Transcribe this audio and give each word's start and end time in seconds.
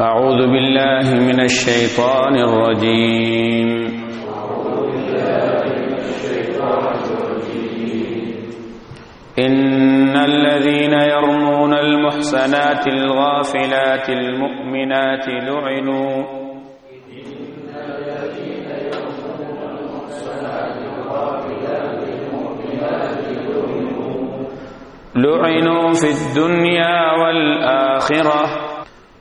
أعوذ 0.00 0.36
بالله 0.48 1.04
من 1.20 1.40
الشيطان 1.40 2.36
الرجيم. 2.36 3.68
إن 9.38 10.16
الذين 10.16 10.92
يرمون 10.92 11.74
المحسنات 11.74 12.86
الغافلات 12.86 14.08
المؤمنات 14.08 15.28
لعنوا. 15.28 16.24
لعنوا 25.16 25.92
في 25.92 26.10
الدنيا 26.10 27.12
والآخرة. 27.12 28.61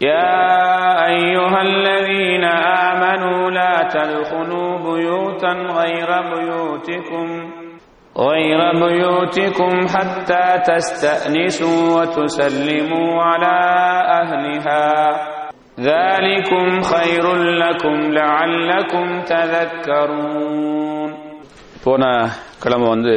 يا 0.00 0.38
أيها 1.06 1.60
الذين 1.62 2.44
آمنوا 2.88 3.50
لا 3.50 3.74
تدخلوا 3.88 4.70
بيوتا 4.86 5.52
غير 5.78 6.10
بيوتكم 6.32 7.26
غير 8.16 8.60
بيوتكم 8.82 9.72
حتى 9.94 10.46
تستأنسوا 10.68 11.80
وتسلموا 11.94 13.22
على 13.22 13.56
أهلها 14.20 14.86
ذلكم 15.80 16.66
خير 16.82 17.24
لكم 17.62 17.96
لعلكم 18.12 19.06
تذكرون 19.32 21.10
போன 21.84 22.02
கிழமை 22.62 22.86
வந்து 22.94 23.14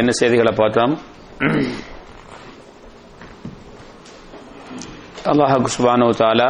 என்ன 0.00 0.10
செய்திகளை 0.18 0.52
பார்த்தோம் 0.60 0.94
அல்லாஹ் 5.31 5.53
சுபானு 5.73 6.05
தாலா 6.21 6.47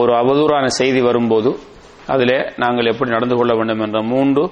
ஒரு 0.00 0.12
அவதூறான 0.20 0.66
செய்தி 0.76 1.00
வரும்போது 1.06 1.50
அதில் 2.12 2.34
நாங்கள் 2.62 2.90
எப்படி 2.90 3.10
நடந்து 3.14 3.36
கொள்ள 3.38 3.52
வேண்டும் 3.58 3.82
என்ற 3.86 4.00
மூன்று 4.10 4.44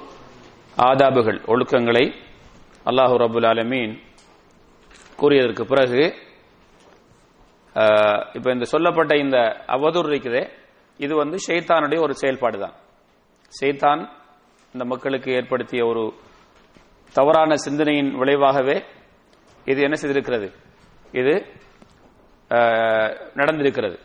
ஆதாபுகள் 0.87 1.39
ஒழுக்கங்களை 1.53 2.03
அல்லாஹூ 2.89 3.15
ரபுல் 3.23 3.47
ஆலமீன் 3.51 3.93
கூறியதற்கு 5.21 5.65
பிறகு 5.71 6.01
இப்போ 8.37 8.49
இந்த 8.55 8.65
சொல்லப்பட்ட 8.73 9.13
இந்த 9.23 9.37
அவதூறு 9.75 10.07
இருக்குதே. 10.11 10.43
இது 10.99 11.13
வந்து 11.21 11.37
ஷெய்தானுடைய 11.47 11.99
ஒரு 12.05 12.13
செயல்பாடு 12.21 12.57
தான். 12.63 12.75
ஷெய்தான் 13.53 14.01
இந்த 14.73 14.83
மக்களுக்கு 14.91 15.29
ஏற்படுத்திய 15.39 15.83
ஒரு 15.91 16.03
தவறான 17.15 17.55
சிந்தனையின் 17.65 18.11
விளைவாகவே 18.21 18.77
இது 19.67 19.79
என்ன 19.87 19.95
செய்திருக்கிறது? 20.01 20.47
இது 21.21 21.35
நடந்திருக்கிறது. 23.35 23.97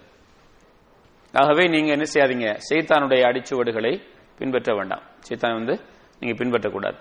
ஆகவே 1.33 1.66
நீங்க 1.69 1.91
என்ன 1.91 2.05
செய்யாதீங்க. 2.15 2.59
சைத்தானுடைய 2.71 3.22
அடிச்சுவடுகளை 3.31 4.00
பின்பற்ற 4.38 4.75
வேண்டாம். 4.75 5.03
சைத்தான் 5.28 5.55
வந்து 5.55 5.81
நீங்க 6.21 6.44
பின்பற்றக்கூடாது. 6.44 6.99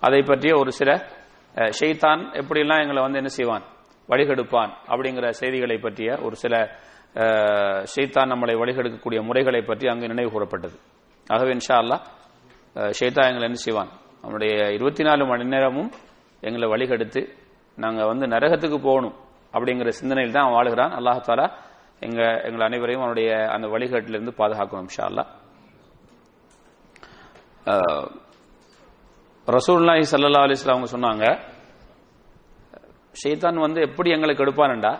அதை 0.00 0.22
பற்றிய 0.22 0.58
ஒரு 0.58 0.72
சில 0.72 1.06
ஷெய்தான் 1.54 2.22
எப்படிலாம் 2.40 2.80
எங்களை 2.80 3.02
வந்து 3.02 3.16
என்ன 3.16 3.28
செய்வான்? 3.28 3.62
வழிகெடுப்பான் 4.08 4.72
அப்படிங்கிற 4.88 5.28
செய்திகளை 5.28 5.78
பற்றிய 5.78 6.18
ஒரு 6.22 6.36
சில 6.36 6.78
ஷெய்தான் 7.94 8.30
நம்மளை 8.32 8.54
வழிகெடுக்கக்கூடிய 8.62 9.22
முறைகளை 9.22 9.62
பற்றி 9.62 9.88
அங்கு 9.88 10.06
நினைவு 10.06 10.30
கூறப்பட்டது. 10.30 10.78
ஆகவே 11.28 11.50
இன்ஷா 11.52 11.74
அல்லா 11.74 11.98
ஷெய்தா 12.74 13.24
எங்களை 13.28 13.42
என்ன 13.42 13.54
செய்வான்? 13.54 13.88
அவனுடைய 14.22 14.72
இருபத்தி 14.72 15.04
நாலு 15.04 15.26
மணி 15.26 15.44
நேரமும் 15.44 15.90
எங்களை 16.40 16.68
வழிகெடுத்து 16.68 17.28
நாங்கள் 17.76 18.06
வந்து 18.06 18.26
நரகத்துக்கு 18.26 18.78
போகணும். 18.82 19.16
அப்படிங்கிற 19.54 19.90
சிந்தனையில் 20.00 20.34
தான் 20.36 20.44
அவன் 20.44 20.56
வாழ்கிறான். 20.58 20.94
அல்லாஹாலா 20.98 21.46
எங்க 22.06 22.20
எங்கள் 22.48 22.66
அனைவரையும் 22.68 23.04
அவனுடைய 23.04 23.30
அந்த 23.54 23.66
வழிகாட்டிலிருந்து 23.74 24.38
பாதுகாக்கணும் 24.40 24.86
இன்ஷா 24.86 25.04
அல்லா 25.10 25.24
ரசூல்லாஹி 29.48 30.04
சல்லா 30.12 30.42
அலிஸ்லாம் 30.46 30.76
அவங்க 30.76 30.90
சொன்னாங்க 30.94 31.26
ஷெய்தான் 33.20 33.64
வந்து 33.66 33.80
எப்படி 33.88 34.08
எங்களுக்கு 34.16 34.44
எடுப்பான்டா 34.44 34.92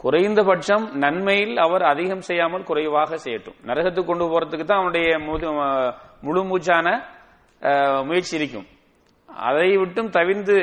குறைந்தபட்சம் 0.00 0.84
நன்மையில் 1.02 1.54
அவர் 1.64 1.84
அதிகம் 1.90 2.24
செய்யாமல் 2.28 2.66
குறைவாக 2.68 3.16
செய்யட்டும். 3.24 3.58
நரகத்துக்கு 3.68 4.10
கொண்டு 4.10 4.24
போறதுக்கு 4.32 4.64
தான் 4.66 4.80
அவனுடைய 4.80 5.08
முழு 6.26 6.42
மூச்சான 6.50 6.86
முயற்சி 8.08 8.34
இருக்கும். 8.38 8.66
அதை 9.46 9.68
விட்டும் 9.82 10.10
தவிர்ந்து 10.18 10.56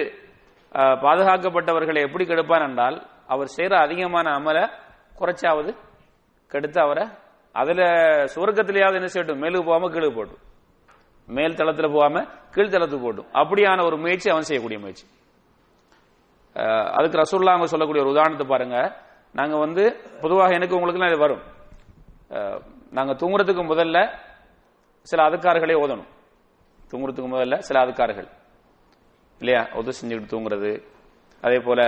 பாதுகாக்கப்பட்டவர்களை 0.74 2.00
எப்படி 2.08 2.24
கெடுப்பான் 2.26 2.66
என்றால் 2.68 2.98
அவர் 3.28 3.54
செய்யற 3.58 3.74
அதிகமான 3.86 4.30
அமல 4.32 4.58
குறைச்சாவது 5.20 5.72
கெடுத்து 6.52 6.80
அவரை 6.82 7.06
அதுல 7.52 7.82
சுவர்க்கத்திலேயாவது 8.36 9.00
என்ன 9.00 9.10
செய்யட்டும்? 9.14 9.42
மேலுக்கு 9.44 9.66
போகாம 9.66 9.90
கீழே 9.90 10.08
போட்டும். 10.08 10.42
மேல் 11.28 11.56
தளத்துல 11.56 11.88
போகாம 11.94 12.22
கீழ்த்தளத்துக்கு 12.56 13.06
போட்டும். 13.06 13.30
அப்படியான 13.42 13.86
ஒரு 13.86 13.98
முயற்சி 13.98 14.30
அவன் 14.30 14.48
செய்யக்கூடிய 14.50 14.80
முயற்சி. 14.80 15.06
அதுக்கு 16.98 17.22
ரசூல்லா 17.22 17.54
அவங்க 17.54 17.66
சொல்லக்கூடிய 17.66 18.04
ஒரு 18.04 18.14
உதாரணத்தை 18.14 18.48
பாருங்க. 18.48 18.78
நாங்க 19.34 19.56
வந்து 19.58 19.84
பொதுவாக 20.22 20.54
எனக்கு 20.54 20.76
உங்களுக்கு 20.76 21.08
இது 21.08 21.18
வரும். 21.18 21.44
நாங்க 22.92 23.14
தூங்குறதுக்கு 23.14 23.64
முதல்ல 23.72 23.98
சில 25.02 25.24
அதுக்காரர்களே 25.30 25.76
ஓதணும். 25.84 26.10
தூங்குறதுக்கு 26.92 27.32
முதல்ல 27.36 27.58
சில 27.58 27.78
அதுக்காரர்கள். 27.86 28.30
இல்லையா? 29.42 29.62
ஒது 29.80 29.90
செஞ்சுக்கிட்டு 29.98 30.34
தூங்குறது 30.34 30.72
அதே 31.44 31.58
போல 31.68 31.82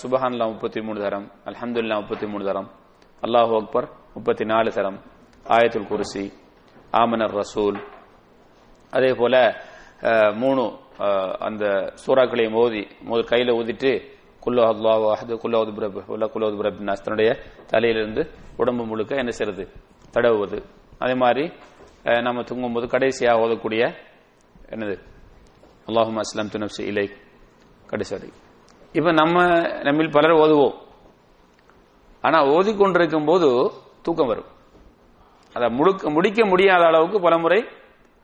சுபஹான்லா 0.00 0.46
முப்பத்தி 0.52 0.80
மூணு 0.86 0.98
தரம் 1.04 1.26
அலமதுல்லா 1.48 1.96
முப்பத்தி 2.02 2.26
மூணு 2.32 2.44
தரம் 2.48 2.68
அல்லாஹு 3.22 3.52
அக்பர் 3.60 3.86
முப்பத்தி 4.16 4.44
நாலு 4.52 4.70
தரம் 4.78 4.98
ஆயத்துல் 5.46 5.88
குருசி 5.90 6.24
ஆமனர் 7.00 7.34
ரசூல். 7.40 7.78
அதே 8.92 9.10
போல 9.20 9.34
மூணு 10.42 10.62
அந்த 11.48 11.64
சூறாக்களையும் 12.02 12.56
மோதி 12.58 12.82
மோதி 13.10 13.22
கையில 13.32 13.50
ஊதிட்டு 13.60 13.92
குல்லோ 14.44 14.62
அல்லாஹ் 14.72 15.04
அஹது 15.14 15.34
குல்லோது 15.42 15.70
பிரப் 15.78 15.98
உள்ள 16.14 16.24
குல்லோது 16.34 16.56
பிரப் 16.60 16.80
தன்னுடைய 17.06 17.30
தலையிலிருந்து 17.72 18.22
உடம்பு 18.60 18.84
முழுக்க 18.90 19.22
என்ன 19.22 19.32
செய்யறது 19.38 19.64
தடவுவது. 20.14 20.58
அதே 21.02 21.14
மாதிரி 21.24 21.44
நம்ம 22.26 22.42
தூங்கும்போது 22.50 22.86
கடைசியாக 22.94 23.42
ஓதக்கூடிய 23.44 23.82
என்னது? 24.74 24.96
அல்லாஹும் 25.90 26.20
அஸ்லாம் 26.20 26.50
துனப்சி 26.52 26.80
இலை 26.80 27.10
கடைசி 27.86 28.32
இப்ப 28.92 29.12
நம்ம 29.12 29.44
நம்மில் 29.82 30.10
பலர் 30.10 30.36
ஓதுவோம். 30.36 30.74
ஆனா 32.20 32.44
ஓதிக்கொண்டிருக்கும் 32.44 33.26
போது 33.26 33.70
தூக்கம் 34.02 34.26
வரும். 34.26 34.44
அதை 35.54 35.68
முழுக்க 35.68 36.10
முடிக்க 36.10 36.46
முடியாத 36.46 36.84
அளவுக்கு 36.84 37.20
பலமுறை 37.20 37.64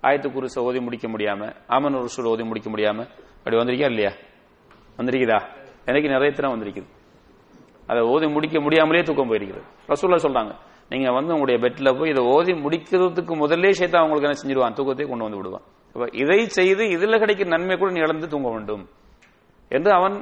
ஆயத்து 0.02 0.28
குருசை 0.28 0.58
ஓதி 0.58 0.80
முடிக்க 0.80 1.08
முடியாம 1.08 1.54
ஆமன் 1.68 1.96
ருசூல் 1.96 2.24
ஓதி 2.24 2.42
முடிக்க 2.42 2.70
முடியாம 2.70 3.06
அப்படி 3.38 3.56
வந்திருக்கா 3.56 3.84
இல்லையா? 3.84 4.12
வந்திருக்குதா? 4.96 5.38
எனக்கு 5.84 6.08
நிறைய 6.08 6.30
தினம் 6.32 6.54
வந்திருக்குது. 6.54 6.86
அதை 7.86 8.02
ஓதி 8.02 8.26
முடிக்க 8.26 8.60
முடியாமலே 8.60 9.02
தூக்கம் 9.02 9.32
போயிருக்கிறது 9.32 9.64
ரசூல்லா 9.88 10.18
சொல்றாங்க 10.26 10.54
நீங்க 10.88 11.10
வந்து 11.10 11.34
உங்களுடைய 11.34 11.58
பெட்ல 11.64 11.98
போய் 11.98 12.10
இதை 12.10 12.24
ஓதி 12.24 12.52
முடிக்கிறதுக்கு 12.52 13.32
முதல்ல 13.42 13.70
சேர்த்து 13.70 13.98
அவங்களுக்கு 13.98 14.28
என்ன 14.28 14.38
செஞ்சிருவான்? 14.42 14.72
தூக்கத்தை 14.72 15.06
கொண்டு 15.06 15.22
வந்து 15.22 15.36
விடுவான். 15.36 15.62
இதை 16.12 16.46
செய்து 16.46 16.84
இதுல 16.84 17.12
கிடைக்கிற 17.12 17.46
நன்மை 17.46 17.76
கூட 17.76 17.90
நீ 17.90 17.98
இழந்து 17.98 18.28
தூங்க 18.28 18.50
வேண்டும். 18.50 18.88
என்று 19.68 19.92
அவன் 19.92 20.12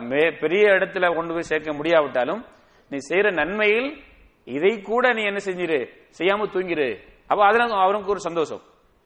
மே- 0.00 0.38
பெரிய 0.38 0.66
இடத்துல 0.66 1.14
கொண்டு 1.14 1.32
போய் 1.32 1.42
சேர்க்க 1.42 1.72
முடியாவிட்டாலும் 1.72 2.44
நீ 2.88 2.96
செய்யற 3.08 3.32
நன்மையில் 3.32 4.02
இதை 4.44 4.80
கூட 4.80 5.12
நீ 5.12 5.22
என்ன 5.22 5.38
செஞ்சிரு? 5.44 5.88
செய்யாம 6.18 6.46
தூங்கிரு. 6.46 6.98
அப்ப 7.26 7.44
அதனால 7.44 7.74
அவனுக்கு 7.74 8.10
ஒரு 8.10 8.20
சந்தோஷம். 8.20 8.60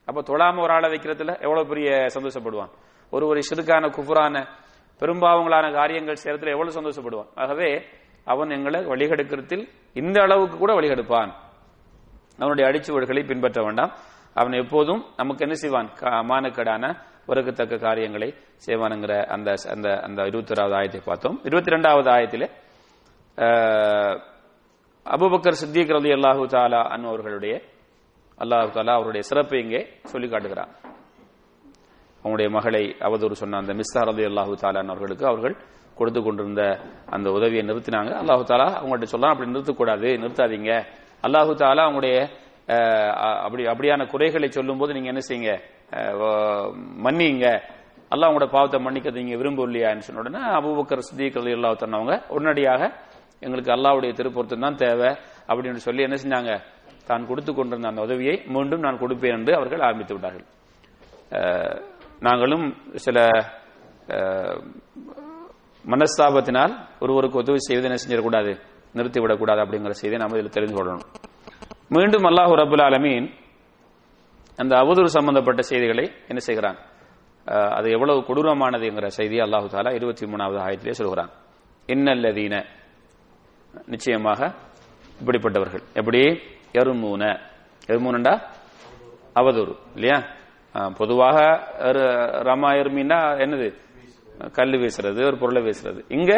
அப்ப 0.05 0.23
தொழாம 0.23 0.63
ஒரு 0.63 0.73
ஆளை 0.73 0.91
வைக்கிறதுல 0.91 1.41
எவ்வளவு 1.41 1.67
பெரிய 1.67 1.91
சந்தோஷப்படுவான்? 1.91 2.69
ஒரு 3.11 3.27
ஒரு 3.27 3.41
சிறுக்கான 3.41 3.89
குஃபுரான 3.89 4.47
பெரும்பாவங்களான 5.01 5.73
காரியங்கள் 5.73 6.17
செய்யறதுல 6.25 6.49
எவ்வளவு 6.49 6.81
சந்தோஷப்படுவான்? 6.81 7.27
ஆகவே 7.35 7.85
அவன் 8.25 8.51
எங்களை 8.51 8.81
வழிகெடுக்கிறதில் 8.81 9.69
இந்த 9.93 10.23
அளவுக்கு 10.23 10.59
கூட 10.59 10.75
வழிகெடுப்பான். 10.75 11.33
அவனுடைய 12.39 12.71
அடிச்சுவடுகளை 12.71 13.27
பின்பற்ற 13.27 13.63
வேண்டாம். 13.63 13.91
அவன் 14.35 14.53
எப்போதும் 14.53 15.05
நமக்கு 15.17 15.43
என்ன 15.43 15.55
செய்வான்? 15.55 15.93
க- 15.95 16.09
உறக்கத்தக்க 17.27 17.79
காரியங்களை 17.79 18.35
செய்வானுங்கிற 18.67 19.25
அந்த 19.25 19.55
அந்த 19.71 20.01
அந்த 20.01 20.23
இருபத்தி 20.23 20.55
ஓராவது 20.55 20.67
ஆயத்தை 20.67 21.01
பார்த்தோம். 21.05 21.41
இருபத்தி 21.45 21.71
ரெண்டாவது 21.71 22.11
ஆயத்தில் 22.11 22.51
அபுபக்கர் 23.37 24.21
அபூபக்கர் 25.07 25.51
சித்திக் 25.51 25.89
ரலி 25.89 26.11
அல்லாஹு 26.13 26.47
தாலா 26.47 26.83
அவர்களுடைய 27.07 27.61
அல்லாஹு 28.39 28.71
தாலா 28.71 28.91
அவருடைய 28.91 29.23
சிறப்பை 29.23 29.63
இங்கே 29.63 29.89
சொல்லி 30.03 30.29
காட்டுகிறார். 30.29 30.69
அவனுடைய 32.21 32.51
மகளை 32.51 32.97
அவதூறு 33.01 33.33
சொன்ன 33.33 33.57
அந்த 33.57 33.75
மிஸ்ஸா 33.75 33.99
ரலி 33.99 34.25
அல்லாஹு 34.25 34.55
தாலான் 34.55 34.87
அவர்களுக்கு 34.87 35.27
அவர்கள் 35.27 35.57
கொடுத்து 35.95 36.23
கொண்டிருந்த 36.23 36.81
அந்த 37.07 37.31
உதவியை 37.31 37.65
நிறுத்தினாங்க. 37.65 38.11
அல்லாஹு 38.23 38.45
தாலா 38.49 38.69
அவங்கள்ட்ட 38.83 39.03
சொல்லலாம் 39.03 39.39
அப்படி 39.39 39.51
நிறுத்தக்கூடாது 39.51 40.19
நிறுத்தாதீங்க. 40.19 40.85
அல்லாஹு 41.23 41.55
தாலா 41.55 41.85
அவங்களுடைய 41.89 42.29
அப்படி 43.45 43.63
அப்படியான 43.73 44.07
குறைகளை 44.13 44.49
சொல்லும்போது 44.57 44.95
நீங்க 44.97 45.09
என்ன 45.13 45.23
செய்யுங்க? 45.29 45.53
மன்னிங்க 47.05 47.47
அல்லாஹ் 48.15 48.31
உங்களோட 48.31 48.49
பாவத்தை 48.57 48.79
மன்னிக்க 48.87 49.19
நீங்க 49.19 49.37
விரும்பலையான்னு 49.41 50.07
சொன்ன 50.07 50.23
உடனே 50.25 50.43
அபுபக்கர் 50.59 51.07
சித்திக் 51.09 51.39
ரலி 51.41 51.53
அல்லாஹு 51.59 51.77
அவங்க 51.99 52.15
உடனடியாக 52.37 52.83
எங்களுக்கு 53.47 53.71
அல்லாவுடைய 53.77 54.13
திருப்பொருத்தம் 54.19 54.65
தான் 54.67 54.79
தேவை 54.85 55.11
அப்படின்னு 55.51 55.87
சொல்லி 55.87 56.05
என்ன 56.07 56.17
செஞ்சாங்க? 56.23 56.53
தான் 57.09 57.29
கொடுத்து 57.29 57.51
கொண்டிருந்த 57.59 57.91
அந்த 57.91 58.03
உதவியை 58.07 58.35
மீண்டும் 58.55 58.85
நான் 58.87 59.01
கொடுப்பேன் 59.03 59.37
என்று 59.39 59.53
அவர்கள் 59.59 59.85
ஆரம்பித்து 59.89 60.15
விட்டார்கள். 60.15 60.47
நாங்களும் 62.27 62.67
சில 63.05 63.19
மனஸ்தாபத்தினால் 65.85 66.75
ஒருவருக்கு 67.05 67.43
உதவி 67.43 67.61
செய்வது 67.69 67.89
என்ன 67.89 67.99
செஞ்சிடக்கூடாது? 68.03 68.53
நிறுத்திவிடக்கூடாது 68.99 69.63
அப்படிங்கிற 69.65 69.95
செய்தியை 70.01 70.21
நாம் 70.23 70.37
இதில் 70.37 70.57
தெரிந்து 70.57 70.77
கொள்ளணும். 70.77 71.07
மீண்டும் 71.89 72.23
அல்லாஹு 72.23 72.55
ரபுல் 72.55 72.83
ஆலமீன் 72.83 73.31
அந்த 74.57 74.77
அவதூறு 74.77 75.05
சம்பந்தப்பட்ட 75.05 75.63
செய்திகளை 75.63 76.13
என்ன 76.29 76.39
செய்கிறான்? 76.39 76.77
அது 77.45 77.91
எவ்வளவு 77.91 78.21
கொடூரமானதுங்கிற 78.21 79.07
செய்தியை 79.07 79.51
அல்லாஹு 79.51 79.67
தாலா 79.67 79.95
இருபத்தி 79.95 80.27
மூணாவது 80.27 80.59
ஆயத்திலே 80.59 80.91
சொல்கிறான். 80.91 81.31
இன்னல்லதீன 81.87 82.65
நிச்சயமாக 83.87 84.55
இப்படிப்பட்டவர்கள். 85.25 85.83
எப்படி? 85.95 86.41
எருமூன. 86.73 87.41
எருமூனண்டா? 87.87 88.41
அவதூறு 89.35 89.77
இல்லையா? 89.95 90.27
பொதுவாக 90.97 91.41
எரு- 91.79 92.47
ரமா 92.47 92.75
எருமின்னா 92.77 93.39
என்னது? 93.39 93.75
கல் 94.51 94.71
வீசுறது 94.71 95.27
ஒரு 95.27 95.39
பொருளை 95.39 95.63
வீசுறது. 95.63 96.05
இங்க 96.09 96.35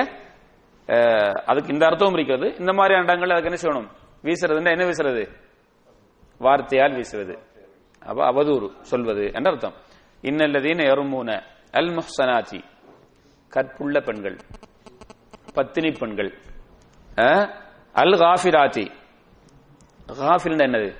அதுக்கு 1.46 1.72
இந்த 1.72 1.86
அர்த்தமும் 1.86 2.12
இருக்கிறது. 2.12 2.54
இந்த 2.58 2.72
மாதிரி 2.72 3.02
இடங்கள் 3.02 3.30
அதுக்கு 3.30 3.58
என்ன 3.58 3.78
செய்யணும்? 3.78 3.99
வீசுறதுன்னா 4.22 4.70
என்ன 4.70 4.84
வீசுறது? 4.84 5.28
வார்த்தையால் 6.40 6.94
வீசுவது. 6.94 7.38
அப்ப 8.00 8.32
அவதூறு 8.32 8.80
சொல்வது. 8.80 9.30
என்ற 9.32 9.50
அர்த்தம்? 9.50 9.74
இன்னல்லதீன 10.22 10.84
எருமூன 10.84 11.42
அல் 11.72 11.98
முஹ்சனாத்தி 11.98 12.62
கற்புள்ள 13.48 14.00
பெண்கள். 14.00 14.36
பத்தினி 15.54 15.90
பெண்கள். 15.90 16.34
அல் 17.92 18.14
காஃபிராத்தி 18.14 18.90
காஃபில் 20.06 20.62
என்னது? 20.66 20.94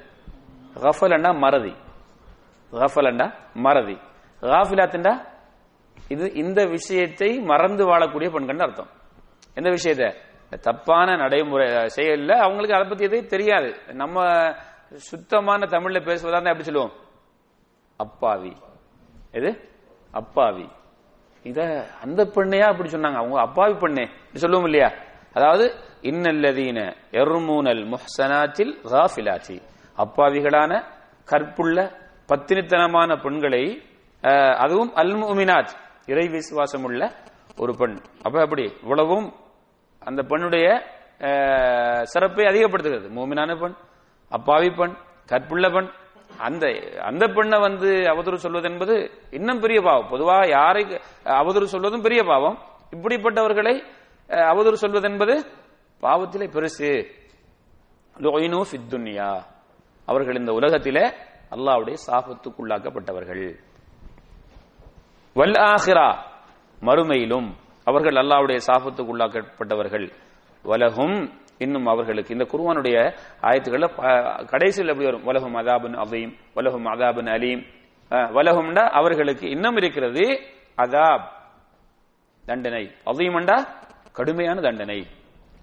கஃபலண்டா 0.75 1.39
மறதி. 1.39 1.75
கஃபலண்டா 2.73 3.35
மறதி. 3.55 3.99
காஃபிலாத்துண்டா? 4.41 5.29
இது 6.09 6.33
இந்த 6.33 6.65
விஷயத்தை 6.65 7.41
மறந்து 7.41 7.87
வாழக்கூடிய 7.87 8.31
பெண்கள் 8.33 8.59
அர்த்தம். 8.59 8.89
எந்த 9.55 9.71
விஷயத்தை? 9.71 10.30
தப்பான 10.57 11.17
நடைமுறை 11.17 11.67
செயல்ல 11.69 12.31
அவங்களுக்கு 12.31 12.77
அதை 12.77 12.89
பத்தி 12.89 13.05
எதுவும் 13.05 13.27
தெரியாது. 13.27 13.77
நம்ம 13.93 14.29
சுத்தமான 14.95 15.67
தமிழ்ல 15.67 16.01
பேசுவதா 16.01 16.29
இருந்தா 16.29 16.39
எப்படி 16.39 16.63
சொல்லுவோம்? 16.63 16.93
அப்பாவி. 17.97 18.57
எது? 19.33 19.69
அப்பாவி. 20.13 20.69
இத 21.43 21.87
அந்த 22.03 22.25
பெண்ணையா 22.25 22.61
அப்படி 22.61 22.91
சொன்னாங்க. 22.91 23.15
அவங்க 23.15 23.41
அப்பாவி 23.41 23.75
பெண்ணே. 23.75 24.09
சொல்லுவோம் 24.33 24.65
இல்லையா? 24.65 24.93
அதாவது 25.33 25.75
இன்னல்லதீன 26.03 26.95
எர்மூனல் 27.11 27.95
முஹ்சனாத்தில் 27.95 28.79
ராஃபிலாச்சி 28.85 29.61
அப்பாவிகளான 29.97 30.85
கற்புள்ள 31.25 32.09
பத்தினித்தனமான 32.29 33.23
பெண்களை 33.23 33.83
அதுவும் 34.57 34.95
அல்முமினாத் 34.95 35.69
இறை 36.07 36.29
விசுவாசம் 36.29 36.83
உள்ள 36.83 37.13
ஒரு 37.57 37.77
பெண். 37.77 37.99
அப்ப 38.23 38.41
அப்படி 38.41 38.73
இவ்வளவும் 38.83 39.35
அந்த 40.01 40.23
பெண்ணுடைய 40.23 40.67
அஹ், 41.21 42.03
சிறப்பை 42.03 42.47
அதிகப்படுத்துகிறது. 42.47 43.09
மூமினான 43.09 43.61
பெண் 43.61 43.75
அப்பாவி 44.29 44.71
பெண் 44.71 44.95
கற்புள்ள 45.27 45.71
பெண் 45.71 45.89
அந்த 46.39 46.65
அந்த 47.03 47.27
பெண்ணை 47.27 47.59
வந்து 47.61 47.87
அவதூறு 47.87 48.35
சொல்வது 48.35 48.71
என்பது 48.71 48.95
இன்னும் 49.31 49.61
பெரிய 49.61 49.81
பாவம். 49.81 50.09
பொதுவாக 50.09 50.49
யாரை 50.49 50.85
அவதூறு 51.25 51.63
சொல்வதும் 51.65 52.03
பெரிய 52.03 52.23
பாவம். 52.23 52.59
இப்படிப்பட்டவர்களை 52.91 53.75
அஹ், 54.29 54.47
அவதூறு 54.53 54.73
சொல்வது 54.73 55.11
என்பது 55.11 55.35
பாவத்திலே 56.03 56.47
பெருசு. 56.47 56.91
துன்யா. 58.91 59.43
அவர்கள் 60.07 60.37
இந்த 60.37 60.53
உலகத்திலே 60.53 61.05
அல்லாவுடைய 61.51 61.95
சாபத்துக்குள்ளாக்கப்பட்டவர்கள். 62.07 63.45
வல் 65.37 65.53
ஆஹிரா 65.53 66.09
மறுமையிலும் 66.83 67.49
அவர்கள் 67.91 68.19
அல்லாவுடைய 68.23 68.61
சாபத்துக்கு 68.67 69.11
உள்ளாக்கப்பட்டவர்கள். 69.13 70.07
வலகும் 70.63 71.19
இன்னும் 71.59 71.87
அவர்களுக்கு. 71.87 72.37
இந்த 72.37 72.47
குருவானுடைய 72.53 72.99
ஆயத்துக்கள் 73.43 74.47
கடைசியில் 74.47 74.89
எப்படி 74.89 75.09
வரும்? 75.09 75.25
வலகும் 75.25 75.57
அதாபன் 75.57 75.97
அவீம் 75.97 76.37
வலகும் 76.55 76.87
அதாபன் 76.87 77.31
அலீம். 77.31 77.63
வலகும்டா 78.11 78.85
அவர்களுக்கு 79.01 79.51
இன்னும் 79.51 79.77
இருக்கிறது 79.77 80.25
அதாப் 80.77 81.27
தண்டனை. 82.47 82.85
அவீமண்டா 83.07 83.57
கடுமையான 84.13 84.61
தண்டனை. 84.61 85.07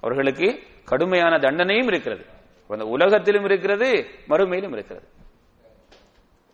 அவர்களுக்கு 0.02 0.60
கடுமையான 0.86 1.38
தண்டனையும் 1.38 1.88
இருக்கிறது. 1.92 2.26
அந்த 2.70 2.86
உலகத்திலும் 2.86 3.46
இருக்கிறது 3.46 4.06
மறுமையிலும் 4.30 4.72
இருக்கிறது. 4.72 5.08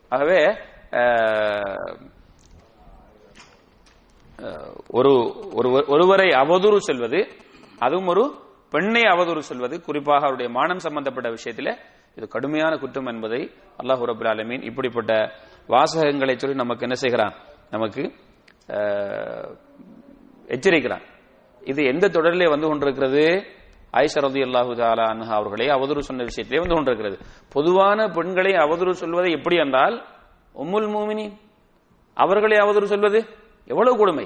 ஆகவே 0.09 0.39
ஒரு 4.97 5.11
ஒருவரை 5.93 6.27
அவதூறு 6.41 6.77
செல்வது 6.89 7.19
அதுவும் 7.85 8.09
ஒரு 8.13 8.23
பெண்ணை 8.73 9.03
அவதூறு 9.13 9.41
சொல்வது. 9.49 9.75
குறிப்பாக 9.87 10.23
அவருடைய 10.25 10.49
மானம் 10.57 10.83
சம்பந்தப்பட்ட 10.85 11.29
விஷயத்தில் 11.37 11.71
இது 12.17 12.25
கடுமையான 12.35 12.73
குற்றம் 12.81 13.09
என்பதை 13.11 13.41
அல்லாஹ் 13.81 14.03
ரபுல் 14.09 14.31
அலமீன் 14.33 14.63
இப்படிப்பட்ட 14.69 15.11
வாசகங்களை 15.73 16.35
சொல்லி 16.35 16.55
நமக்கு 16.63 16.85
என்ன 16.87 16.95
செய்கிறான்? 17.03 17.35
நமக்கு 17.73 18.03
எச்சரிக்கிறான். 20.55 21.05
இது 21.71 21.81
எந்த 21.91 22.05
தொடரிலே 22.15 22.47
வந்து 22.53 22.67
கொண்டிருக்கிறது? 22.69 23.23
ஆயிஷா 23.97 24.21
ரதி 24.25 24.41
அல்லாஹு 24.47 24.71
தாலா 24.81 25.05
அன்ஹா 25.13 25.33
அவர்களை 25.39 25.65
அவதூறு 25.75 26.01
சொன்ன 26.09 26.25
விஷயத்திலே 26.29 26.61
வந்து 26.63 26.77
கொண்டிருக்கிறது. 26.77 27.17
பொதுவான 27.55 28.07
பெண்களை 28.17 28.53
அவதூறு 28.63 28.93
சொல்வது 29.03 29.29
எப்படி 29.37 29.57
என்றால் 29.65 29.95
உம்முல் 30.61 30.89
மூமினி 30.95 31.27
அவர்களை 32.17 32.57
அவதூறு 32.63 32.87
சொல்வது. 32.93 33.19
எவ்வளவு 33.71 33.95
கொடுமை? 34.01 34.25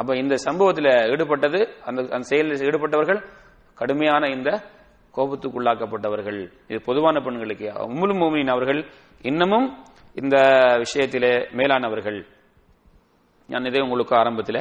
அப்ப 0.00 0.10
இந்த 0.22 0.34
சம்பவத்தில் 0.46 0.90
ஈடுபட்டது 1.12 1.60
அந்த 1.88 2.00
அந்த 2.14 2.24
செயலில் 2.32 2.66
ஈடுபட்டவர்கள் 2.68 3.20
கடுமையான 3.80 4.22
இந்த 4.36 4.50
கோபத்துக்குள்ளாக்கப்பட்டவர்கள். 5.16 6.40
இது 6.70 6.78
பொதுவான 6.88 7.16
பெண்களுக்கு 7.26 7.66
உம்முல் 7.92 8.14
மோமின் 8.20 8.52
அவர்கள் 8.54 8.80
இன்னமும் 9.30 9.66
இந்த 10.20 10.36
விஷயத்திலே 10.82 11.32
மேலானவர்கள். 11.58 12.18
நான் 13.52 13.68
இதே 13.70 13.82
உங்களுக்கு 13.86 14.14
ஆரம்பத்தில் 14.22 14.60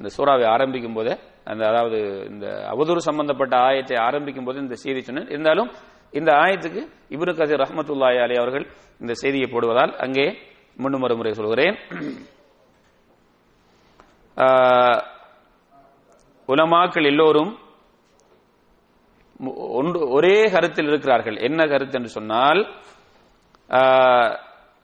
இந்த 0.00 0.08
சூறாவை 0.16 0.44
ஆரம்பிக்கும் 0.54 0.96
போதே 0.98 1.14
அந்த 1.50 1.62
அதாவது 1.70 1.98
இந்த 2.32 2.46
அவதூறு 2.72 3.00
சம்பந்தப்பட்ட 3.08 3.54
ஆயத்தை 3.68 3.96
ஆரம்பிக்கும் 4.06 4.46
போது 4.48 4.58
இந்த 4.64 4.76
செய்தி 4.84 5.00
சொன்னேன். 5.08 5.28
இருந்தாலும் 5.34 5.70
இந்த 6.18 6.30
ஆயத்துக்கு 6.42 6.82
இப்னு 7.14 7.32
கசீர் 7.40 7.62
ரஹமத்துல்லாய் 7.64 8.22
அலி 8.24 8.36
அவர்கள் 8.42 8.66
இந்த 9.02 9.12
செய்தியை 9.22 9.48
போடுவதால் 9.54 9.92
அங்கே 10.04 10.26
முன்னுமறு 10.82 11.14
முறை 11.20 11.32
சொல்கிறேன். 11.40 11.76
உலமாக்கள் 16.48 17.06
எல்லோரும் 17.12 17.52
ஒன்று 19.78 19.98
ஒரே 20.16 20.36
கருத்தில் 20.54 20.88
இருக்கிறார்கள். 20.90 21.36
என்ன 21.48 21.60
கருத்து 21.72 21.96
என்று 21.98 22.10
சொன்னால் 22.18 22.60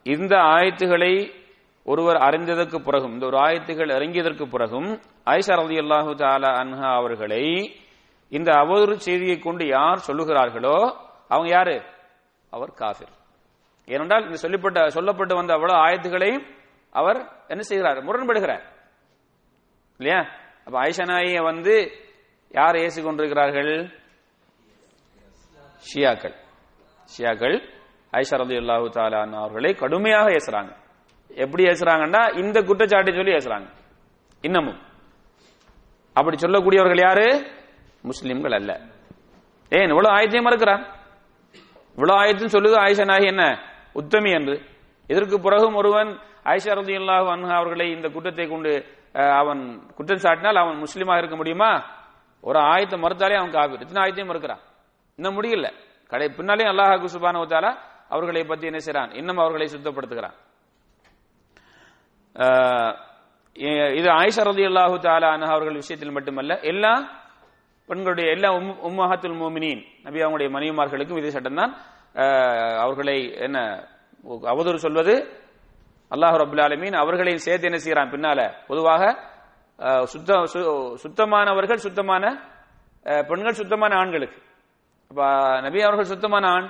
இந்த 0.07 0.35
ஆயத்துகளை 0.57 1.13
ஒருவர் 1.87 2.19
அறிந்ததற்கு 2.27 2.79
பிறகும் 2.87 3.15
இந்த 3.15 3.25
ஒரு 3.31 3.39
ஆயத்துகள் 3.45 3.95
இறங்கியதற்கு 3.97 4.45
பிறகும் 4.55 4.89
ஐஷா 5.37 5.55
ரதி 5.61 5.77
அல்லாஹு 5.83 6.11
தாலா 6.23 6.51
அன்ஹா 6.63 6.89
அவர்களை 7.01 7.45
இந்த 8.33 8.51
அவதூறு 8.63 8.97
செய்தியை 9.07 9.37
கொண்டு 9.39 9.65
யார் 9.77 10.07
சொல்லுகிறார்களோ 10.09 10.77
அவங்க 11.33 11.49
யாரு? 11.57 11.77
அவர் 12.53 12.73
காஃபிர். 12.83 13.15
ஏனென்றால் 13.89 14.27
இந்த 14.29 14.39
சொல்லப்பட்ட 14.45 14.81
சொல்லப்பட்டு 14.97 15.35
வந்த 15.41 15.53
அவ்வளவு 15.57 15.83
ஆயத்துகளையும் 15.87 16.45
அவர் 17.01 17.19
என்ன 17.53 17.63
செய்கிறார்? 17.71 17.99
முரண்படுகிறார். 18.09 18.65
இல்லையா? 20.01 20.21
அப்ப 20.65 20.83
ஐஷனாயிய 20.83 21.43
வந்து 21.43 21.91
யார் 22.55 22.75
ஏசி 22.75 23.03
கொண்டிருக்கிறார்கள்? 23.03 23.73
ஷியாக்கள். 25.89 26.35
ஷியாக்கள் 27.13 27.57
ஐஷரது 28.13 28.55
அல்லாஹு 28.61 28.89
தாலான் 28.89 29.33
அவர்களை 29.33 29.75
கடுமையாக 29.75 30.31
ஏசுறாங்க. 30.31 30.73
எப்படி 31.29 31.63
ஏசுறாங்கன்னா 31.65 32.23
இந்த 32.39 32.63
குற்றச்சாட்டை 32.63 33.15
சொல்லி 33.15 33.33
ஏசுறாங்க. 33.33 33.69
இன்னமும். 34.41 34.81
அப்படி 36.13 36.37
சொல்லக்கூடியவர்கள் 36.37 37.01
யாரு? 37.01 37.27
முஸ்லிம்கள் 38.03 38.53
அல்ல. 38.53 38.73
ஏன் 39.71 39.89
இவ்வளவு 39.89 40.15
ஆயத்தையும் 40.17 40.47
மறுக்கிறான். 40.49 40.85
இவ்வளவு 41.91 42.21
ஆயத்தையும் 42.21 42.55
சொல்லுது 42.57 42.79
ஆயிஷா 42.85 43.05
நாயகி 43.05 43.27
என்ன? 43.27 43.45
உத்தமி 43.93 44.31
என்று. 44.31 44.57
இதற்கு 45.07 45.41
பிறகும் 45.41 45.75
ஒருவன் 45.75 46.09
ஆயிஷா 46.45 46.73
ரதி 46.81 46.97
அல்லாஹு 47.01 47.51
அவர்களை 47.51 47.91
இந்த 47.91 48.09
குற்றத்தை 48.09 48.49
கொண்டு 48.49 48.99
அவன் 49.15 49.63
குற்றம் 49.97 50.23
சாட்டினால் 50.25 50.61
அவன் 50.63 50.83
முஸ்லீமாக 50.85 51.21
இருக்க 51.21 51.37
முடியுமா? 51.37 51.71
ஒரு 52.45 52.59
ஆயத்தை 52.73 52.97
மறுத்தாலே 53.05 53.37
அவன் 53.41 53.55
காபீர். 53.57 53.83
இத்தனை 53.85 54.03
ஆயத்தையும் 54.03 54.31
மறுக்கிறான். 54.31 54.63
இன்னும் 55.19 55.37
முடியல. 55.39 55.69
கடை 56.13 56.29
பின்னாலே 56.37 56.65
அல்லாஹ் 56.73 56.93
குசுபான 57.05 57.41
உத்தாலா 57.45 57.71
அவர்களை 58.15 58.43
பத்தி 58.45 58.67
என்ன 58.71 58.81
செய்றான்? 58.87 59.11
இன்னும் 59.21 59.41
அவர்களை 59.43 59.67
சுத்தப்படுத்துகிறான். 59.75 60.37
ஆஹ் 62.37 62.95
இது 63.99 64.09
ஆயிஷா 64.21 64.43
ரதி 64.49 64.65
அல்லாஹு 64.71 64.97
தாலா 65.07 65.29
அன்ஹா 65.37 65.53
அவர்கள் 65.57 65.81
விஷயத்தில் 65.83 66.17
மட்டுமல்ல 66.17 66.53
எல்லா 66.71 66.93
பெண்களுடைய 67.89 68.27
எல்லா 68.35 68.49
உம் 68.59 68.69
உம்மஹத்துல் 68.89 69.39
மோமினின் 69.41 69.83
நபி 70.07 70.23
அவங்களுடைய 70.25 70.49
மனைவிமார்களுக்கும் 70.57 71.21
இதே 71.21 71.31
சட்டம் 71.37 71.61
தான். 71.61 71.73
அவர்களை 72.85 73.17
என்ன 73.47 73.59
அவதூறு 74.53 74.79
சொல்வது 74.85 75.15
அல்லாஹ் 76.11 76.37
ரபுல் 76.37 76.63
ஆலமீன் 76.63 76.93
அவர்களையும் 76.95 77.39
சேர்த்து 77.39 77.67
என்ன 77.67 77.79
செய்யறான் 77.79 78.11
பின்னால? 78.11 78.41
பொதுவாக 78.67 79.03
சுத்த 80.05 80.33
சு- 80.53 80.65
சுத்தமானவர்கள் 80.97 81.77
சுத்தமான 81.77 82.25
பெண்கள் 83.29 83.53
சுத்தமான 83.53 83.95
ஆண்களுக்கு. 83.95 84.39
இப்போ 85.11 85.27
நபி 85.61 85.83
அவர்கள் 85.83 86.05
சுத்தமான 86.05 86.47
ஆண் 86.49 86.69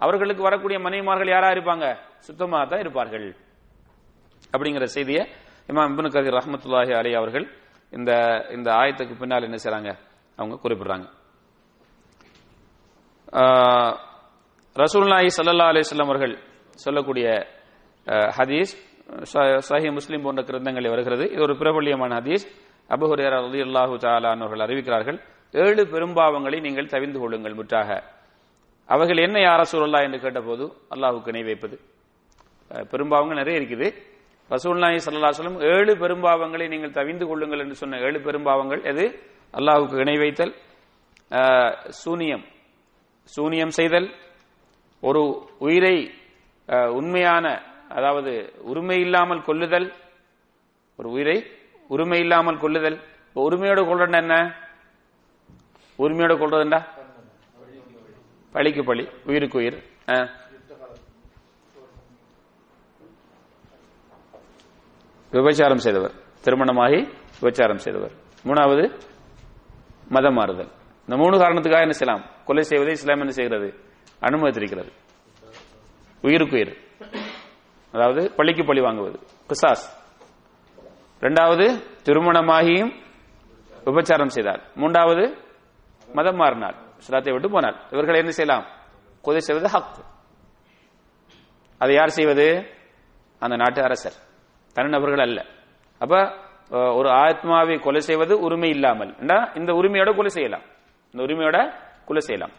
அவர்களுக்கு 0.00 0.42
வரக்கூடிய 0.42 0.78
மனைவிமார்கள் 0.78 1.28
யாரா 1.28 1.48
இருப்பாங்க? 1.50 1.86
சுத்தமாக 2.18 2.66
தான் 2.66 2.78
இருப்பார்கள். 2.78 3.26
அப்படிங்கிற 4.52 4.82
செய்தியை 4.86 5.22
இமாம் 5.68 5.90
இபின் 5.90 6.12
கதீர் 6.12 6.38
ரஹமத்துல்லாஹி 6.38 6.92
அலி 6.94 7.14
அவர்கள் 7.14 7.46
இந்த 7.92 8.10
இந்த 8.50 8.70
ஆயத்துக்கு 8.72 9.16
பின்னால் 9.18 9.42
என்ன 9.42 9.56
செய்றாங்க? 9.56 9.90
அவங்க 10.38 10.58
குறிப்பிடுறாங்க. 10.62 11.06
ஆஹ், 13.32 13.94
ரசூலுல்லாஹி 14.76 15.28
ஸல்லல்லாஹு 15.36 16.04
அவர்கள் 16.04 16.34
சொல்லக்கூடிய 16.78 17.26
ஹதீஸ் 18.10 18.70
ச- 19.32 19.92
முஸ்லீம் 19.92 20.22
போன்ற 20.22 20.42
கிரந்தங்களில் 20.42 20.88
வருகிறது. 20.88 21.30
இது 21.30 21.42
ஒரு 21.42 21.56
பிரபல்யமான 21.56 22.20
ஹதீஸ். 22.20 22.44
அபு 22.88 23.10
அலி 23.10 23.62
அல்லாஹு 23.62 24.40
அவர்கள் 24.40 24.66
அறிவிக்கிறார்கள் 24.66 25.18
ஏழு 25.52 25.86
பெரும்பாவங்களை 25.86 26.60
நீங்கள் 26.60 26.86
தவிந்து 26.86 27.18
கொள்ளுங்கள் 27.18 27.54
முற்றாக. 27.54 28.02
அவர்கள் 28.86 29.16
என்ன 29.16 29.38
யார 29.40 29.62
சூழல்லா 29.72 30.02
என்று 30.02 30.20
கேட்டபோது 30.20 30.72
அல்லாஹுக்கு 30.90 31.28
இணை 31.28 31.42
வைப்பது. 31.42 31.80
பெரும்பாவங்கள் 32.70 33.42
நிறைய 33.42 33.60
இருக்குது. 33.60 33.92
ரசூலுல்லாஹி 34.50 34.98
சல்லா 35.06 35.30
அலைஹி 35.30 35.62
ஏழு 35.62 35.96
பெரும்பாவங்களை 35.96 36.68
நீங்கள் 36.68 36.90
தவிந்து 36.90 37.26
கொள்ளுங்கள் 37.26 37.58
என்று 37.58 37.74
சொன்ன 37.74 37.98
ஏழு 37.98 38.18
பெரும்பாவங்கள் 38.18 38.84
எது? 38.84 39.18
அல்லாஹுக்கு 39.52 39.98
இணை 39.98 40.16
வைத்தல் 40.18 40.54
சூனியம். 41.88 42.44
சூனியம் 43.24 43.70
செய்தல் 43.70 44.10
ஒரு 45.00 45.48
உயிரை 45.58 46.10
உண்மையான 46.66 47.69
அதாவது 47.96 48.32
உரிமை 48.70 49.00
இல்லாமல் 49.00 49.44
கொல்லுதல் 49.46 49.92
ஒரு 50.96 51.08
உயிரை 51.10 51.36
உரிமை 51.88 52.18
இல்லாமல் 52.18 52.58
கொல்லுதல். 52.58 52.98
இப்ப 53.28 53.44
உரிமையோட 53.50 53.80
கொள்றது 53.88 54.16
என்ன? 54.22 54.36
உரிமையோட 55.98 56.32
கொள்றதுண்டா? 56.42 56.80
பழிக்கு 58.52 58.82
பழி 58.84 59.04
உயிருக்கு 59.26 59.58
உயிர். 59.58 59.78
விபச்சாரம் 65.32 65.82
செய்தவர் 65.84 66.14
திருமணமாகி 66.44 67.00
விபச்சாரம் 67.40 67.82
செய்தவர். 67.84 68.14
மூணாவது 68.44 68.84
மதம் 70.08 70.34
மாறுதல். 70.34 70.70
இந்த 71.06 71.16
மூணு 71.22 71.36
காரணத்துக்காக 71.38 71.86
என்ன 71.86 71.96
செய்யலாம்? 72.00 72.24
கொலை 72.44 72.62
செய்வதை 72.62 72.92
இஸ்லாம் 72.92 73.22
என்ன 73.24 73.32
செய்கிறது? 73.38 73.68
அனுமதித்திருக்கிறது. 74.20 74.90
உயிருக்கு 76.22 76.56
உயிர். 76.56 76.74
அதாவது 77.92 78.32
பள்ளிக்கு 78.32 78.64
பழி 78.64 78.80
வாங்குவது. 78.80 79.14
கிசாஸ் 79.48 79.86
இரண்டாவது 81.18 81.66
திருமணமாகியும் 82.04 82.92
விபச்சாரம் 83.84 84.26
செய்தார். 84.26 84.62
மூன்றாவது 84.74 85.36
மதம் 86.14 86.36
மாறினார். 86.36 86.74
இஸ்லாத்தை 86.96 87.32
விட்டு 87.32 87.48
போனார். 87.48 87.76
இவர்கள் 87.92 88.14
என்ன 88.14 88.30
செய்யலாம்? 88.30 88.66
கொலை 89.22 89.40
செய்வது 89.40 89.68
ஹக். 89.68 89.96
அதை 91.78 91.94
யார் 91.94 92.08
செய்வது? 92.08 92.76
அந்த 93.38 93.56
நாட்டு 93.56 93.82
அரசர். 93.82 94.12
தனிநபர்கள் 94.74 95.18
அல்ல. 95.18 95.46
அப்ப 95.98 96.32
ஒரு 96.70 97.10
ஆத்மாவை 97.10 97.78
கொலை 97.78 98.00
செய்வது 98.00 98.40
உரிமை 98.40 98.68
இல்லாமல். 98.68 99.14
இந்த 99.54 99.72
உரிமையோட 99.72 100.14
கொலை 100.14 100.28
செய்யலாம். 100.28 100.62
இந்த 101.12 101.24
உரிமையோட 101.24 101.72
கொலை 102.06 102.20
செய்யலாம். 102.20 102.52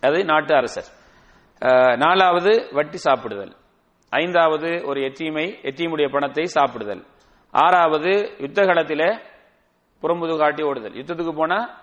அது 0.00 0.24
நாட்டு 0.24 0.54
அரசர். 0.54 0.84
அஹ், 1.60 1.96
நாலாவது 1.96 2.68
வட்டி 2.72 2.98
சாப்பிடுதல். 3.04 3.56
ஐந்தாவது 4.14 4.82
ஒரு 4.84 5.00
எத்தீமை 5.00 5.54
எத்தீமுடைய 5.62 6.08
பணத்தை 6.10 6.46
சாப்பிடுதல். 6.54 7.04
ஆறாவது 7.50 8.34
யுத்த 8.38 8.64
காலத்தில் 8.64 9.20
புறம்புது 10.02 10.38
காட்டி 10.38 10.62
ஓடுதல். 10.62 10.92
யுத்தத்துக்கு 10.92 11.32
போனா 11.32 11.78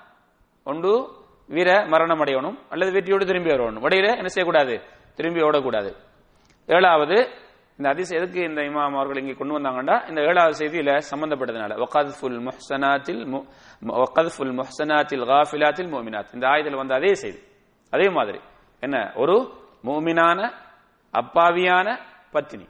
ஒன்று 0.64 1.08
வீர 1.48 1.86
மரணம் 1.86 2.20
அடையணும் 2.20 2.60
அல்லது 2.70 2.92
வெற்றியோடு 2.92 3.26
திரும்பி 3.26 3.50
வரணும் 3.50 3.84
இடையில 3.84 4.16
என்ன 4.16 4.28
செய்யக்கூடாது? 4.28 4.82
திரும்பி 5.16 5.42
ஓடக்கூடாது. 5.42 5.96
ஏழாவது 6.68 7.30
இந்த 7.78 7.90
அதிசயம் 7.90 8.24
எதுக்கு 8.24 8.44
இந்த 8.44 8.62
இமாம் 8.62 8.94
அவர்கள் 8.94 9.22
இங்கே 9.22 9.34
கொண்டு 9.34 9.60
வந்தாங்கன்னா 9.60 10.10
இந்த 10.10 10.22
ஏழாவது 10.22 10.66
செய்தியில 10.66 11.02
சம்பந்தப்பட்டதுனால 11.12 11.84
வகத்ஃபுல் 11.84 12.48
முஹ்சனாத்தில் 12.48 13.46
மு- 13.88 14.04
முஹ்சனாத்தில் 14.38 15.26
காஃபிலாத்தில் 15.26 15.90
மோமினாத் 15.90 16.34
இந்த 16.34 16.48
ஆயத்தில் 16.48 16.76
வந்த 16.76 16.96
அதே 16.96 17.14
செய்தி. 17.14 17.40
அதே 17.90 18.10
மாதிரி. 18.10 18.40
என்ன? 18.80 19.12
ஒரு 19.16 19.52
மூமினான 19.84 20.52
அப்பாவியான 21.14 22.00
பத்தினி 22.34 22.68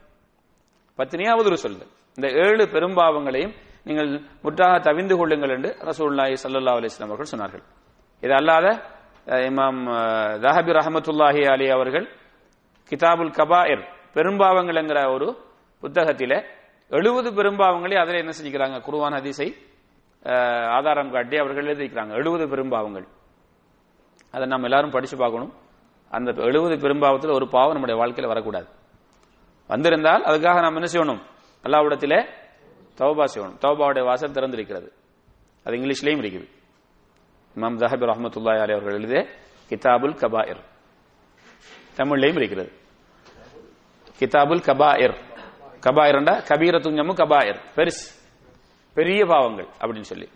பத்தினியாவது 0.98 1.48
ஒரு 1.50 1.58
சொல்லுதல் 1.64 1.92
இந்த 2.18 2.28
ஏழு 2.42 2.64
பெரும்பாவங்களையும் 2.74 3.54
நீங்கள் 3.86 4.10
முற்றாக 4.44 4.74
தவிந்து 4.86 5.14
கொள்ளுங்கள் 5.20 5.52
என்று 5.56 5.70
ரசூலுல்லாஹி 5.88 6.34
சல்லா 6.42 6.74
அலிஸ்லாம் 6.78 7.10
அவர்கள் 7.10 7.30
சொன்னார்கள். 7.32 7.62
இது 8.22 8.32
அல்லாத 8.40 8.66
இமாம் 9.48 9.80
அஹ், 9.94 10.36
தஹபி 10.44 10.70
ரஹமத்துல்லாஹி 10.78 11.42
அலி 11.54 11.66
அவர்கள் 11.76 12.06
கிதாபுல் 12.92 13.34
கபாயர் 13.38 13.82
பெரும்பாவங்கள் 14.16 14.78
என்கிற 14.80 15.00
ஒரு 15.14 15.28
புத்தகத்தில 15.82 16.32
எழுபது 16.90 17.28
பெரும்பாவங்களை 17.38 17.96
அதில் 18.02 18.20
என்ன 18.22 18.32
செஞ்சுக்கிறாங்க? 18.36 18.76
குருவான் 18.86 19.16
ஹதீஸை 19.18 19.48
ஆதாரம் 20.76 21.12
காட்டி 21.14 21.36
அவர்கள் 21.42 21.66
எழுதிக்கிறாங்க 21.66 22.12
எழுபது 22.20 22.44
பெரும்பாவங்கள். 22.52 23.06
அதை 24.34 24.44
நம்ம 24.52 24.66
எல்லாரும் 24.68 24.94
படிச்சு 24.96 25.16
பார்க்கணும். 25.22 25.52
அந்த 26.10 26.30
எழுபது 26.48 26.74
பெரும்பாவத்தில் 26.84 27.36
ஒரு 27.38 27.46
பாவம் 27.54 27.74
நம்முடைய 27.76 27.96
வாழ்க்கையில் 28.00 28.32
வரக்கூடாது. 28.32 28.68
வந்திருந்தால் 29.72 30.22
அதுக்காக 30.22 30.60
நாம் 30.60 30.76
என்ன 30.76 30.88
செய்யணும்? 30.92 31.22
அல்லாவிடத்திலே 31.62 32.26
தௌபா 32.98 33.24
செய்யணும். 33.34 33.56
தௌபாவுடைய 33.60 34.04
வாசல் 34.04 34.30
திறந்திருக்கிறது. 34.30 34.88
அது 35.64 35.76
இங்கிலீஷ்லேயும் 35.76 36.22
இருக்குது. 36.22 36.48
இமாம் 37.56 37.78
தஹபி 37.78 38.04
ரஹமத்துல்லாஹி 38.10 38.60
அலி 38.60 38.72
அவர்கள் 38.72 38.94
எழுதிய 38.94 39.26
கிதாபுல் 39.68 40.16
கபாயிர். 40.16 40.60
தமிழ்லையும் 41.96 42.36
இருக்கிறது 42.36 42.72
கிதாபுல் 44.18 44.62
கபாயிர். 44.62 45.16
கபாயிரண்டா 45.86 46.34
கபீரத்துஞ்சமும் 46.48 47.18
கபாயிர். 47.22 47.60
பெருசு 47.76 48.30
பெரிய 48.94 49.24
பாவங்கள் 49.26 49.68
அப்படின்னு 49.80 50.00
சொல்லி. 50.00 50.28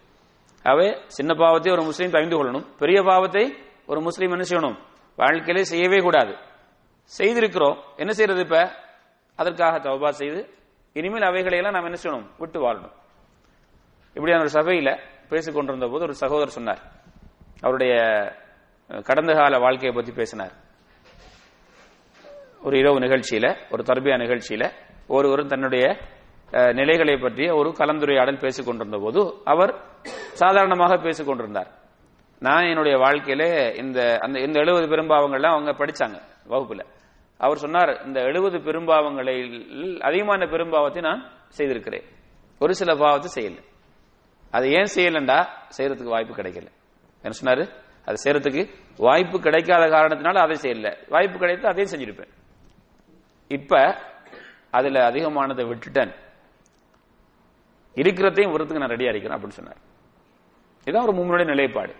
அவை 0.62 0.96
சின்ன 1.06 1.34
பாவத்தை 1.34 1.72
ஒரு 1.72 1.82
முஸ்லீம் 1.82 2.10
தவிந்து 2.10 2.36
கொள்ளணும். 2.36 2.64
பெரிய 2.78 3.02
பாவத்தை 3.02 3.56
ஒரு 3.86 4.00
முஸ்லீம் 4.00 4.30
என்ன 4.30 4.44
செய்யணும்? 4.48 4.78
வாழ்க்கையிலே 5.16 5.64
செய்யவே 5.64 5.96
கூடாது. 5.96 6.36
செய்திருக்கிறோம். 7.18 7.76
என்ன 7.96 8.12
செய்யறது 8.12 8.40
இப்ப? 8.40 8.84
அதற்காக 9.36 9.78
தௌபா 9.78 10.08
செய்து 10.08 10.40
இனிமேல் 10.92 11.22
அவைகளை 11.22 11.58
எல்லாம் 11.58 11.72
நாம் 11.72 11.84
என்ன 11.84 11.98
செய்யணும்? 12.02 12.28
விட்டு 12.38 12.58
வாழணும். 12.60 12.94
இப்படியான 14.14 14.42
ஒரு 14.42 14.52
சபையில 14.52 14.98
பேசிக் 15.28 15.54
கொண்டிருந்த 15.54 15.86
போது 15.86 16.02
ஒரு 16.02 16.14
சகோதரர் 16.14 16.56
சொன்னார். 16.58 16.78
அவருடைய 17.60 17.94
கடந்த 19.02 19.32
கால 19.32 19.58
வாழ்க்கையை 19.58 19.92
பத்தி 19.94 20.12
பேசினார். 20.12 20.52
ஒரு 22.62 22.78
இரவு 22.78 22.98
நிகழ்ச்சியில 23.00 23.56
ஒரு 23.70 23.82
தர்பியா 23.82 24.16
நிகழ்ச்சியில 24.24 24.70
ஒருவரும் 25.08 25.48
தன்னுடைய 25.48 25.96
நிலைகளை 26.50 27.16
பற்றிய 27.16 27.54
ஒரு 27.54 27.68
கலந்துரையாடல் 27.78 28.38
பேசிக் 28.38 28.66
கொண்டிருந்த 28.66 28.98
போது 28.98 29.34
அவர் 29.44 29.72
சாதாரணமாக 30.10 30.96
பேசிக் 30.96 31.26
கொண்டிருந்தார். 31.26 31.70
நான் 32.38 32.64
என்னுடைய 32.64 32.98
வாழ்க்கையில 32.98 33.74
இந்த 33.76 34.18
அந்த 34.20 34.38
இந்த 34.40 34.60
எழுபது 34.60 34.86
பெரும்பாவங்கள்லாம் 34.86 35.54
அவங்க 35.56 35.72
படிச்சாங்க 35.72 36.18
வகுப்புல. 36.48 36.84
அவர் 37.38 37.56
சொன்னார் 37.56 38.04
இந்த 38.04 38.20
எழுபது 38.20 38.58
பெரும்பாவங்களில் 38.58 40.00
அதிகமான 40.00 40.46
பெரும்பாவத்தை 40.46 41.02
நான் 41.02 41.30
செய்திருக்கிறேன். 41.48 42.04
ஒரு 42.58 42.74
சில 42.74 42.94
பாவத்தை 42.94 43.44
செய்யல. 43.44 43.64
அது 44.50 44.70
ஏன் 44.70 44.88
செய்யலண்டா? 44.94 45.46
செய்யறதுக்கு 45.78 46.08
வாய்ப்பு 46.08 46.34
கிடைக்கல. 46.34 46.66
என்ன 47.22 47.36
சொன்னாரு? 47.42 47.68
அது 48.04 48.16
செய்யறதுக்கு 48.24 48.68
வாய்ப்பு 48.96 49.40
கிடைக்காத 49.40 49.84
காரணத்தினால 49.84 50.34
அதை 50.34 50.56
செய்யல. 50.62 50.96
வாய்ப்பு 51.08 51.38
கிடைத்து 51.38 51.68
அதையும் 51.68 52.00
செஞ்சிருப்பேன். 52.00 52.28
இப்ப 53.48 53.96
அதுல 54.70 55.10
அதிகமானதை 55.10 55.66
விட்டுட்டேன். 55.66 56.14
இருக்கிறதையும் 57.94 58.54
விடுறதுக்கு 58.54 58.78
நான் 58.78 58.88
ரெடியா 58.88 59.08
இருக்கிறேன் 59.08 59.38
அப்படின்னு 59.38 59.48
சொன்னார். 59.48 59.76
இதுதான் 60.80 61.06
ஒரு 61.06 61.16
மூமனுடைய 61.16 61.44
நிலைப்பாடு. 61.44 61.94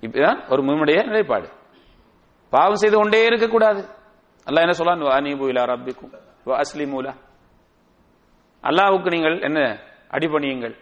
இப்பதான் 0.00 0.52
ஒரு 0.52 0.62
மூமனுடைய 0.62 1.04
நிலைப்பாடு. 1.04 1.48
பாவம் 2.50 2.76
செய்து 2.76 2.96
கொண்டே 2.96 3.24
இருக்கக்கூடாது. 3.24 3.95
அல்லாஹ் 4.46 4.64
என்ன 4.66 4.74
சொல்லான் 4.80 5.04
அனீபு 5.18 5.44
இலா 5.52 5.62
ரப்பிக்கும் 5.72 6.12
அஸ்லிமூலா 6.62 7.12
அல்லாஹ்வுக்கு 8.64 9.08
நீங்கள் 9.14 9.36
என்ன? 9.48 9.58
அடிபணியுங்கள் 10.16 10.74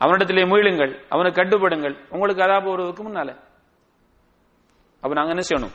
அவனிடத்திலே 0.00 0.42
மீளுங்கள் 0.52 0.92
அவனுக்கு 1.12 1.38
கட்டுப்படுங்கள். 1.40 1.94
உங்களுக்கு 2.14 2.42
அதாப 2.46 2.66
வருவதற்கு 2.72 3.02
முன்னால. 3.06 3.30
அப்ப 5.02 5.12
நாங்க 5.18 5.32
என்ன 5.34 5.44
செய்யணும்? 5.48 5.74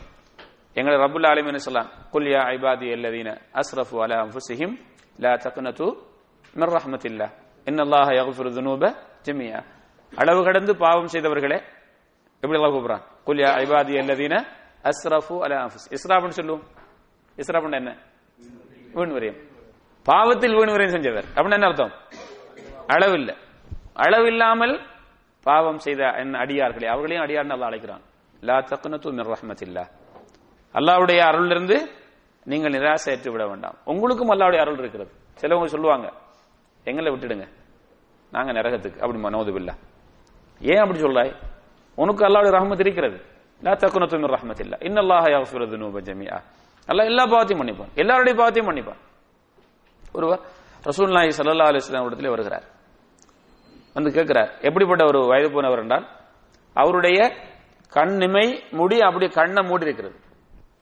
எங்களை 0.76 0.96
ரபுல் 1.06 1.28
ஆலமீன் 1.30 1.52
என்ன 1.54 1.62
சொல்லலாம் 1.68 1.90
குல்யா 2.14 2.42
ஐபாதி 2.54 2.88
அல்லதீன 2.96 3.30
அஸ்ரஃபு 3.62 3.98
அலா 4.04 4.18
அன்ஃபுஸிஹிம் 4.26 4.74
லா 5.20 5.32
தக்னது 5.46 5.88
மிர் 6.54 6.74
ரஹ்மத்தில்லாஹ். 6.78 7.32
இன்னல்லாஹ 7.68 8.08
யக்ஃபிரு 8.20 8.50
துனூப 8.58 8.84
ஜமியா 9.26 9.60
அளவு 10.14 10.42
கடந்து 10.48 10.72
பாவம் 10.84 11.12
செய்தவர்களே 11.14 11.58
எப்படி 12.44 12.58
அல்லாஹ் 12.60 12.74
கூப்பிடுறான்? 12.76 13.04
குல்யா 13.28 13.50
ஐபாதி 13.64 13.94
அல்லதீன 14.02 14.36
அஸ்ரஃபு 14.84 15.40
அலா 15.40 15.66
அன்ஃபுஸ். 15.66 15.90
இஸ்ராஃபுன்னு 15.90 16.28
சொல்லுவோம். 16.28 16.64
இஸ்ராஃப்னு 17.36 17.72
என்ன? 17.72 17.98
வீண் 18.94 19.12
விரயம். 19.12 19.48
பாவத்தில் 20.04 20.56
வீண் 20.56 20.70
விரயம் 20.70 20.94
செஞ்சவர். 20.96 21.24
அப்படின்னு 21.36 21.52
என்ன 21.52 21.68
அர்த்தம்? 21.68 21.92
அளவில்லை. 22.88 23.36
அளவில்லாமல் 23.94 24.80
பாவம் 25.44 25.78
செய்த 25.78 26.14
என் 26.18 26.34
அடியார்களே 26.34 26.86
அவர்களையும் 26.86 27.26
அடியார்னு 27.26 27.54
அல்லாஹ் 27.54 27.66
அழைக்கிறான். 27.66 28.02
லா 28.42 28.58
தக்னது 28.58 29.12
மிர் 29.12 29.28
ரஹ்மத்தில்லாஹ் 29.28 29.88
அல்லாவுடைய 30.74 31.20
அருளிலிருந்து 31.20 31.90
நீங்கள் 32.44 32.72
நிராசையற்று 32.72 33.32
விட 33.32 33.48
வேண்டாம். 33.48 33.76
உங்களுக்கும் 33.86 34.30
அல்லாவுடைய 34.30 34.60
அருள் 34.60 34.78
இருக்கிறது. 34.78 35.12
சிலவங்க 35.42 35.66
சொல்லுவாங்க 35.66 36.14
எங்களை 36.84 37.12
விட்டுடுங்க. 37.12 37.48
நாங்க 38.32 38.52
நரகத்துக்கு. 38.52 39.00
அப்படி 39.00 39.22
மனோதுவில்லா 39.22 39.74
ஏன் 40.60 40.78
அப்படி 40.78 41.02
சொல்றாய்? 41.02 41.36
உனக்கு 41.96 42.26
அல்லாவுடைய 42.26 42.52
ரஹமத் 42.52 42.80
இருக்கிறது. 42.80 43.29
லா 43.62 43.74
தக்னது 43.82 44.18
மிர் 44.20 44.34
இல்லா 44.66 44.78
இன்னல்லாஹ 44.88 45.26
யக்ஃபிரு 45.34 45.66
துனூப 45.72 46.02
ஜமீஆ 46.08 46.38
அல்லாஹ் 46.90 47.10
எல்லா 47.12 47.24
பாவத்தையும் 47.32 47.62
மன்னிப்பான் 47.62 47.92
எல்லாருடைய 48.02 48.34
பாவத்தையும் 48.40 48.70
மன்னிப்பான் 48.70 49.00
ஒருவர் 50.14 50.42
ரசூல்லாஹி 50.84 51.32
ஸல்லல்லாஹு 51.38 51.70
அலைஹி 51.72 51.84
வஸல்லம் 51.84 52.08
இடத்திலே 52.10 52.32
வருகிறார் 52.34 52.66
வந்து 53.96 54.10
கேட்கிறார் 54.18 54.50
எப்படிப்பட்ட 54.68 55.04
ஒரு 55.12 55.20
வயது 55.32 55.50
போனவர் 55.56 55.82
என்றால் 55.84 56.06
அவருடைய 56.76 57.20
கண்ணிமை 57.94 58.46
முடி 58.80 58.98
அப்படியே 59.08 59.30
கண்ணை 59.38 59.62
மூடி 59.70 59.88
இருக்கிறது 59.88 60.18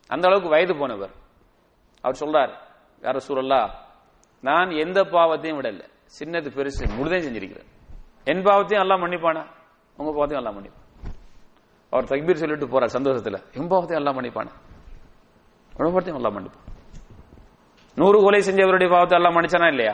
அந்த 0.10 0.24
அளவுக்கு 0.30 0.50
வயது 0.56 0.74
போனவர் 0.82 1.14
அவர் 2.04 2.22
சொல்றார் 2.22 2.52
யார 3.04 3.20
சூழல்லா 3.28 3.62
நான் 4.44 4.72
எந்த 4.84 5.00
பாவத்தையும் 5.14 5.60
விடல 5.60 5.84
சின்னது 6.18 6.50
பெருசு 6.58 6.84
முழுதையும் 6.98 7.26
செஞ்சிருக்கிறேன் 7.28 7.70
என் 8.28 8.44
பாவத்தையும் 8.48 8.84
எல்லாம் 8.86 9.02
மன்னிப்பானா 9.04 9.44
உங்க 9.98 10.10
பாவத்தையும் 10.12 10.42
எல்லாம் 10.42 10.58
மன்னிப்பான் 10.58 10.86
அவர் 11.94 12.06
தக்பீர் 12.06 12.36
சொல்லிட்டு 12.36 12.66
போறார் 12.66 12.96
சந்தோஷத்துல. 12.96 13.38
எம்பாவத்தையும் 13.54 13.96
எல்லாம் 13.96 14.18
மன்னிப்பானா? 14.18 14.52
உங்க 15.74 16.02
எல்லாம் 16.14 16.36
மன்னிப்பான். 16.38 16.64
நூறு 17.98 18.22
கொலை 18.22 18.40
செஞ்சவருடைய 18.40 18.90
பாவத்தை 18.90 19.18
எல்லாம் 19.18 19.36
மன்னிச்சானா 19.36 19.68
இல்லையா? 19.68 19.94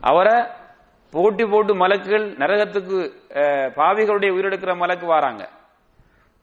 அவரை 0.00 0.36
போட்டி 1.12 1.44
போட்டு 1.44 1.74
மலக்குகள் 1.74 2.26
நரகத்துக்கு 2.38 2.96
அஹ், 3.34 3.68
பாவிகளுடைய 3.76 4.30
உயிரெடுக்கிற 4.30 4.76
மலக்கு 4.76 5.06
வராங்க. 5.06 5.42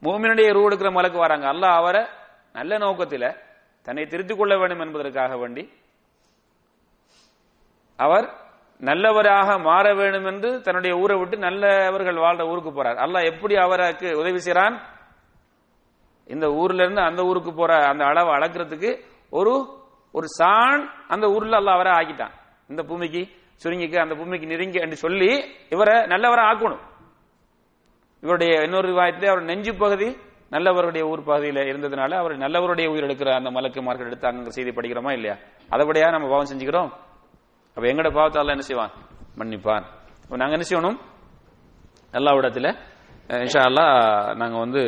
மூமினுடைய 0.04 0.52
ரூ 0.54 0.70
எடுக்கிற 0.70 0.92
மலக்கு 0.92 1.18
வராங்க. 1.18 1.46
அல்லாஹ் 1.48 1.76
அவரை 1.76 2.04
நல்ல 2.54 2.78
நோக்கத்தில் 2.78 3.28
தன்னை 3.88 4.06
திருத்திக் 4.08 4.38
கொள்ள 4.38 4.58
வேண்டும் 4.58 4.80
என்பதற்காக 4.80 5.38
வேண்டி 5.38 5.64
அவர் 8.00 8.26
நல்லவராக 8.82 9.58
மாற 9.68 9.86
வேண்டும் 9.94 10.26
என்று 10.26 10.50
தன்னுடைய 10.66 10.94
ஊரை 11.02 11.16
விட்டு 11.20 11.38
நல்லவர்கள் 11.38 12.24
வாழ்ற 12.26 12.44
ஊருக்கு 12.52 12.72
போறார். 12.72 12.98
அல்லாஹ் 13.06 13.30
எப்படி 13.32 13.56
அவருக்கு 13.56 14.08
உதவி 14.22 14.40
செய்கிறான் 14.46 14.76
இந்த 16.28 16.48
ஊர்ல 16.62 16.84
இருந்து 16.84 17.02
அந்த 17.02 17.22
ஊருக்கு 17.30 17.52
போற 17.54 17.72
அந்த 17.92 18.04
அளவை 18.06 18.32
அளக்கிறதுக்கு 18.38 18.92
ஒரு 19.30 19.54
ஒரு 20.14 20.28
சான் 20.40 20.82
அந்த 21.08 21.26
ஊர்ல 21.36 21.60
அல்லாஹ் 21.60 21.78
அவரை 21.78 21.92
ஆக்கிட்டான். 22.00 22.34
இந்த 22.72 22.82
பூமிக்கு 22.90 23.22
சுருங்கிக்கு 23.64 23.98
அந்த 24.00 24.16
பூமிக்கு 24.16 24.48
நெருங்கி 24.48 24.80
என்று 24.86 24.96
சொல்லி 24.96 25.30
இவரை 25.70 25.96
நல்லவரை 26.14 26.44
ஆக்கணும். 26.52 26.82
இவருடைய 28.24 28.54
இன்னொரு 28.64 28.88
விவாயத்திலே 28.94 29.30
அவர் 29.34 29.44
நெஞ்சு 29.44 29.74
பகுதி 29.76 30.10
நல்லவருடைய 30.52 31.04
ஊர் 31.12 31.22
பகுதியில 31.28 31.60
இருந்ததுனால 31.70 32.12
அவர் 32.22 32.34
நல்லவருடைய 32.38 32.88
உயிர் 32.94 33.06
எடுக்கிற 33.08 33.30
அந்த 33.36 33.50
மலக்குமார்கள் 33.50 34.08
எடுத்து 34.08 34.28
எடுத்தாங்க 34.28 34.56
செய்தி 34.58 34.72
படிக்கிறோமா 34.72 35.12
இல்லையா? 35.12 35.36
அதபடியா 35.70 36.08
நம்ம 36.12 36.28
பாவம் 36.30 36.50
செஞ்சுக்கிறோம்? 36.52 36.90
அப்ப 37.76 37.86
எங்கட 37.92 38.10
பாவத்தை 38.18 38.54
என்ன 38.56 38.66
செய்வான்? 38.70 38.94
மன்னிப்பான். 39.40 39.86
நாங்க 40.42 40.54
என்ன 40.58 40.66
செய்யணும்? 40.70 40.98
எல்லா 42.18 42.32
இடத்துல 42.40 42.68
இன்ஷா 43.46 43.62
அல்லாஹ் 43.70 43.94
நாங்க 44.40 44.56
வந்து 44.66 44.82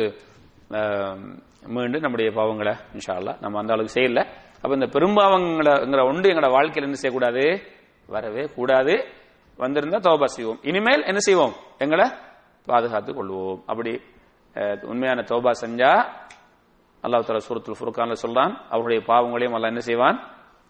மீண்டும் 1.74 2.04
நம்முடைய 2.04 2.28
பாவங்களை 2.38 2.74
இன்ஷா 2.96 3.14
அல்லா 3.20 3.32
நம்ம 3.42 3.58
அந்த 3.60 3.72
அளவுக்கு 3.74 3.96
செய்யல. 3.98 4.20
அப்ப 4.62 4.72
இந்த 4.78 4.88
பெரும்பாவங்கிற 4.96 6.02
ஒன்று 6.10 6.30
எங்களோட 6.32 6.50
வாழ்க்கையில் 6.56 6.88
என்ன 6.88 6.98
செய்யக்கூடாது? 7.00 7.44
வரவே 8.14 8.44
கூடாது. 8.56 8.94
வந்திருந்தா 9.62 9.98
தோபா 10.08 10.26
செய்வோம். 10.36 10.60
இனிமேல் 10.70 11.06
என்ன 11.10 11.20
செய்வோம்? 11.28 11.54
எங்களை 11.84 12.06
பாதுகாத்து 12.68 13.10
கொள்வோம். 13.18 13.58
அப்படி 13.70 13.92
உண்மையான 14.92 15.20
தோபா 15.32 15.52
செஞ்சா 15.62 15.92
அல்லாஹ் 17.04 17.26
தலா 17.28 17.46
சூரத்துல் 17.48 17.78
ஃபுர்கான்ல 17.80 18.16
சொல்றான் 18.24 18.52
அவருடைய 18.74 19.00
பாவங்களையும் 19.10 19.56
அல்லாஹ் 19.56 19.72
என்ன 19.74 19.84
செய்வான்? 19.90 20.18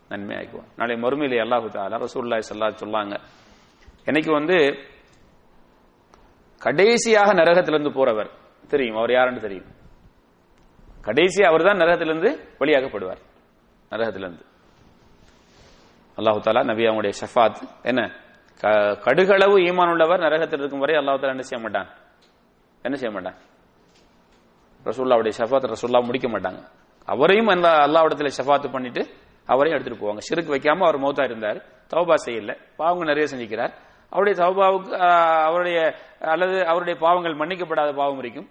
நன்மையாக்குவான் 0.09 0.69
நாளை 0.77 0.97
மறுமையிலே 0.97 1.41
அல்லாஹு 1.41 1.69
தாலா 1.69 2.05
ரசூல்லாய் 2.05 2.43
சல்லா 2.49 2.73
சொல்லாங்க. 2.81 3.21
என்னைக்கு 4.05 4.31
வந்து 4.31 4.75
கடைசியாக 6.59 7.33
நரகத்திலிருந்து 7.33 7.93
போறவர் 7.93 8.31
தெரியும் 8.69 8.97
அவர் 8.97 9.13
யாருன்னு 9.13 9.41
தெரியும். 9.41 9.65
கடைசி 11.01 11.43
அவர் 11.45 11.63
தான் 11.63 11.77
நரகத்திலிருந்து 11.77 12.49
வெளியாகப்படுவார். 12.59 13.19
நரகத்திலிருந்து. 13.91 14.45
அல்லாஹு 16.17 16.41
தாலா 16.41 16.65
நபி 16.65 16.85
அவங்களுடைய 16.85 17.13
ஷஃபாத் 17.21 17.57
என்ன? 17.83 18.13
க- 18.61 18.99
கடுகளவு 19.01 19.57
ஈமான் 19.59 19.91
உள்ளவர் 19.91 20.21
நரகத்தில் 20.21 20.59
இருக்கும் 20.59 20.79
வரை 20.79 20.97
அல்லாஹு 20.97 21.17
தாலா 21.17 21.29
என்ன 21.29 21.43
செய்ய 21.43 21.69
மாட்டான்? 21.69 21.95
என்ன 22.83 22.97
செய்ய 22.97 23.21
மாட்டான்? 23.21 23.35
ரசூல்லாவுடைய 24.85 25.33
ஷஃபாத் 25.39 25.73
ரசூல்லா 25.73 26.05
முடிக்க 26.05 26.29
மாட்டாங்க. 26.29 26.65
அவரையும் 27.05 27.47
அந்த 27.47 27.69
அல்லாவிடத்துல 27.69 28.31
ஷஃபாத்து 28.39 28.73
பண்ணிட்டு 28.73 29.07
அவரையும் 29.53 29.77
எடுத்துட்டு 29.79 30.05
போவாங்க. 30.05 30.23
சிறுக்கு 30.29 30.55
வைக்காம 30.55 30.85
அவர் 30.87 31.03
மௌத்தா 31.05 31.25
இருந்தார். 31.31 31.59
தௌபா 31.93 32.15
செய்யல. 32.27 32.53
பாவங்கள் 32.77 33.11
நிறைய 33.13 33.27
செஞ்சுக்கிறார். 33.33 33.73
அவருடைய 34.13 34.35
தௌபாவுக்கு 34.43 34.93
அவருடைய 35.49 35.79
அல்லது 36.33 36.57
அவருடைய 36.73 36.97
பாவங்கள் 37.05 37.39
மன்னிக்கப்படாத 37.41 37.91
பாவம் 38.01 38.21
இருக்கும் 38.23 38.49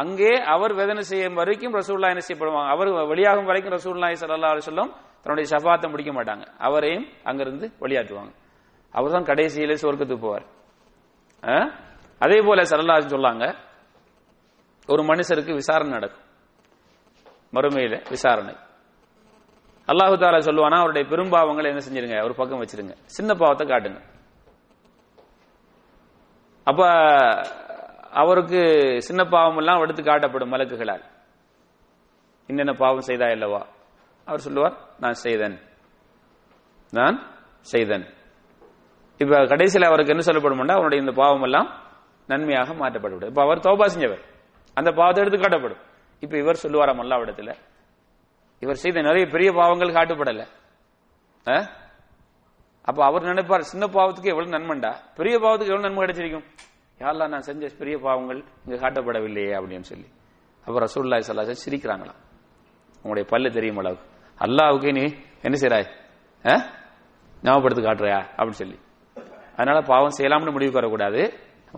அங்கே 0.00 0.32
அவர் 0.54 0.72
வேதனை 0.74 1.02
செய்யும் 1.02 1.34
வரைக்கும் 1.40 1.74
ரசூல்லா 1.74 2.10
என்ன 2.12 2.22
செய்யப்படுவாங்க? 2.28 2.70
அவர் 2.74 2.90
வெளியாகும் 3.10 3.48
வரைக்கும் 3.50 3.74
ரசூல்லாய் 3.76 4.20
சல்லா 4.22 4.50
சொல்லும் 4.68 4.92
தன்னுடைய 5.24 5.46
சபாத்தை 5.52 5.88
முடிக்க 5.90 6.12
மாட்டாங்க. 6.12 6.44
அவரையும் 6.66 7.06
அங்கிருந்து 7.28 7.66
வெளியாற்றுவாங்க. 7.80 8.32
அவர் 8.96 9.14
தான் 9.16 9.28
கடைசியிலே 9.30 9.76
சொர்க்கத்துக்கு 9.82 10.24
போவார். 10.26 10.46
அதே 12.24 12.38
போல 12.46 12.62
சல்லா 12.62 12.96
சொல்லாங்க. 13.14 13.46
ஒரு 14.92 15.02
மனுஷருக்கு 15.10 15.52
விசாரணை 15.60 15.92
நடக்கும். 15.92 16.26
மறுமையில 17.54 17.94
விசாரணை. 18.10 18.54
அல்லாஹு 19.92 20.14
தாலா 20.20 20.38
சொல்லுவானா 20.48 20.76
அவருடைய 20.78 21.08
பெரும்பாவங்களை 21.08 21.68
என்ன 21.70 21.82
செஞ்சிருங்க 21.86 22.24
ஒரு 22.24 22.34
பக்கம் 22.34 22.62
வச்சிருங்க. 22.62 22.94
சின்ன 23.04 23.34
பாவத்தை 23.34 23.66
காட்டுங்க. 23.68 24.00
அப்ப 26.64 26.82
அவருக்கு 28.10 28.60
சின்ன 29.00 29.24
பாவம் 29.24 29.56
எல்லாம் 29.56 29.80
எடுத்து 29.80 30.02
காட்டப்படும் 30.02 30.52
மலக்குகளால். 30.52 31.04
என்னென்ன 32.46 32.72
பாவம் 32.72 33.00
செய்தா 33.00 33.26
இல்லவா? 33.26 33.62
அவர் 34.24 34.38
சொல்லுவார் 34.38 34.76
நான் 34.98 35.12
செய்தன். 35.12 35.60
நான் 36.90 37.16
செய்தன். 37.60 38.06
இப்ப 39.18 39.46
கடைசியில் 39.46 39.88
அவருக்கு 39.88 40.14
என்ன 40.14 40.24
சொல்லப்படும்னா 40.26 40.76
அவருடைய 40.78 41.04
இந்த 41.04 41.14
பாவம் 41.22 41.42
எல்லாம் 41.42 41.68
நன்மையாக 42.26 42.74
மாற்றப்படும் 42.74 43.20
இப்ப 43.20 43.42
அவர் 43.42 43.58
தோபா 43.58 43.86
செஞ்சவர். 43.94 44.22
அந்த 44.74 44.92
பாவத்தை 44.92 45.24
எடுத்து 45.24 45.42
காட்டப்படும். 45.42 45.82
இப்ப 46.20 46.38
இவர் 46.38 46.62
சொல்லுவாராம் 46.62 47.02
அல்லாவிடத்துல 47.04 47.52
இவர் 48.62 48.74
செய்த 48.74 49.00
நிறைய 49.00 49.26
பெரிய 49.26 49.52
பாவங்கள் 49.52 49.88
காட்டப்படல. 49.88 50.46
ஆ? 51.48 51.68
அப்ப 52.82 53.04
அவர் 53.04 53.22
நினைப்பார் 53.22 53.58
சின்ன 53.58 53.86
பாவத்துக்கு 53.86 54.24
எவ்வளவு 54.24 54.56
நன்மைண்டா? 54.56 54.94
பெரிய 55.14 55.38
பாவத்துக்கு 55.38 55.70
எவ்வளவு 55.70 55.80
நன்மை 55.80 56.06
கிடைச்சிருக்கும்? 56.06 56.44
யாரெல்லாம் 56.98 57.28
நான் 57.28 57.40
செஞ்ச 57.40 57.66
பெரிய 57.78 57.98
பாவங்கள் 57.98 58.44
இங்க 58.66 58.88
காட்டப்படவில்லையே 58.88 59.60
அப்படின்னு 59.60 59.80
சொல்லி. 59.80 60.06
அப்ப 60.64 60.80
ரசூல்லாய் 60.80 61.22
சல்லாஹ் 61.28 61.54
சிரிக்கிறாங்களாம். 61.68 62.20
உங்களுடைய 62.96 63.28
பல்லு 63.28 63.50
தெரியும் 63.50 63.76
அளவுக்கு. 63.76 64.08
அல்லாவுக்கு 64.38 64.92
நீ 64.92 65.14
என்ன 65.42 65.58
செய்றாய்? 65.60 65.86
ஆ? 66.48 66.64
ஞாபகப்படுத்தி 67.42 67.82
காட்டுறியா? 67.82 68.24
அப்படின்னு 68.36 68.50
சொல்லி. 68.50 68.78
அதனால 69.52 69.80
பாவம் 69.80 70.12
செய்யலாம்னு 70.18 70.50
முடிவுக்கு 70.50 70.80
வரக்கூடாது 70.80 71.32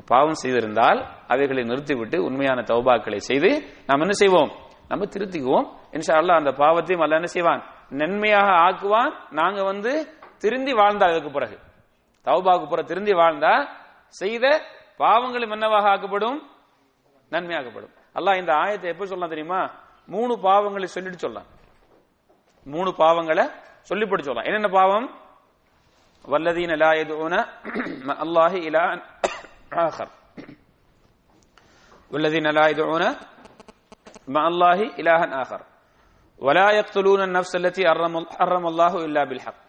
பாவம் 0.06 0.34
செய்திருந்தால் 0.42 1.06
அவைகளை 1.26 1.62
நிறுத்திவிட்டு 1.62 2.24
உண்மையான 2.24 2.60
தௌபாக்களை 2.60 3.16
செய்து 3.16 3.48
நாம் 3.86 4.00
என்ன 4.00 4.12
செய்வோம்? 4.12 4.50
நம்ம 4.88 5.04
திருத்திக்குவோம். 5.04 5.82
இன்ஷா 5.96 6.14
அல்லா 6.20 6.34
அந்த 6.40 6.52
பாவத்தையும் 6.62 7.04
அல்ல 7.04 7.18
என்ன 7.20 7.28
செய்வான்? 7.36 7.62
நன்மையாக 8.00 8.50
ஆக்குவான். 8.66 9.12
நாங்க 9.40 9.60
வந்து 9.70 9.92
திருந்தி 10.42 10.72
வாழ்ந்தா 10.80 11.08
அதுக்கு 11.10 11.30
பிறகு. 11.36 11.56
தௌபாவுக்கு 12.26 12.68
பிறகு 12.72 12.90
திருந்தி 12.92 13.14
வாழ்ந்தா 13.20 13.52
செய்த 14.20 14.44
பாவங்களும் 15.02 15.54
என்னவாக 15.56 15.86
ஆக்கப்படும்? 15.94 16.38
நன்மையாக்கப்படும். 17.32 17.92
அல்லாஹ் 18.18 18.40
இந்த 18.40 18.52
ஆயத்தை 18.62 18.88
எப்ப 18.92 19.06
சொல்லலாம் 19.10 19.34
தெரியுமா? 19.34 19.60
மூணு 20.14 20.32
பாவங்களை 20.46 20.88
சொல்லிட்டு 20.94 21.24
சொல்லலாம் 21.24 21.50
மூணு 22.66 22.90
பாவங்களை 23.02 23.44
சொல்லி 23.90 24.04
போட்டு 24.06 24.24
சொல்லலாம் 24.26 24.48
என்னென்ன 24.48 24.68
பாவம்? 24.78 25.06
வல்லதீன 26.32 26.76
லா 26.82 26.90
எதுன 27.02 27.34
அல்லாஹி 28.24 28.58
இலா 28.68 28.82
ஆஹர். 29.84 30.12
வல்லதீன 32.12 32.52
லா 32.58 32.64
எதுன 32.72 33.04
ம 34.34 34.36
அல்லாஹி 34.50 34.86
இலாஹன் 35.02 35.34
ஆஹர். 35.40 35.64
ولا 36.39 36.71
يقتلون 36.71 37.21
النفس 37.21 37.51
التي 37.55 37.83
حرم 37.83 38.13
حرم 38.37 38.63
الله 38.67 38.93
إلا 39.05 39.21
بالحق 39.23 39.59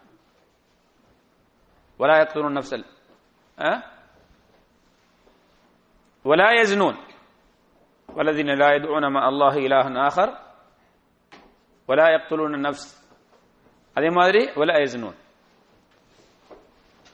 ولا 1.99 2.15
يقتلون 2.17 2.47
النفس 2.47 2.71
ال- 2.73 2.89
أه؟ 3.57 3.77
ولا 6.25 6.49
يزنون 6.61 6.95
والذين 8.09 8.49
لا 8.55 8.69
يدعون 8.75 9.05
مع 9.13 9.23
الله 9.29 9.53
إلها 9.65 10.07
آخر 10.07 10.29
ولا 11.89 12.07
يقتلون 12.09 12.51
النفس 12.55 12.83
அதே 13.95 14.09
மாதிரி 14.09 14.41
ولا 14.59 14.75
يزنون 14.83 15.15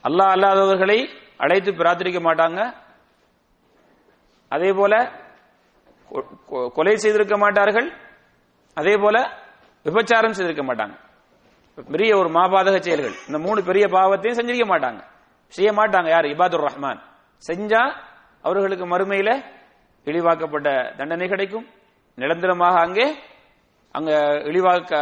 அல்லாஹ் 0.04 0.30
அல்லாதவர்களை 0.36 0.98
அழைத்து 1.44 1.70
பிரார்த்திக்க 1.80 2.18
மாட்டாங்க 2.28 2.60
அதே 4.52 4.70
போல 4.72 4.92
கொ- 6.10 6.28
கொ- 6.50 6.68
கொலை 6.76 6.94
செய்திருக்க 7.04 7.34
மாட்டார்கள் 7.44 7.88
அதே 8.76 8.94
போல 9.02 9.16
விபச்சாரம் 9.85 10.35
செய்திருக்க 10.37 10.63
மாட்டாங்க. 10.69 10.95
பெரிய 11.93 12.11
ஒரு 12.21 12.29
மாபாதக 12.37 12.77
செயல்கள். 12.87 13.15
இந்த 13.27 13.37
மூணு 13.45 13.59
பெரிய 13.69 13.85
பாவத்தையும் 13.95 14.37
செஞ்சிருக்க 14.39 14.67
மாட்டாங்க. 14.73 15.01
செய்ய 15.53 15.69
மாட்டாங்க. 15.79 16.07
யார்? 16.15 16.27
இபாதுர் 16.33 16.65
ரஹ்மான். 16.67 16.99
செஞ்சா 17.47 17.83
அவர்களுக்கு 18.47 18.85
மறுமையில 18.93 19.29
இழிவாக்கப்பட்ட 20.07 20.69
தண்டனை 20.99 21.27
கிடைக்கும். 21.33 21.65
நிரந்தரமாக 22.17 22.75
அங்கே 22.85 23.05
அங்க 23.97 24.11
இழிவாக்க 24.49 24.93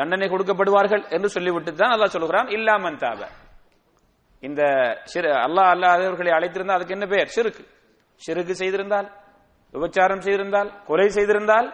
தண்டனை 0.00 0.26
கொடுக்கப்படுவார்கள் 0.32 1.02
என்று 1.16 1.28
சொல்லிவிட்டு 1.36 1.70
தான் 1.74 1.92
அல்லாஹ் 1.94 2.14
சொல்லுகிறான் 2.14 2.48
இல்லாமன் 2.56 2.98
தாப. 3.04 3.20
இந்த 4.42 4.62
சிறு 5.12 5.30
அல்லாஹ் 5.44 5.70
அல்லாதவர்களை 5.74 6.32
அழைத்திருந்தால் 6.38 6.78
அதுக்கு 6.78 6.96
என்ன 6.96 7.06
பெயர்? 7.12 7.32
சிறுக்கு. 7.36 7.64
சிறுக்கு 8.20 8.54
செய்திருந்தால் 8.62 9.08
விபச்சாரம் 9.74 10.22
செய்திருந்தால் 10.26 10.70
கொலை 10.88 11.08
செய்திருந்தால் 11.16 11.68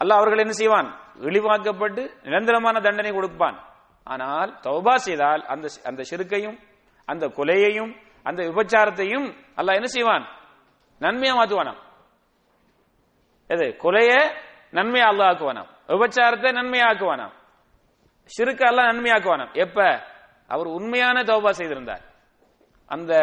அல்லாஹ் 0.00 0.20
அவர்கள் 0.20 0.44
என்ன 0.44 0.54
செய்வான்? 0.60 0.88
இழிவாக்கப்பட்டு 1.14 2.10
நிரந்தரமான 2.22 2.80
தண்டனை 2.80 3.12
கொடுப்பான். 3.12 3.64
ஆனால் 4.04 4.58
தௌபா 4.62 4.94
செய்தால் 4.94 5.46
அந்த 5.46 5.68
அந்த 5.84 6.02
சிறுக்கையும் 6.02 6.58
அந்த 7.06 7.26
கொலையையும் 7.26 7.96
அந்த 8.22 8.42
விபச்சாரத்தையும் 8.42 9.34
அல்ல 9.54 9.72
என்ன 9.72 9.86
செய்வான்? 9.86 10.26
நன்மையா 11.00 11.34
மாத்துவானாம். 11.34 11.78
எது? 13.46 13.76
கொலைய 13.82 14.34
நன்மையா 14.70 15.02
அல்ல 15.02 15.24
ஆக்குவானாம். 15.24 15.68
விபச்சாரத்தை 15.86 16.52
நன்மையா 16.52 16.86
ஆக்குவானாம். 16.92 17.32
சிறுக்க 18.24 18.68
அல்ல 18.68 18.82
நன்மையாக்குவானாம் 18.82 19.52
எப்ப? 19.52 20.02
அவர் 20.48 20.66
உண்மையான 20.66 21.22
தௌபா 21.22 21.50
செய்திருந்தார். 21.50 22.00
அந்த 22.86 23.14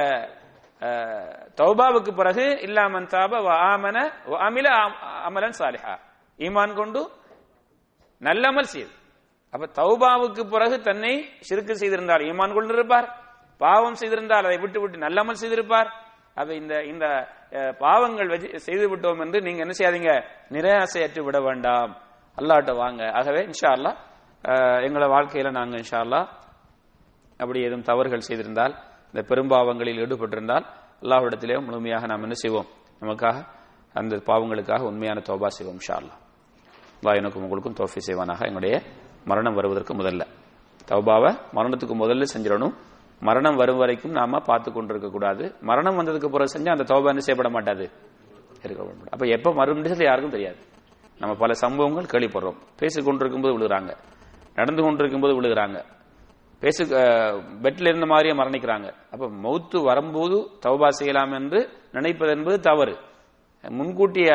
தௌபாவுக்கு 1.56 2.16
பிறகு 2.16 2.62
இல்லாமன் 2.62 3.06
தாப 3.06 3.34
வ 3.38 3.48
ஆமன 3.48 4.12
அமில 4.26 4.64
அம்- 4.64 4.98
அமலன் 5.00 5.54
சாலிஹா. 5.60 5.98
ஈமான் 6.38 6.74
கொண்டு 6.74 7.12
நல்லமல் 8.28 8.72
செய்து. 8.74 8.92
அப்ப 9.54 9.66
தௌபாவுக்கு 9.80 10.44
பிறகு 10.54 10.76
தன்னை 10.90 11.14
சிறுக்கு 11.48 11.74
செய்திருந்தால் 11.82 12.26
ஈமான் 12.30 12.56
கொண்டிருப்பார் 12.58 13.08
பாவம் 13.62 13.98
செய்திருந்தால் 14.02 14.48
அதை 14.50 14.58
விட்டு 14.64 14.80
விட்டு 14.82 15.06
நல்லமல் 15.06 15.40
செய்திருப்பார். 15.42 15.90
அப்ப 16.40 16.50
இந்த 16.62 16.74
இந்த 16.92 17.06
பாவங்கள் 17.84 18.30
செய்து 18.68 18.86
விட்டோம் 18.92 19.22
என்று 19.24 19.40
நீங்க 19.48 19.60
என்ன 19.66 19.74
செய்யாதீங்க? 19.80 20.14
நிராசையற்று 20.56 21.22
விட 21.28 21.40
வேண்டாம். 21.48 21.92
அல்லாட்ட 22.38 22.74
வாங்க. 22.84 23.02
ஆகவே 23.20 23.42
இன்ஷா 23.50 23.72
அல்லா 23.78 23.92
எங்களோட 24.86 25.08
வாழ்க்கையில 25.16 25.50
நாங்க 25.58 25.76
இன்ஷா 25.84 26.00
அல்லா 26.06 26.22
அப்படி 27.40 27.60
ஏதும் 27.68 27.86
தவறுகள் 27.90 28.28
செய்திருந்தால் 28.28 28.74
இந்த 29.12 29.22
பெரும்பாவங்களில் 29.32 30.02
ஈடுபட்டிருந்தால் 30.04 30.66
அல்லாஹ்விடத்திலே 31.04 31.56
முழுமையாக 31.68 32.08
நாம் 32.12 32.26
என்ன 32.28 32.36
செய்வோம்? 32.44 32.68
நமக்காக 33.02 33.38
அந்த 33.96 34.16
பாவங்களுக்காக 34.30 34.88
உண்மையான 34.92 35.22
தோபா 35.30 35.50
செய்வோம் 35.58 35.80
இன்ஷா 35.80 35.96
வாயனுக்கும் 37.02 37.44
உங்களுக்கும் 37.44 37.74
தோஃபி 37.74 38.00
செய்வானாக. 38.08 38.40
எங்களுடைய 38.40 38.82
மரணம் 39.26 39.54
வருவதற்கு 39.54 39.94
முதல்ல. 39.94 40.22
தௌபாவை 40.88 41.38
மரணத்துக்கு 41.54 41.94
முதல்ல 41.94 42.26
செஞ்சிடணும். 42.38 42.74
மரணம் 43.20 43.56
வரும் 43.56 43.78
வரைக்கும் 43.78 44.12
நாம 44.12 44.40
பார்த்து 44.40 44.72
கொண்டிருக்க 44.72 45.10
கூடாது. 45.10 45.56
மரணம் 45.62 46.00
வந்ததுக்கு 46.00 46.30
பிறகு 46.30 46.58
செஞ்சா 46.58 46.70
அந்த 46.70 46.84
தௌபா 46.84 47.08
என்ன 47.08 47.20
செய்யப்பட 47.20 47.50
மாட்டாது? 47.50 47.90
இருக்க 48.64 48.94
அப்ப 49.10 49.26
எப்ப 49.26 49.54
மறுபடியும் 49.54 49.98
யாருக்கும் 50.00 50.32
தெரியாது. 50.32 50.58
நம்ம 51.20 51.36
பல 51.36 51.54
சம்பவங்கள் 51.54 52.04
கேள்விப்படுறோம். 52.04 52.58
பேசிக்கொண்டிருக்கும் 52.80 53.42
போது 53.42 53.58
விழுகிறாங்க. 53.60 53.98
நடந்து 54.56 54.82
கொண்டிருக்கும் 54.82 55.22
போது 55.22 55.42
விழுகிறாங்க 55.42 55.84
பேசு 56.60 56.86
பெட்ல 57.62 57.88
இருந்த 57.88 58.06
மாதிரியே 58.06 58.36
மரணிக்கிறாங்க. 58.36 58.94
அப்ப 59.12 59.28
மௌத்து 59.28 59.84
வரும்போது 59.84 60.50
தௌபா 60.66 60.88
செய்யலாம் 60.88 61.32
என்று 61.32 61.70
நினைப்பது 61.92 62.32
என்பது 62.32 62.60
தவறு. 62.60 62.98
முன்கூட்டிய 63.62 64.32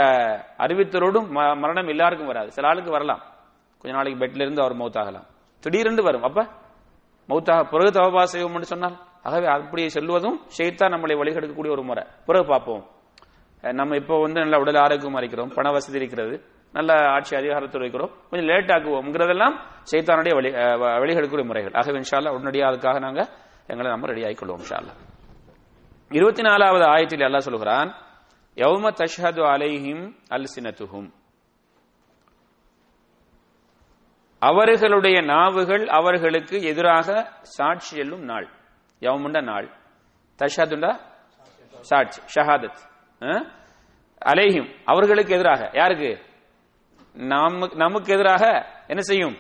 அறிவித்தலோடும் 0.59 1.27
ம- 1.27 1.57
மரணம் 1.57 1.89
எல்லாருக்கும் 1.89 2.27
வராது. 2.27 2.53
சில 2.53 2.69
ஆளுக்கு 2.69 2.91
வரலாம். 2.91 3.23
கொஞ்ச 3.79 3.97
நாளைக்கு 3.97 4.27
பெட்ல 4.27 4.41
இருந்து 4.41 4.63
அவர் 4.63 4.77
மௌத்தாகலாம். 4.77 5.27
திடீரென்று 5.61 6.03
வரும். 6.03 6.23
அப்ப 6.23 6.43
மௌத்தாக 7.29 7.71
பிறகு 7.71 8.01
தவபா 8.01 8.25
செய்வோம்னு 8.33 8.61
சொன்னால் 8.61 8.99
ஆகவே 9.23 9.47
அப்படியே 9.47 9.89
செல்வதும் 9.95 10.39
ஷெய்தான் 10.59 10.91
நம்மளை 10.91 11.15
வழிகெடுக்கக்கூடிய 11.15 11.71
ஒரு 11.71 11.83
முறை. 11.83 12.05
பிறகு 12.27 12.47
பார்ப்போம். 12.47 12.87
நம்ம 13.61 13.97
இப்போ 13.97 14.21
வந்து 14.21 14.41
நல்ல 14.41 14.59
உடல் 14.59 14.75
ஆரோக்கியமா 14.75 15.17
இருக்கிறோம் 15.17 15.53
பண 15.55 15.71
வசதி 15.71 15.97
இருக்கிறது 15.97 16.45
நல்ல 16.73 16.93
ஆட்சி 17.09 17.37
அதிகாரத்தில் 17.37 17.81
இருக்கிறோம் 17.81 18.11
கொஞ்சம் 18.31 18.49
லேட் 18.49 18.71
ஆக்குவோம்ங்கிறதெல்லாம் 18.71 19.59
சைத்தானுடைய 19.91 20.35
வழி 20.35 20.51
அஹ் 20.51 20.97
வழிகெடுக்கக்கூடிய 20.97 21.45
முறைகள். 21.45 21.73
ஆகவே 21.73 21.99
இன்ஷால்லா 21.99 22.29
உடனடியாக 22.29 22.77
அதுக்காக 22.77 23.01
நாங்கள் 23.01 23.27
எங்களை 23.67 23.91
நம்ம 23.91 24.07
ரெடி 24.07 24.23
ஆகிக்கொள்வோம் 24.23 24.61
இன்ஷால்லா 24.61 24.91
இருபத்தி 26.11 26.43
நாலாவது 26.43 26.85
ஆயத்தில் 26.85 27.21
எல்லாம் 27.21 27.41
சொல்கிறான் 27.41 27.95
யௌம 28.57 28.91
தஷ்ஹது 28.91 29.41
அலைஹிம் 29.43 30.17
அல்சினத்துஹும். 30.31 31.11
அவர்களுடைய 34.39 35.21
நாவுகள் 35.21 35.87
அவர்களுக்கு 35.87 36.63
எதிராக 36.63 37.39
சாட்சி 37.43 37.97
எல்லும் 37.97 38.25
நாள். 38.25 38.49
யவமுண்ட 39.01 39.43
நாள். 39.43 39.71
தஷாதுண்டா 40.39 40.99
சாட்சி. 41.81 42.23
ஷஹாதத். 42.35 42.77
அலேஹிம். 44.25 44.81
அவர்களுக்கு 44.85 45.35
எதிராக. 45.35 45.71
யாருக்கு? 45.73 46.25
நமக்கு 47.13 47.77
நமக்கு 47.77 48.13
எதிராக 48.13 48.67
என்ன 48.87 49.01
செய்யும்? 49.01 49.37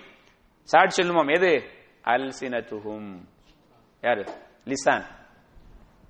சாட்சி 0.62 1.02
சொல்லுமாம். 1.02 1.34
எது? 1.34 1.70
அல் 2.02 2.32
சினத்துஹும் 2.40 3.24
யாரு? 4.00 4.24
லிசான். 4.64 5.04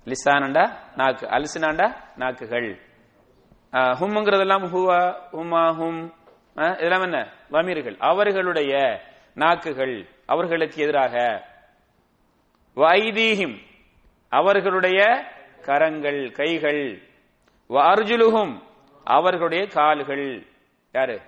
லிசானண்டா? 0.05 0.77
நாக்கு. 0.95 1.25
அல்சினாண்டா? 1.25 1.97
நாக்குகள். 2.15 2.85
ஹும்ங்கிறதெல்லாம் 3.73 4.65
ஹுவா 4.67 5.15
ஹுமா 5.31 5.63
ஹும் 5.75 6.15
அஹ், 6.55 6.75
இதெல்லாம் 6.75 7.01
என்ன? 7.01 7.31
வமீர்கள். 7.51 7.95
அவர்களுடைய 7.99 9.01
நாக்குகள் 9.33 10.09
அவர்களுக்கு 10.25 10.83
எதிராக. 10.83 11.45
வைதீஹிம் 12.75 13.57
அவர்களுடைய 14.29 15.25
கரங்கள் 15.61 16.31
கைகள். 16.31 17.01
அர்ஜுலுகும் 17.69 18.61
அவர்களுடைய 19.03 19.67
கால்கள். 19.67 20.47
யாரு? 20.91 21.21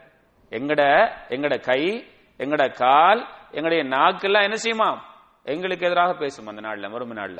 எங்கட 0.49 1.11
எங்கட 1.27 1.59
கை 1.59 2.07
எங்கட 2.37 2.73
கால் 2.73 3.27
எங்களுடைய 3.51 3.83
நாக்கெல்லாம் 3.83 4.43
என்ன 4.43 4.55
செய்யுமா? 4.63 4.99
எங்களுக்கு 5.43 5.85
எதிராக 5.85 6.13
பேசும் 6.13 6.47
அந்த 6.47 6.61
நாள்ல 6.61 6.89
மறுமை 6.89 7.17
நாள்ல. 7.17 7.39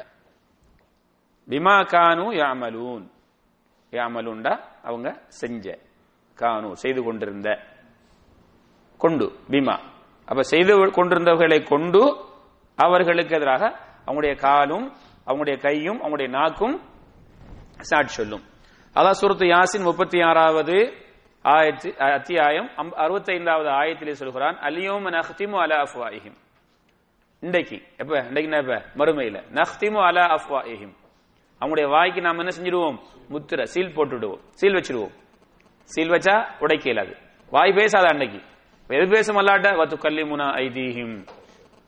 பிமா 1.47 1.75
கானு 1.85 2.33
யாமலூன். 2.33 3.12
யாமலூன்டா? 3.91 4.59
அவங்க 4.89 5.10
செஞ்ச 5.39 5.65
கானு 6.38 6.69
செய்து 6.84 7.02
கொண்டிருந்த 7.04 7.49
கொண்டு 8.99 9.25
பீமா. 9.52 9.75
அப்ப 10.28 10.41
செய்து 10.54 10.73
கொண்டிருந்தவர்களை 10.97 11.60
கொண்டு 11.63 12.02
அவர்களுக்கு 12.78 13.36
எதிராக 13.36 13.63
அவங்களுடைய 14.06 14.36
காலும் 14.45 14.86
அவங்களுடைய 15.28 15.58
கையும் 15.65 15.99
அவங்களுடைய 16.04 16.30
நாக்கும் 16.30 16.75
சாட்சி 17.89 18.13
சொல்லும். 18.13 18.43
அதான் 18.95 19.19
சுரத்து 19.21 19.45
யாசின் 19.54 19.88
முப்பத்தி 19.89 20.19
ஆறாவது 20.21 20.78
ஆயத்து 21.45 21.89
அத்தியாயம் 22.17 22.69
அறுபத்தி 23.04 23.32
ஐந்தாவது 23.34 23.69
ஆயத்திலே 23.80 24.13
சொல்கிறான் 24.21 24.58
அலியோம் 24.67 25.08
நஹ்திமு 25.17 25.58
அலா 25.63 25.78
அஃப்வாஹிம் 25.86 26.38
இன்றைக்கு 27.43 27.78
எப்ப? 27.97 28.13
இன்றைக்கு 28.30 28.58
எப்ப? 28.58 28.78
மறுமையில. 28.97 29.38
நஹ்திமு 29.60 29.99
அலா 30.08 30.23
அஃப்வாஹிம் 30.38 30.93
அவங்களுடைய 31.60 31.89
வாய்க்கு 31.89 32.22
நாம் 32.22 32.38
என்ன 32.38 32.52
செஞ்சிடுவோம்? 32.58 32.98
முத்திர 33.30 33.63
சீல் 33.63 33.95
போட்டுடுவோம். 33.95 34.39
சீல் 34.50 34.74
வச்சிடுவோம். 34.74 35.13
சீல் 35.84 36.10
வச்சா 36.10 36.36
உடைக்க 36.60 36.89
இயலாது 36.89 37.17
வாய் 37.50 37.74
பேசாத 37.74 38.08
அன்னைக்கு. 38.08 38.39
எது 38.88 39.08
பேசும் 39.08 39.36
அல்லாட்ட? 39.36 39.69
வத்து 39.80 39.95
கல்லிமுனா 40.06 40.48
ஐதீஹிம். 40.63 41.28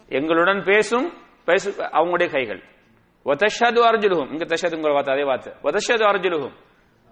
எங்களுடன் 0.10 0.64
பேசும் 0.64 1.14
பேசு 1.46 1.84
அவங்களுடைய 1.84 2.32
கைகள். 2.32 2.62
ஒத்தஷது 3.26 3.80
அர்ஜுலுகும் 3.90 4.32
இங்க 4.32 4.46
உங்களை 4.62 4.92
வார்த்தை 4.92 5.14
அதே 5.14 5.24
வார்த்தை. 5.24 5.54
ஒத்தஷது 5.64 6.04
அர்ஜுலுகும் 6.12 6.56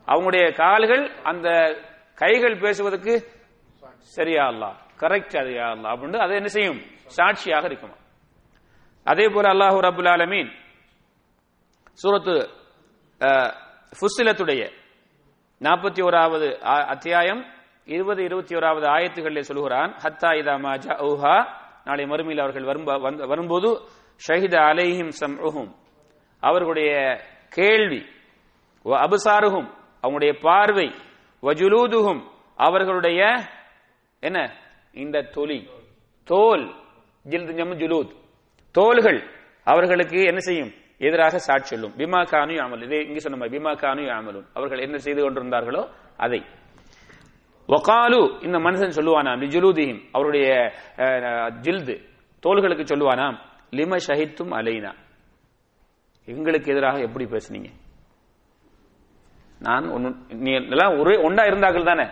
அவங்களுடைய 0.07 0.53
கால்கள் 0.53 1.11
அந்த 1.23 1.49
கைகள் 2.15 2.57
பேசுவதற்கு 2.57 3.13
சரியா 3.99 4.43
அல்லா 4.47 4.69
கரெக்ட் 4.99 5.37
அது 5.37 5.49
யா 5.49 5.67
அல்லா 5.75 5.89
அப்படின்னு 5.93 6.17
அது 6.17 6.33
என்ன 6.33 6.47
செய்யும்? 6.47 6.81
சாட்சியாக 7.05 7.65
இருக்குமா? 7.65 7.93
அதே 9.03 9.27
போல 9.27 9.53
அல்லாஹூ 9.53 9.79
ரபுல் 9.79 10.09
ஆலமீன் 10.09 10.49
சூரத்து 11.97 12.35
ஃபுசிலத்துடைய 13.91 14.61
நாற்பத்தி 15.61 16.01
ஓராவது 16.03 16.57
அத்தியாயம் 16.63 17.45
இருபது 17.85 18.23
இருபத்தி 18.23 18.55
ஓராவது 18.55 18.85
ஆயத்துகளில் 18.87 19.39
சொல்கிறான் 19.39 19.91
ஹத்தா 19.93 20.29
இதா 20.39 20.55
மாஜா 20.65 20.93
ஊஹா 21.09 21.35
நாளை 21.83 22.05
மறுமையில் 22.05 22.41
அவர்கள் 22.41 22.67
வரும்போது 23.27 23.69
ஷஹித 24.27 24.55
அலைஹிம் 24.69 25.11
சம்ஹும் 25.21 25.71
அவர்களுடைய 26.39 26.91
கேள்வி 27.49 28.05
அபுசாருகும் 28.85 29.69
அவங்களுடைய 30.03 30.33
பார்வை 30.41 30.87
வஜுலூதுகும் 31.43 32.21
அவர்களுடைய 32.55 33.21
என்ன? 34.19 34.37
இந்த 34.93 35.21
தொலி 35.21 35.69
தோல் 36.23 36.65
ஜில்து 37.25 37.53
ஜுலூத். 37.81 38.11
தோள்கள் 38.71 39.19
அவர்களுக்கு 39.63 40.23
என்ன 40.23 40.39
செய்யும்? 40.39 40.71
எதிராக 41.07 41.39
சாட்சி 41.47 41.71
சொல்லும். 41.73 41.93
பிமா 41.99 42.21
கானு 42.31 42.55
அமல் 42.63 42.83
இதே 42.87 42.99
இங்க 43.07 43.19
சொன்ன 43.25 43.49
பிமா 43.55 43.73
கானு 43.83 44.03
அமலும் 44.19 44.47
அவர்கள் 44.57 44.83
என்ன 44.85 44.97
செய்து 45.05 45.21
கொண்டிருந்தார்களோ 45.23 45.83
அதை. 46.25 46.41
ஒகாலு 47.69 48.19
இந்த 48.45 48.57
மனுஷன் 48.65 48.95
சொல்லுவானாம் 48.97 49.41
லிஜுலூதிஹிம் 49.43 50.01
அவருடைய 50.15 50.47
ஜில்து 51.65 51.95
தோள்களுக்கு 52.43 52.85
சொல்லுவானாம் 52.91 53.37
லிம 53.77 53.97
ஷஹித்தும் 54.07 54.53
அலைனா. 54.59 54.91
எங்களுக்கு 56.27 56.71
எதிராக 56.73 56.97
எப்படி 57.07 57.25
பேசுனீங்க? 57.33 57.69
நான் 59.65 59.85
நீ 60.45 60.51
எல்லாம் 60.59 60.95
ஒரே 61.01 61.15
ஒண்டா 61.27 61.43
இருந்தார்கள் 61.49 61.89
தானே? 61.91 62.05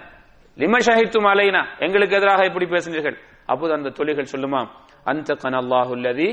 லிம 0.58 0.76
ஷஹித்தும் 0.88 1.28
அலைனா 1.32 1.62
எங்களுக்கு 1.86 2.17
எதிராக 2.19 2.45
எப்படி 2.50 2.67
பேசினீர்கள்? 2.76 3.17
அப்போது 3.52 3.73
அந்த 3.78 3.89
தொழில்கள் 3.97 4.32
சொல்லுமாம் 4.34 4.69
அந்த 5.12 5.30
கனல்லாஹுல்லதி 5.43 6.30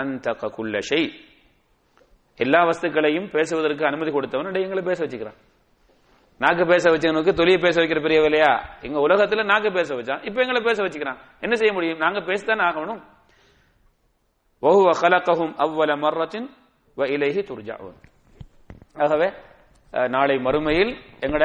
அந்த 0.00 0.26
குல்ல 0.56 0.76
ஷெய் 0.90 1.08
எல்லா 2.36 2.60
வஸ்துக்களையும் 2.68 3.30
பேசுவதற்கு 3.30 3.86
அனுமதி 3.86 4.10
கொடுத்தவன் 4.10 4.54
எங்களை 4.54 4.82
பேச 4.82 5.04
வச்சுக்கிறான். 5.04 5.38
நாக்கு 6.38 6.64
பேச 6.66 6.90
வச்சவனுக்கு 6.90 7.32
தொழில 7.38 7.60
பேச 7.60 7.82
வைக்கிற 7.82 8.00
பெரிய 8.02 8.20
வேலையா 8.20 8.50
எங்க 8.80 8.98
உலகத்துல 9.06 9.44
நாக்கு 9.44 9.72
பேச 9.72 9.94
வச்சான். 9.94 10.24
இப்ப 10.26 10.40
எங்களை 10.40 10.62
பேச 10.62 10.82
வச்சுக்கிறான். 10.82 11.18
என்ன 11.40 11.54
செய்ய 11.54 11.72
முடியும்? 11.72 11.98
நாங்க 11.98 12.20
பேசத்தானே 12.20 12.64
ஆகணும். 12.70 13.02
வஹுவ 14.62 14.90
கலக்கஹும் 15.02 15.54
அவ்வல 15.64 15.96
மர்ரத்தின் 16.04 16.48
வ 16.96 17.06
இலைஹி 17.14 17.42
துர்ஜாவும் 17.48 17.98
ஆகவே 19.04 19.28
நாளை 20.08 20.36
மறுமையில் 20.36 20.92
எங்கட 21.20 21.44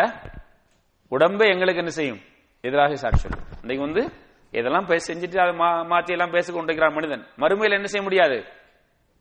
உடம்பை 1.10 1.47
எங்களுக்கு 1.49 1.82
என்ன 1.84 1.93
செய்யும்? 1.99 2.21
எதிராக 2.62 2.95
சாட்சி 2.95 3.17
சொல்லும். 3.17 3.47
இன்னைக்கு 3.62 3.86
வந்து 3.86 4.04
இதெல்லாம் 4.51 4.86
பேச 4.86 5.13
செஞ்சுட்டு 5.13 5.39
அதை 5.43 5.54
மாத்தி 5.91 6.12
எல்லாம் 6.17 6.34
பேசிக்கொண்டிருக்கிறான் 6.36 6.93
மனிதன். 6.93 7.25
மறுமையில் 7.38 7.77
என்ன 7.80 7.89
செய்ய 7.93 8.04
முடியாது? 8.08 8.38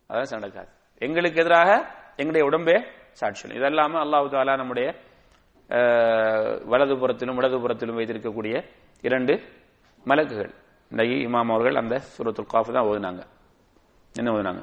அதான் 0.08 0.36
நடக்காது. 0.38 0.70
எங்களுக்கு 1.06 1.40
எதிராக 1.42 1.70
எங்களுடைய 2.20 2.44
உடம்பே 2.48 2.76
சாட்சி 3.20 3.54
இதெல்லாம 3.58 3.94
அல்லாஹு 4.04 4.26
தாலா 4.32 4.54
நம்முடைய 4.60 4.88
வலதுபுறத்திலும் 6.72 7.38
இடதுபுறத்திலும் 7.40 7.98
வைத்திருக்கக்கூடிய 7.98 8.54
இரண்டு 9.08 9.34
மலக்குகள். 10.10 10.50
இன்றைக்கு 10.90 11.16
இமாம் 11.26 11.50
அவர்கள் 11.54 11.78
அந்த 11.80 11.94
சூரத்துல் 12.14 12.48
காஃபு 12.54 12.70
தான் 12.76 12.86
ஓதுனாங்க. 12.90 13.22
என்ன 14.14 14.28
ஓதுனாங்க? 14.36 14.62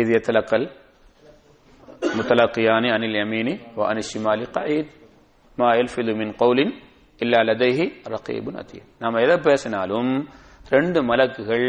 இது 0.00 0.10
எத்தலக்கல்? 0.18 0.66
முத்தலக்கியானி 2.16 2.88
அனில் 2.96 3.18
யமீனி 3.20 3.54
வ 3.78 3.80
அனி 3.90 4.02
ஷிமாலி 4.10 4.46
கயீத் 4.56 4.92
மா 5.58 5.68
எல்ஃபிது 5.80 6.14
மின் 6.20 6.34
கௌலின் 6.42 6.72
இல்லா 7.24 7.38
லதைஹி 7.48 7.86
ரகீபுன் 8.14 8.58
அத்தீர். 8.62 8.86
நாம் 9.02 9.22
எதை 9.24 9.36
பேசினாலும் 9.48 10.10
ரெண்டு 10.74 10.98
மலக்குகள் 11.10 11.68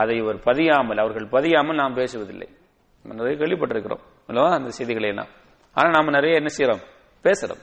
அதை 0.00 0.14
இவர் 0.22 0.38
பதியாமல் 0.48 1.00
அவர்கள் 1.02 1.26
பதியாமல் 1.34 1.80
நாம் 1.80 1.98
பேசுவதில்லை. 2.00 2.48
நிறைய 3.04 3.34
கேள்விப்பட்டிருக்கிறோம் 3.40 4.02
இல்லவா 4.28 4.50
அந்த 4.58 4.70
செய்திகளை 4.78 5.08
எல்லாம். 5.12 5.30
ஆனால் 5.76 5.94
நாம் 5.96 6.16
நிறைய 6.16 6.40
என்ன 6.40 6.50
செய்யறோம் 6.56 6.82
பேசுறோம். 7.24 7.62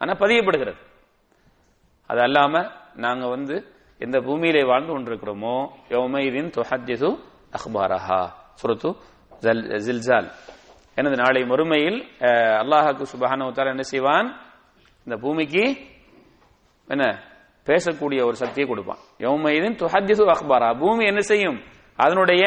ஆனால் 0.00 0.20
பதியப்படுகிறது. 0.22 0.80
அது 2.10 2.20
அல்லாம 2.26 2.62
நாங்க 3.04 3.24
வந்து 3.34 3.56
எந்த 4.00 4.18
பூமியிலே 4.26 4.62
வாழ்ந்து 4.70 4.92
கொண்டிருக்கிறோமோ 4.92 5.54
யோமைதின் 5.94 6.50
துஹத்திசு 6.56 7.10
அஹ்பாரஹா. 7.56 8.20
சுரத்து 8.60 8.90
ஜில்ஜால். 9.86 10.28
எனது 10.98 11.16
நாளை 11.22 11.42
மறுமையில் 11.50 11.98
அல்லாஹாக்கு 12.62 13.04
சுபஹானவத்தால் 13.12 13.72
என்ன 13.74 13.84
செய்வான்? 13.92 14.28
இந்த 15.06 15.16
பூமிக்கு 15.24 15.64
என்ன? 16.88 17.04
பேசக்கூடிய 17.70 18.20
ஒரு 18.28 18.36
சக்தியை 18.42 18.68
கொடுப்பான். 18.68 19.00
யோமைதின் 19.18 19.78
துஹத்திசு 19.82 20.24
அக்பாரா. 20.34 20.78
பூமி 20.78 21.04
என்ன 21.04 21.20
செய்யும்? 21.20 21.58
அதனுடைய 21.96 22.44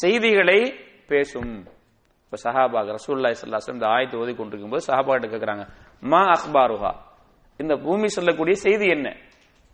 செய்திகளை 0.00 0.58
பேசும். 1.06 1.52
இப்ப 2.24 2.38
சஹாபா 2.44 2.80
ரசூல்லா 2.96 3.30
இஸ்லாஸ் 3.36 3.68
இந்த 3.72 3.86
ஆயத்தை 3.86 4.16
ஓதி 4.16 4.34
கொண்டிருக்கும் 4.34 4.70
போது 4.70 4.84
சஹாபாட்ட 4.88 5.26
கேட்கிறாங்க 5.32 5.64
மா 6.00 6.20
அக்பாருஹா? 6.32 6.92
இந்த 7.56 7.76
பூமி 7.76 8.06
சொல்லக்கூடிய 8.06 8.56
செய்தி 8.56 8.86
என்ன? 8.86 9.08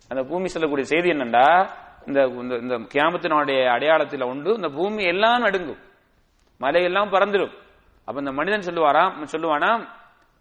அந்த 0.09 0.23
பூமி 0.31 0.47
சொல்லக்கூடிய 0.47 0.87
செய்தி 0.87 1.09
என்னண்டா? 1.11 1.69
இந்த 2.07 2.21
இந்த 2.63 2.75
கியாமத்தினுடைய 2.95 3.61
அடையாளத்தில் 3.67 4.25
உண்டு 4.25 4.51
இந்த 4.55 4.69
பூமி 4.69 5.03
எல்லாம் 5.03 5.43
நடுங்கும். 5.43 5.81
மலையெல்லாம் 6.61 7.13
பறந்துடும் 7.13 7.55
அப்ப 8.05 8.17
இந்த 8.19 8.33
மனிதன் 8.33 8.67
சொல்லுவாராம் 8.69 9.15
சொல்லுவானா 9.33 9.71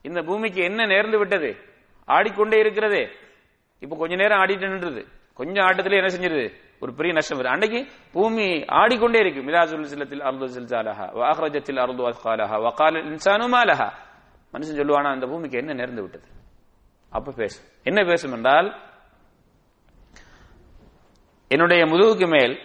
இந்த 0.02 0.22
பூமிக்கு 0.22 0.64
என்ன 0.64 0.86
நேர்ந்து 0.86 1.18
விட்டது? 1.18 1.50
ஆடிக்கொண்டே 2.06 2.58
இருக்கிறது. 2.60 3.02
இப்ப 3.86 3.95
கொஞ்ச 3.95 4.15
நேரம் 4.15 4.39
ஆடிட்டு 4.39 4.69
நின்றுது. 4.74 5.04
கொஞ்சம் 5.34 5.65
ஆட்டத்திலே 5.65 5.95
என்ன 5.95 6.12
செஞ்சிருது? 6.15 6.45
ஒரு 6.80 6.91
பெரிய 6.93 7.13
நஷ்டம் 7.13 7.39
வருது. 7.39 7.54
அன்னைக்கு 7.56 7.88
பூமி 8.12 8.65
ஆடிக்கொண்டே 8.65 9.19
இருக்கு. 9.19 9.41
மிலாசுல் 9.41 9.82
சிலத்தில் 9.82 10.21
அருள் 10.21 10.50
சில்சாலஹா 10.50 11.06
வாஹ்ரஜத்தில் 11.21 11.80
அருள் 11.80 11.95
வஸ்காலஹா 11.95 12.58
வக்கால 12.62 13.00
இன்சானு 13.00 13.45
மாலஹா. 13.56 13.89
மனுஷன் 14.54 14.80
சொல்லுவானா 14.80 15.12
அந்த 15.12 15.26
பூமிக்கு 15.28 15.58
என்ன 15.58 15.74
நேர்ந்து 15.74 16.02
விட்டது? 16.02 16.28
அப்ப 17.10 17.32
பேசும். 17.32 17.65
என்ன 17.84 18.04
பேசும் 18.04 18.34
என்றால் 18.34 18.76
என்னுடைய 21.48 21.86
முதுகுக்கு 21.86 22.28
மேல் 22.28 22.60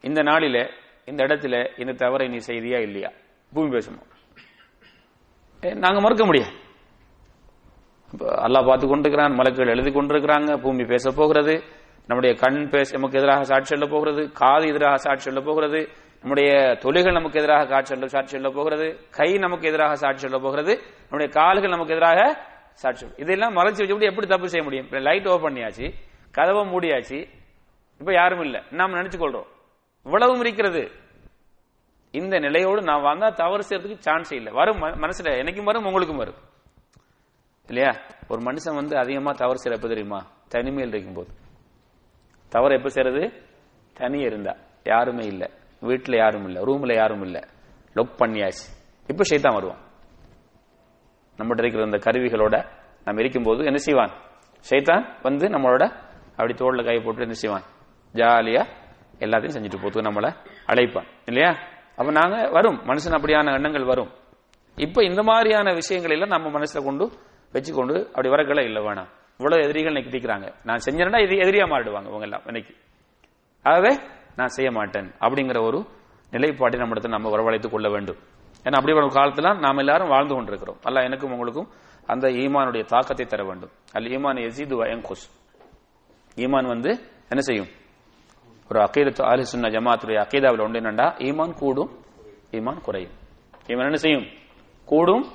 இந்த 0.00 0.22
நாளில 0.22 0.70
இந்த 1.04 1.24
இடத்துல 1.24 1.80
இந்த 1.80 1.92
தவறை 1.92 2.28
நீ 2.28 2.36
செய்தியா 2.36 2.80
இல்லையா? 2.80 3.10
பூமி 3.52 3.76
பேசுமா. 3.76 4.02
நாங்க 5.74 6.00
மறுக்க 6.00 6.24
முடியாது. 6.24 6.59
அல்லாஹ் 8.44 8.66
பார்த்து 8.68 8.86
கொண்டிருக்கிறான் 8.86 9.36
மலக்குகள் 9.38 9.72
எழுதி 9.74 9.90
கொண்டிருக்கிறாங்க 9.90 10.52
பூமி 10.62 10.84
பேச 10.84 11.10
போகிறது 11.10 11.54
நம்முடைய 12.08 12.32
கண் 12.34 12.68
பேச 12.68 12.96
நமக்கு 12.96 13.18
எதிராக 13.18 13.42
சாட்சி 13.42 13.70
சொல்ல 13.72 13.86
போகிறது 13.86 14.22
காது 14.32 14.64
எதிராக 14.66 14.96
சாட்சி 14.96 15.24
சொல்ல 15.28 15.40
போகிறது 15.40 15.80
நம்முடைய 16.22 16.48
தொழில்கள் 16.84 17.12
நமக்கு 17.12 17.38
எதிராக 17.38 17.66
காட்சி 17.66 17.92
சொல்ல 17.94 18.06
சாட்சி 18.06 18.32
சொல்ல 18.36 18.50
போகிறது 18.50 18.86
கை 19.18 19.28
நமக்கு 19.38 19.68
எதிராக 19.68 19.94
சாட்சி 19.94 20.22
சொல்ல 20.26 20.38
போகிறது 20.38 20.72
நம்முடைய 21.04 21.28
கால்கள் 21.38 21.70
நமக்கு 21.70 21.94
எதிராக 21.96 22.20
சாட்சி 22.72 23.06
இதெல்லாம் 23.16 23.56
மறைச்சு 23.56 23.80
வச்சுட்டு 23.82 24.10
எப்படி 24.10 24.26
தப்பு 24.26 24.48
செய்ய 24.48 24.64
முடியும்? 24.64 24.88
லைட் 25.08 25.28
ஓபன் 25.28 25.44
பண்ணியாச்சு 25.46 25.86
கதவை 26.32 26.62
மூடியாச்சு 26.72 27.18
இப்ப 28.00 28.12
யாரும் 28.12 28.42
இல்லை 28.46 28.60
நாம் 28.70 28.94
நினைச்சு 28.94 29.18
கொள்றோம் 29.18 29.48
இவ்வளவும் 30.06 30.40
இருக்கிறது. 30.40 30.82
இந்த 32.14 32.38
நிலையோடு 32.38 32.82
நான் 32.82 33.02
வந்தா 33.02 33.28
தவறு 33.28 33.62
செய்யறதுக்கு 33.68 34.06
சான்ஸ் 34.06 34.32
இல்லை. 34.32 34.52
வரும் 34.52 34.80
மனசுல 35.04 35.38
எனக்கும் 35.38 35.64
வரும் 35.64 35.84
உங்களுக்கும் 35.84 36.16
வரும். 36.16 36.38
இல்லையா? 37.70 38.00
ஒரு 38.28 38.40
மனுஷன் 38.40 38.74
வந்து 38.74 38.96
அதிகமா 38.96 39.32
தவறு 39.32 39.58
செய்யற 39.64 39.78
தெரியுமா? 39.78 40.26
தனிமையில் 40.48 40.88
இருக்கும் 40.88 41.14
போது 41.14 41.28
தவறு 42.48 42.76
எப்ப 42.76 42.88
செய்யறது? 42.88 43.42
தனி 43.92 44.20
இருந்தா. 44.20 44.56
யாருமே 44.84 45.26
இல்ல. 45.26 45.50
வீட்டுல 45.80 46.16
யாரும் 46.16 46.44
இல்ல. 46.44 46.60
ரூம்ல 46.60 46.94
யாரும் 46.94 47.22
இல்ல. 47.22 47.38
லொக் 47.94 48.14
பண்ணியாச்சு. 48.18 48.66
இப்ப 49.06 49.22
ஷைத்தான் 49.30 49.54
வருவான். 49.54 49.78
நம்மகிட்ட 51.36 51.58
இருக்கிற 51.58 51.84
இந்த 51.84 51.96
கருவிகளோட 51.96 52.64
நம்ம 53.04 53.20
இருக்கும்போது 53.20 53.64
என்ன 53.64 53.76
செய்வான்? 53.76 54.10
ஷைத்தான் 54.70 55.14
வந்து 55.22 55.48
நம்மளோட 55.48 55.92
அப்படி 56.30 56.54
தோல்ல 56.54 56.84
கை 56.84 57.00
போட்டு 57.00 57.20
என்ன 57.20 57.32
செய்வான்? 57.32 57.62
ஜாலியா 58.12 58.66
எல்லாத்தையும் 59.18 59.54
செஞ்சுட்டு 59.56 59.82
போதுக்கு 59.82 60.00
நம்மளை 60.00 60.34
அழைப்பான். 60.66 61.06
இல்லையா? 61.24 61.58
அப்ப 61.96 62.10
நாங்க 62.10 62.48
வரும். 62.50 62.78
மனுஷன் 62.82 63.14
அப்படியான 63.14 63.54
எண்ணங்கள் 63.54 63.84
வரும். 63.84 64.10
இப்ப 64.76 65.04
இந்த 65.04 65.22
மாதிரியான 65.22 65.72
விஷயங்கள் 65.72 66.20
எல்லாம் 66.20 66.42
நம்ம 66.42 66.58
மனசுல 66.58 66.84
கொண்டு 66.84 67.10
வச்சுக்கொண்டு 67.52 68.06
அப்படி 68.06 68.28
வரக்கல 68.28 68.64
இல்லை 68.64 68.82
வேணாம். 68.82 69.08
இவ்வளவு 69.38 69.62
எதிரிகள் 69.62 69.94
இன்னைக்கு 69.94 70.18
நிக்கிறாங்க 70.18 70.54
நான் 70.64 70.80
செஞ்சேன்னா 70.84 71.22
இது 71.22 71.34
எதிரியா 71.34 71.68
மாறிடுவாங்க 71.68 72.06
இவங்க 72.06 72.20
எல்லாம் 72.20 72.42
இன்னைக்கு. 72.44 72.74
ஆகவே 73.62 73.98
நான் 74.36 74.48
செய்ய 74.48 74.70
மாட்டேன் 74.70 75.12
அப்படிங்கிற 75.20 75.62
ஒரு 75.62 75.86
நிலைப்பாட்டை 76.30 76.78
நம்மிடத்தில் 76.78 77.12
நம்ம 77.12 77.30
வரவழைத்துக் 77.30 77.70
கொள்ள 77.70 77.88
வேண்டும். 77.88 78.16
ஏன்னா 78.64 78.70
அப்படி 78.70 78.92
ஒரு 78.92 79.06
காலத்துல 79.06 79.58
நாம் 79.58 79.78
எல்லாரும் 79.78 80.08
வாழ்ந்து 80.08 80.34
கொண்டிருக்கிறோம். 80.34 80.76
அல்ல 80.82 81.02
எனக்கும் 81.02 81.32
உங்களுக்கும் 81.32 81.68
அந்த 82.06 82.28
ஈமானுடைய 82.28 82.84
தாக்கத்தை 82.84 83.26
தர 83.26 83.44
வேண்டும். 83.44 83.70
அல்ல 83.92 84.16
ஈமான் 84.16 84.44
எசிது 84.44 84.84
வயங்குஸ் 84.84 85.30
ஈமான் 86.36 86.66
வந்து 86.66 86.90
என்ன 87.28 87.40
செய்யும்? 87.40 87.68
ஒரு 88.70 88.80
அகீதத்து 88.80 89.22
அலி 89.22 89.42
சுன்ன 89.42 89.68
ஜமாத்துடைய 89.68 90.14
அக்கீதாவில் 90.14 90.60
ஒன்று 90.60 90.80
என்னண்டா? 90.80 91.10
ஈமான் 91.18 91.54
கூடும் 91.54 91.90
ஈமான் 92.50 92.80
குறையும். 92.80 93.12
ஈமான் 93.66 93.84
என்ன 93.84 93.96
செய்யும்? 93.96 94.26
கூடும் 94.84 95.26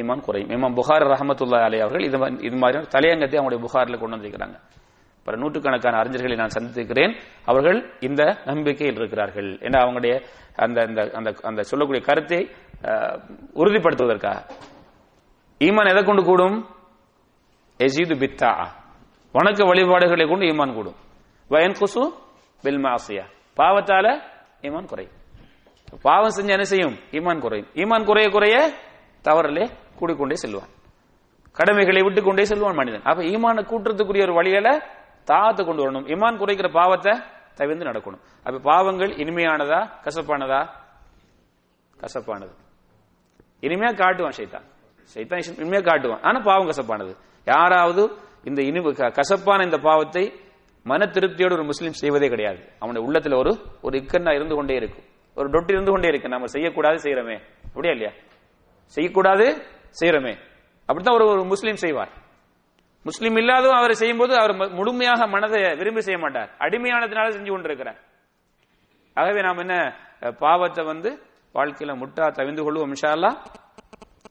ஈமான் 0.00 0.24
குறையும் 0.26 0.50
இமாம் 0.56 0.76
புகார் 0.78 1.04
ரஹமத்துல்லா 1.12 1.60
அலி 1.66 1.78
அவர்கள் 1.84 2.06
இது 2.08 2.18
மாதிரி 2.22 2.44
இது 2.48 2.56
மாதிரியான 2.62 2.90
தலையங்கத்தை 2.94 3.36
அவங்களுடைய 3.38 3.60
புகாரில் 3.66 4.00
கொண்டு 4.00 4.16
வந்திருக்கிறாங்க. 4.16 4.56
பல 5.26 5.36
நூற்றுக்கணக்கான 5.42 5.98
அறிஞர்களை 6.02 6.36
நான் 6.40 6.54
சந்தித்திருக்கிறேன் 6.56 7.12
அவர்கள் 7.50 7.78
இந்த 8.08 8.22
நம்பிக்கையில் 8.50 8.98
இருக்கிறார்கள். 9.00 9.48
ஏன்னா 9.66 9.78
அவங்களுடைய 9.84 10.14
அந்த 10.64 10.78
அந்த 10.88 11.00
அந்த 11.18 11.30
அந்த 11.48 11.60
சொல்லக்கூடிய 11.70 12.02
கருத்தை 12.08 12.40
உறுதிப்படுத்துவதற்காக. 13.62 14.38
ஈமான் 15.66 15.90
எதை 15.92 16.02
கொண்டு 16.04 16.22
கூடும்? 16.28 16.56
எசீது 17.80 18.14
பித்தா. 18.22 18.52
வணக்க 19.34 19.60
வழிபாடுகளை 19.70 20.26
கொண்டு 20.28 20.44
ஈமான் 20.52 20.74
கூடும். 20.78 20.98
வயன் 21.50 21.78
குசு 21.80 22.04
பில் 22.64 22.82
மாசியா. 22.84 23.24
பாவத்தால 23.60 24.06
ஈமான் 24.66 24.90
குறையும் 24.92 25.14
பாவம் 26.06 26.34
செஞ்சு 26.36 26.52
என்ன 26.54 26.66
செய்யும்? 26.70 26.96
ஈமான் 27.16 27.42
குறையும். 27.44 27.68
ஈமான் 27.82 28.06
குறைய 28.08 28.28
குறைய 28.34 28.56
தவறிலே 29.26 29.64
கூடிக்கொண்டே 30.00 30.32
செல்வான். 30.32 30.68
கடமைகளை 31.52 32.02
விட்டு 32.02 32.22
கொண்டே 32.22 32.44
செல்வான் 32.44 32.74
மனிதன். 32.74 33.02
அப்ப 33.02 33.24
ஈமான 33.24 33.62
கூட்டுறதுக்குரிய 33.62 34.22
ஒரு 34.22 34.34
வழியில 34.34 34.90
தாத்து 35.30 35.66
கொண்டு 35.66 35.90
வரணும். 35.90 36.04
ஈமான் 36.04 36.36
குறைக்கிற 36.36 36.72
பாவத்தை 36.72 37.18
தவிர்த்து 37.54 37.84
நடக்கணும். 37.84 38.20
அப்ப 38.44 38.58
பாவங்கள் 38.58 39.08
இனிமையானதா 39.08 39.90
கசப்பானதா? 40.04 40.68
கசப்பானது. 42.00 42.54
இனிமையா 43.60 43.94
காட்டுவான் 43.94 44.32
சைத்தான். 44.36 44.62
சைத்தான் 45.14 45.40
இனிமையா 45.56 45.82
காட்டுவான். 45.82 46.22
ஆனா 46.22 46.40
பாவம் 46.40 46.66
கசப்பானது. 46.66 47.16
யாராவது 47.44 48.10
இந்த 48.44 48.62
இனிவு 48.62 48.94
க- 48.94 49.10
கசப்பான 49.10 49.64
இந்த 49.64 49.78
பாவத்தை 49.78 50.32
மன 50.84 51.06
திருப்தியோடு 51.06 51.52
ஒரு 51.52 51.64
முஸ்லீம் 51.64 51.92
செய்வதே 51.92 52.28
கிடையாது. 52.28 52.68
அவனுடைய 52.78 53.10
உள்ளத்துல 53.10 53.38
ஒரு 53.38 53.58
ஒரு 53.82 53.98
இக்கண்ணா 53.98 54.34
இருந்து 54.34 54.54
கொண்டே 54.54 54.74
இருக்கும். 54.74 55.04
ஒரு 55.34 55.48
டொட்டு 55.50 55.72
இருந்து 55.72 55.90
கொண்டே 55.90 56.08
இருக்கு 56.08 56.28
நம்ம 56.28 56.46
செய்யக்கூடாது 56.46 56.94
செய்யறோமே. 56.94 57.40
அப்படியா 57.66 57.94
இல்லையா? 57.94 58.18
செய்யக்கூடாது 58.84 59.62
செய்யறோமே. 60.00 60.36
அப்படித்தான் 60.80 61.14
ஒரு 61.14 61.26
ஒரு 61.26 61.44
முஸ்லீம் 61.44 61.76
செய்வார். 61.76 62.08
முஸ்லீம் 63.02 63.36
இல்லாதவன் 63.36 63.76
அவரை 63.76 63.94
செய்யும்போது 63.94 64.38
அவர் 64.38 64.70
முழுமையாக 64.70 65.26
மனதை 65.26 65.74
விரும்பி 65.74 66.00
செய்ய 66.00 66.18
மாட்டார். 66.18 66.50
அடிமையானதுனால 66.58 67.28
செஞ்சு 67.28 67.48
கொண்டிருக்கிறார். 67.48 67.98
ஆகவே 69.14 69.40
நாம் 69.40 69.58
என்ன 69.58 69.96
பாவத்தை 70.38 70.84
வந்து 70.84 71.22
வாழ்க்கையில 71.54 71.96
முட்டா 71.96 72.30
தவிந்து 72.30 72.62
கொள்வோம் 72.62 72.92
இன்ஷால்லா 72.92 73.36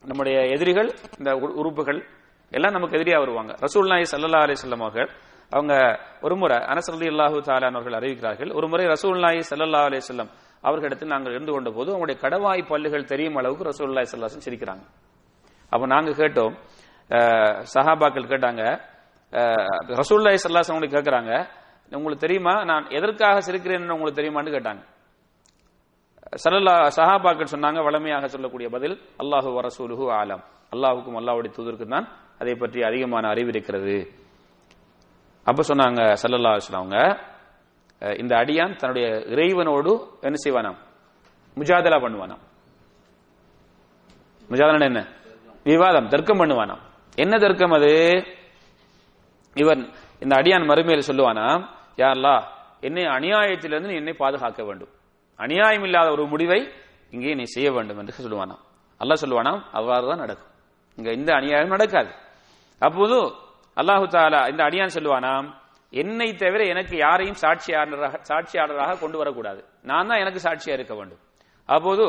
நம்முடைய 0.06 0.40
எதிரிகள் 0.40 0.94
இந்த 1.18 1.36
உ- 1.36 1.58
உறுப்புகள் 1.58 2.06
எல்லாம் 2.50 2.72
நமக்கு 2.72 2.96
எதிரியா 2.96 3.18
வருவாங்க. 3.18 3.52
ரசூல்லாஹி 3.52 4.04
சல்லா 4.10 4.40
அலி 4.40 4.52
வஸல்லம் 4.52 4.80
அவர்கள் 4.80 5.10
அவங்க 5.50 6.00
ஒரு 6.20 6.36
முறை 6.36 6.56
அனசல்லி 6.56 7.06
அல்லாஹூ 7.06 7.40
தாலான் 7.40 7.74
அவர்கள் 7.74 7.92
அறிவிக்கிறார்கள் 7.92 8.54
ஒரு 8.54 8.68
முறை 8.68 8.86
ரசூலுல்லாஹி 8.86 9.42
சல்லா 9.50 9.84
அலி 9.84 9.98
செல்லம் 10.08 10.28
அவர்களிடத்தில் 10.60 11.08
நாங்கள் 11.08 11.32
இருந்து 11.32 11.52
கொண்ட 11.52 11.70
போது 11.70 11.92
அவங்களுடைய 11.92 12.10
கடவாய் 12.10 12.66
பல்லுகள் 12.66 13.04
தெரியும் 13.04 13.36
அளவுக்கு 13.36 13.64
ரசூல் 13.64 14.04
சல்லாசன் 14.12 14.48
சிரிக்கிறாங்க. 14.48 14.82
அப்போ 15.72 15.86
நாங்க 15.86 16.10
கேட்டோம் 16.14 16.54
அஹ், 17.10 17.54
சஹாபாக்கள் 17.74 18.30
கேட்டாங்க 18.32 18.62
அஹ், 19.32 19.70
ரசூலுல்லாஹி 20.00 20.38
ஸல்லல்லாஹு 20.38 20.66
கேட்குறாங்க 20.66 20.92
கேட்கறாங்க 20.94 21.32
உங்களுக்கு 21.92 22.24
தெரியுமா 22.24 22.54
நான் 22.64 22.84
எதற்காக 22.90 23.40
சிரிக்கிறேன்னு 23.40 23.94
உங்களுக்கு 23.94 24.20
தெரியுமான்னு 24.20 24.54
கேட்டாங்க. 24.54 24.82
சல்லல்லா 26.36 26.74
சஹாபாக்கள் 26.96 27.52
சொன்னாங்க 27.52 27.80
வளமையாக 27.82 28.28
சொல்லக்கூடிய 28.28 28.68
பதில் 28.68 28.94
அல்லாஹு 29.18 29.50
வரசூலுஹு 29.56 30.04
ஆலம் 30.12 30.42
அல்லாஹுக்கும் 30.72 31.18
அல்லாவுடைய 31.20 31.50
தூதருக்கும் 31.54 31.94
தான் 31.94 32.06
அதை 32.40 32.54
பற்றி 32.54 32.80
அதிகமான 32.82 33.24
அறிவு 33.28 33.50
இருக்கிறது. 33.50 33.96
அப்ப 35.46 35.62
சொன்னாங்க 35.62 36.00
சல்லல்லா 36.22 36.52
அவங்க 36.74 36.98
இந்த 38.02 38.32
அடியான் 38.36 38.76
தன்னுடைய 38.76 39.04
இறைவனோடு 39.32 39.92
என்ன 40.22 40.36
செய்வானாம்? 40.36 40.78
முஜாதலா 41.56 41.98
பண்ணுவானாம். 42.02 42.42
முஜாதலா 44.48 44.86
என்ன? 44.86 45.02
விவாதம் 45.66 46.10
தர்க்கம் 46.12 46.40
பண்ணுவானாம் 46.40 46.82
என்ன 47.18 47.34
தர்க்கம் 47.44 47.74
அது? 47.76 47.90
இவன் 49.56 49.82
இந்த 50.22 50.32
அடியான் 50.40 50.68
மறுமையில் 50.70 51.08
சொல்லுவானாம் 51.08 51.62
யா 52.00 52.10
என்னை 52.82 53.04
அநியாயத்திலிருந்து 53.16 53.90
நீ 53.90 53.96
என்னை 54.00 54.14
பாதுகாக்க 54.16 54.60
வேண்டும். 54.64 54.90
அநியாயம் 55.38 55.84
இல்லாத 55.86 56.08
ஒரு 56.16 56.24
முடிவை 56.32 56.58
இங்கே 57.12 57.34
நீ 57.38 57.44
செய்ய 57.54 57.68
வேண்டும் 57.76 57.98
என்று 58.00 58.14
சொல்லுவானாம் 58.18 58.62
அல்லாஹ் 59.00 59.22
சொல்லுவானாம் 59.22 59.60
அவ்வாறு 59.78 60.04
தான் 60.10 60.22
நடக்கும். 60.24 60.50
இங்க 60.98 61.08
இந்த 61.18 61.30
அநியாயம் 61.38 61.72
நடக்காது. 61.74 62.10
அப்போது 62.82 63.16
அல்லாஹு 63.76 64.06
தாலா 64.14 64.40
இந்த 64.52 64.62
அடியான் 64.68 64.94
சொல்லுவானாம் 64.96 65.48
என்னை 65.92 66.28
தவிர 66.34 66.60
எனக்கு 66.72 66.94
யாரையும் 66.98 67.40
சாட்சியாளராக 67.42 68.20
சாட்சியாளராக 68.30 68.98
கொண்டு 69.02 69.16
வரக்கூடாது. 69.20 69.60
நான் 69.84 70.08
தான் 70.10 70.22
எனக்கு 70.24 70.40
சாட்சியா 70.46 70.74
இருக்க 70.78 70.94
வேண்டும். 71.00 71.22
அப்போது 71.68 72.04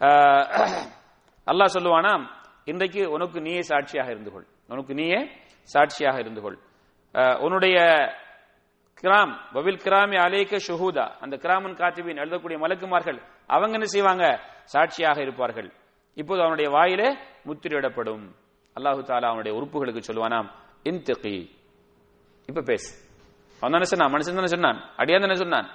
ஆஹ், 0.00 0.46
அல்லாஹ் 1.46 1.74
சொல்லுவானாம் 1.76 2.24
இன்றைக்கு 2.70 3.02
உனக்கு 3.16 3.38
நீயே 3.46 3.62
சாட்சியாக 3.70 4.08
இருந்து 4.14 4.30
கொள். 4.32 4.46
உனக்கு 4.72 4.92
நீயே 5.00 5.20
சாட்சியாக 5.72 6.18
இருந்து 6.24 6.40
கொள். 6.44 6.58
உன்னுடைய 7.44 7.76
கிராம் 9.00 9.32
வவில் 9.54 9.80
கிராமி 9.84 10.16
அலேக்க 10.24 10.54
ஷுஹூதா. 10.66 11.06
அந்த 11.24 11.34
கிராமன் 11.44 11.78
காத்திபின் 11.80 12.20
எழுதக்கூடிய 12.22 12.56
மலக்குமார்கள் 12.64 13.18
அவங்க 13.54 13.74
என்ன 13.78 13.88
செய்வாங்க? 13.94 14.24
சாட்சியாக 14.74 15.18
இருப்பார்கள். 15.26 15.68
இப்போது 16.20 16.40
அவனுடைய 16.44 16.68
வாயிலே 16.76 17.08
முத்திரையிடப்படும். 17.48 18.24
அல்லாஹு 18.76 19.00
தாலா 19.10 19.28
அவனுடைய 19.32 19.52
உறுப்புகளுக்கு 19.58 20.02
சொல்லுவானாம் 20.08 20.48
இன்தகி. 20.90 21.36
இப்ப 22.50 22.62
பேசு. 22.70 22.90
அவன் 23.60 23.74
தானே 23.76 23.86
சொன்னான் 23.92 24.12
மனுஷன் 24.14 24.38
தானே 24.40 24.52
சொன்னான் 24.56 24.78
அடியான் 25.00 25.24
தானே 25.26 25.38
சொன்னான். 25.44 25.68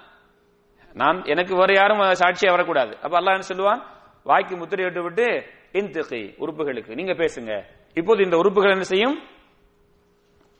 நான் 1.01 1.17
எனக்கு 1.33 1.53
வேற 1.61 1.71
யாரும் 1.79 2.01
சாட்சியா 2.21 2.51
வரக்கூடாது. 2.55 2.93
அப்ப 3.03 3.13
அல்லாஹ் 3.19 3.37
என்ன 3.37 3.49
சொல்லுவான்? 3.51 3.81
வாய்க்கு 4.29 4.55
முத்திரையிட்டு 4.61 5.01
விட்டு 5.07 5.27
இன்தகி 5.75 6.35
உறுப்புகளுக்கு. 6.39 6.95
நீங்க 6.95 7.13
பேசுங்க. 7.13 7.61
இப்போது 7.93 8.23
இந்த 8.23 8.37
உறுப்புகள் 8.37 8.71
என்ன 8.71 8.83
செய்யும்? 8.83 9.17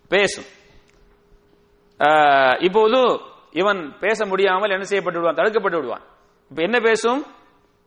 பேசும். 0.07 0.43
ஆஹ் 1.99 2.63
இப்போது 2.63 3.19
இவன் 3.51 3.95
பேச 3.99 4.25
முடியாமல் 4.25 4.69
என்ன 4.69 4.83
செய்யப்பட்டு 4.83 5.21
விடுவான் 5.21 5.45
தடுக்கப்பட்டு 5.45 5.75
விடுவான். 5.75 6.01
இப்ப 6.49 6.61
என்ன 6.61 6.79
பேசும்? 6.79 7.25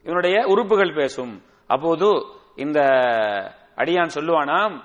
இவனுடைய 0.05 0.45
உறுப்புகள் 0.47 0.95
பேசும். 0.95 1.43
அப்போது 1.67 2.09
இந்த 2.57 2.81
அடியான் 3.77 4.15
சொல்லுவானாம் 4.15 4.81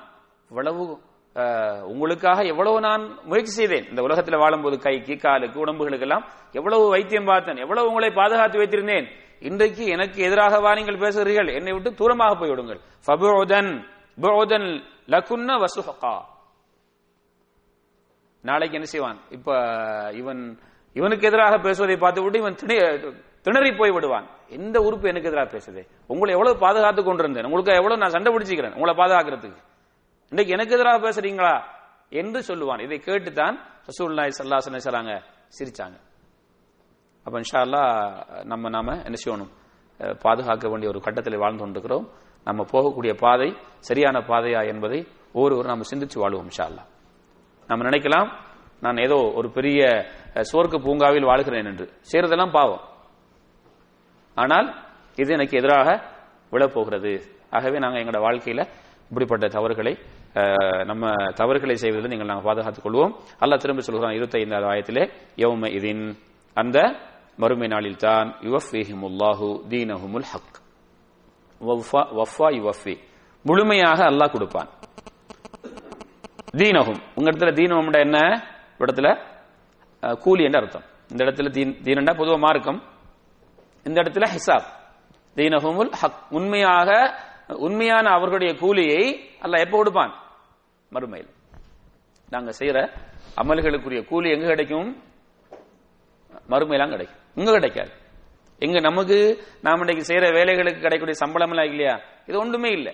இவ்வளவு 0.49 0.97
ஆஹ், 1.35 1.81
உங்களுக்காக 1.81 2.41
எவ்வளவு 2.43 2.79
நான் 2.79 3.19
முயற்சி 3.23 3.51
செய்தேன். 3.51 3.89
இந்த 3.89 4.01
உலகத்தில் 4.01 4.37
வாழும்போது 4.37 4.79
கைக்கு 4.79 5.15
காலுக்கு 5.15 5.65
உடம்புகளுக்கு 5.65 5.99
எல்லாம் 5.99 6.25
எவ்வளவு 6.51 6.89
வைத்தியம் 6.89 7.25
பார்த்தேன். 7.25 7.57
எவ்வளவு 7.57 7.87
உங்களை 7.87 8.09
பாதுகாத்து 8.11 8.59
வைத்திருந்தேன். 8.59 9.07
இன்றைக்கு 9.43 9.85
எனக்கு 9.85 10.25
எதிராகவா 10.25 10.75
நீங்கள் 10.75 10.97
பேசுகிறீர்கள். 10.97 11.53
என்னை 11.53 11.73
விட்டு 11.73 11.91
தூரமாக 11.91 12.31
போய்விடுங்கள். 12.35 12.79
ஃபபுஉதன் 13.07 13.85
புஉதன் 14.21 14.83
லகுன்ன 15.07 15.57
வசுஹகா. 15.57 16.21
நாளைக்கு 18.41 18.73
என்ன 18.73 18.85
செய்வான்? 18.85 19.19
இப்ப 19.29 19.53
இவன் 20.13 20.59
இவனுக்கு 20.93 21.27
எதிராக 21.27 21.57
பேசுவதை 21.57 21.97
பார்த்து 21.97 22.21
விட்டு 22.21 22.39
இவன் 22.39 22.53
திணி- 22.53 23.23
திணறி 23.41 23.71
போய் 23.71 23.91
விடுவான் 23.91 24.27
எந்த 24.47 24.79
உறுப்பு 24.79 25.09
எனக்கு 25.09 25.27
எதிராக 25.27 25.57
பேசுது? 25.57 25.87
உங்களை 26.07 26.33
எவ்வளவு 26.33 26.59
பாதுகாத்து 26.59 27.03
கொண்டிருந்தேன். 27.03 27.43
உங்களுக்கு 27.43 27.73
எவ்வளவு 27.73 27.99
நான் 27.99 28.09
சண்டை 28.09 28.33
பிடிச்சிக்கிறேன். 28.33 28.73
உங்களை 28.73 28.93
பாதுகாக்கிறதுக்கு. 28.93 29.57
இன்னைக்கு 30.29 30.53
எனக்கு 30.53 30.73
எதிராக 30.73 31.09
பேசுறீங்களா? 31.09 31.61
என்று 32.09 32.39
சொல்லுவான். 32.39 32.81
இதை 32.81 32.99
கேட்டுத்தான் 32.99 33.59
ரசூலுல்லாஹி 33.59 34.29
ஸல்லல்லாஹு 34.43 34.59
அலைஹி 34.69 34.79
சொல்றாங்க 34.83 35.21
சிரிச்சாங்க. 35.59 35.99
அப்ப 37.25 37.35
இன்ஷா 37.41 37.59
அல்லாஹ் 37.65 37.91
நம்ம 38.51 38.69
நாம 38.75 38.95
என்ன 39.07 39.17
செய்யணும்? 39.23 39.51
பாதுகாக்க 40.23 40.65
வேண்டிய 40.71 40.87
ஒரு 40.93 40.99
கட்டத்தில் 41.05 41.41
வாழ்ந்து 41.43 41.61
கொண்டிருக்கிறோம். 41.63 42.05
நம்ம 42.47 42.61
போகக்கூடிய 42.71 43.11
பாதை 43.23 43.47
சரியான 43.87 44.17
பாதையா 44.29 44.61
என்பதை 44.71 44.99
ஒவ்வொருவரும் 45.35 45.71
நம்ம 45.73 45.85
சிந்திச்சு 45.91 46.17
வாழ்வோம் 46.23 46.49
இன்ஷால்லா 46.49 46.83
நம்ம 47.69 47.81
நினைக்கலாம் 47.89 48.29
நான் 48.85 48.99
ஏதோ 49.05 49.17
ஒரு 49.39 49.49
பெரிய 49.57 49.81
சோர்க்கு 50.49 50.77
பூங்காவில் 50.85 51.29
வாழ்கிறேன் 51.29 51.69
என்று. 51.71 51.85
செய்யறதெல்லாம் 52.09 52.53
பாவம். 52.57 52.83
ஆனால் 54.37 54.67
இது 55.21 55.29
எனக்கு 55.37 55.55
எதிராக 55.61 55.89
விழப்போகிறது. 56.53 57.13
ஆகவே 57.55 57.77
நாங்கள் 57.83 58.01
எங்களோட 58.03 58.21
வாழ்க்கையில 58.27 58.61
இப்படிப்பட்ட 59.09 59.45
தவறுகளை 59.55 59.93
நம்ம 60.91 61.13
தவறுகளை 61.39 61.75
செய்வதில் 61.83 62.11
நீங்கள் 62.13 62.31
நாங்கள் 62.31 62.47
பாதுகாத்துக் 62.49 62.85
கொள்வோம். 62.85 63.13
அல்ல 63.43 63.53
திரும்ப 63.63 63.81
சொல்கிறோம் 63.87 64.15
இருபத்தி 64.17 64.37
ஐந்தாவது 64.41 64.67
ஆயத்திலே 64.73 65.03
யௌம 65.43 65.71
இதின். 65.79 66.05
அந்த 66.61 66.77
மறுமை 67.35 67.67
நாளில் 67.67 67.95
தான் 67.95 68.35
யுவஃபிஹிமுல்லாஹு 68.41 69.61
தீனஹுமுல் 69.69 70.23
ஹக். 70.23 70.61
வஃபா 71.61 72.21
வஃபா 72.39 72.97
முழுமையாக 73.43 74.03
அல்லாஹ் 74.03 74.31
கொடுப்பான். 74.31 74.67
தீனகும் 76.57 77.01
உங்க 77.15 77.31
இடத்துல 77.31 77.53
தீனகம் 77.53 77.99
என்ன? 77.99 78.43
இடத்துல 78.79 79.21
கூலி 80.17 80.43
என்ற 80.43 80.59
அர்த்தம். 80.59 80.83
இந்த 81.09 81.23
இடத்துல 81.23 81.51
தீன் 81.51 81.77
தீனண்டா 81.83 82.13
பொதுவா 82.15 82.37
மார்க்கம். 82.37 82.83
இந்த 83.83 84.01
இடத்துல 84.01 84.27
ஹிசாப். 84.35 84.65
தீனஹுமுல் 85.35 85.91
ஹக். 85.91 86.25
உண்மையாக 86.29 87.19
உண்மையான 87.47 88.09
அவர்களுடைய 88.09 88.53
கூலியை 88.53 89.29
அல்லாஹ் 89.41 89.65
எப்போ 89.65 89.77
கொடுப்பான்? 89.77 90.13
மறுமையில். 90.91 91.29
நாங்க 92.29 92.51
செய்யற 92.59 92.89
அமல்களுக்குரிய 93.37 94.05
கூலி 94.05 94.29
எங்க 94.29 94.47
கிடைக்கும்? 94.47 95.03
மறுமையெல்லாம் 96.49 96.89
கிடைக்கும். 96.89 97.21
இங்க 97.35 97.51
கிடைக்காது. 97.51 97.91
எங்க 98.59 98.79
நமக்கு 98.79 99.45
நாம 99.61 99.79
இன்னைக்கு 99.79 100.13
செய்யற 100.13 100.25
வேலைகளுக்கு 100.37 100.83
கிடைக்கக்கூடிய 100.85 101.13
சம்பளம் 101.13 101.49
எல்லாம் 101.49 101.65
இல்லையா? 101.65 101.99
இது 102.27 102.39
ஒன்றுமே 102.39 102.69
இல்லை. 102.69 102.93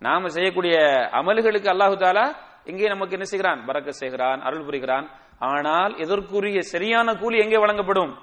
நாம 0.00 0.28
செய்யக்கூடிய 0.28 0.76
அமல்களுக்கு 1.12 1.68
அல்லாஹு 1.68 1.96
தாலா 1.96 2.36
இங்கே 2.64 2.88
நமக்கு 2.88 3.12
என்ன 3.12 3.24
செய்கிறான்? 3.24 3.64
பறக்க 3.66 3.90
செய்கிறான் 3.90 4.40
அருள் 4.40 4.64
புரிகிறான். 4.64 5.10
ஆனால் 5.38 5.98
இதற்குரிய 5.98 6.60
சரியான 6.60 7.14
கூலி 7.14 7.38
எங்கே 7.38 7.58
வழங்கப்படும்? 7.58 8.18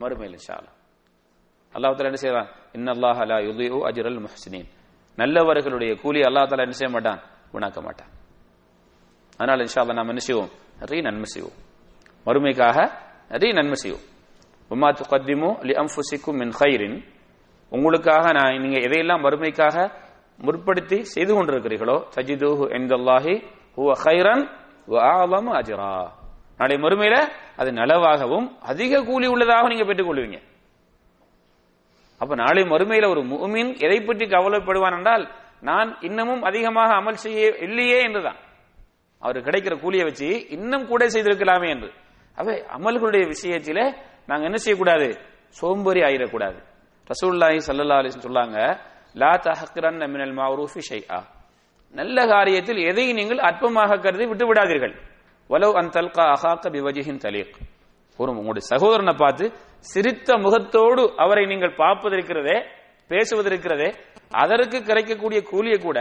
மறுமையில் 0.00 0.36
இன்ஷா 0.38 0.54
அல்லாஹ். 0.60 0.76
தாலா 1.74 2.06
என்ன 2.06 2.20
செய்யறான் 2.24 2.48
இன்னல்லாஹ் 2.72 3.18
அல்லாஹ் 3.24 3.42
யுதிஉ 3.48 3.78
அஜ்ரல் 3.88 4.20
முஹ்சினீன். 4.26 4.68
நல்லவர்களுடைய 5.16 5.94
கூலி 5.94 6.20
அல்லாஹ் 6.20 6.46
தாலா 6.46 6.60
என்ன 6.60 6.70
செய்ய 6.70 6.92
மாட்டான்? 6.92 7.20
உணாக்க 7.52 7.82
மாட்டான். 7.82 8.10
அதனால 9.36 9.62
இன்ஷா 9.62 9.82
அல்லாஹ் 9.82 9.94
நாம் 9.94 10.08
என்ன 10.08 10.18
செய்வோம்? 10.18 10.50
நிறைய 10.78 11.02
நன்மை 11.02 11.24
செய்வோம். 11.24 11.58
மறுமைக்காக 12.26 12.78
நிறைய 13.28 13.54
நன்மை 13.54 13.74
செய்வோம். 13.74 14.06
உமா 14.70 14.88
துகத்திமு 14.90 15.48
லி 15.62 15.74
அன்ஃபுசிக்கும் 15.74 16.38
மின் 16.40 16.52
ஹைரின் 16.60 16.98
உங்களுக்காக 17.72 18.32
நான் 18.32 18.60
நீங்க 18.60 18.78
எதையெல்லாம் 18.78 19.24
மறுமைக்காக 19.24 19.76
முற்படுத்தி 20.38 20.98
செய்து 21.04 21.32
கொண்டிருக்கிறீர்களோ 21.34 21.96
தஜிதுஹு 22.14 22.66
எந்தல்லாஹி 22.78 23.34
ஹுவ 23.76 23.94
ஹைரன் 24.04 24.44
வ 24.88 24.94
அஜிரா. 25.58 25.90
நாளை 26.58 26.76
மறுமையில 26.76 27.16
அது 27.56 27.70
நலவாகவும் 27.72 28.46
அதிக 28.60 29.02
கூலி 29.02 29.26
உள்ளதாக 29.26 29.68
நீங்க 29.68 29.84
பெற்றுக் 29.84 30.08
கொள்வீங்க 30.08 30.38
அப்ப 32.20 32.34
நாளை 32.34 32.62
மறுமையில 32.62 33.08
ஒரு 33.08 33.22
முஃமின் 33.22 33.72
எதை 33.78 33.98
பற்றி 34.00 34.24
கவலைப்படுவான் 34.26 34.96
என்றால் 34.98 35.24
நான் 35.60 35.90
இன்னமும் 36.00 36.42
அதிகமாக 36.42 36.90
அமல் 37.00 37.22
செய்ய 37.24 37.40
இல்லையே 37.60 37.98
என்றுதான். 38.02 38.38
அவர் 39.22 39.36
கிடைக்கிற 39.36 39.74
கூலியை 39.80 40.04
வச்சு 40.04 40.28
இன்னும் 40.48 40.86
கூட 40.86 41.06
செய்திருக்கலாமே 41.06 41.68
என்று. 41.68 41.90
அவை 42.38 42.54
அமல்களுடைய 42.76 43.24
விஷயத்திலே 43.26 43.84
நாங்க 44.30 44.44
என்ன 44.48 44.58
செய்யக்கூடாது? 44.64 45.08
சோம்பேறி 45.58 46.00
ஆயிடக்கூடாது. 46.08 46.58
ரசூல்லாஹி 47.10 47.58
சல்லா 47.68 47.96
அலிஸ் 48.00 48.24
சொல்லாங்க 48.26 48.58
லா 49.20 49.32
தஹக்ரன் 49.46 50.02
மினல் 50.12 50.34
மாரூஃபி 50.40 50.82
ஷைஆ. 50.88 51.18
நல்ல 51.98 52.16
காரியத்தில் 52.32 52.80
எதை 52.90 53.06
நீங்கள் 53.18 53.40
அற்பமாக 53.48 53.96
கருதி 54.04 54.26
விட்டு 54.30 54.44
விடாதீர்கள். 54.50 54.94
வலவ் 55.50 55.76
அன் 55.80 55.90
தல்கா 55.96 56.24
அஹாக்க 56.34 56.64
பிவஜிஹின் 56.74 57.22
தலீக். 57.24 57.54
ஒரு 58.20 58.30
உங்களுடைய 58.38 58.64
சகோதரனை 58.72 59.14
பார்த்து 59.22 59.44
சிரித்த 59.92 60.36
முகத்தோடு 60.44 61.02
அவரை 61.24 61.44
நீங்கள் 61.52 61.74
பார்ப்பதற்கிறதே 61.82 62.56
பேசுவதற்கிறதே 63.10 63.88
அதற்கு 64.42 64.78
கிடைக்கக்கூடிய 64.88 65.40
கூலியை 65.50 65.78
கூட 65.86 65.98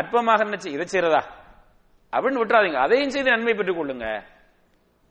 அற்பமாக 0.00 0.40
நினைச்சு 0.48 0.68
இதை 0.76 0.86
செய்யறதா? 0.92 1.22
அப்படின்னு 2.12 2.40
விட்டுறாதீங்க. 2.42 2.80
அதையும் 2.86 3.12
செய்து 3.14 3.30
நன்மை 3.34 3.54
பெற்றுக் 3.54 3.78
கொள்ளுங்க. 3.78 4.06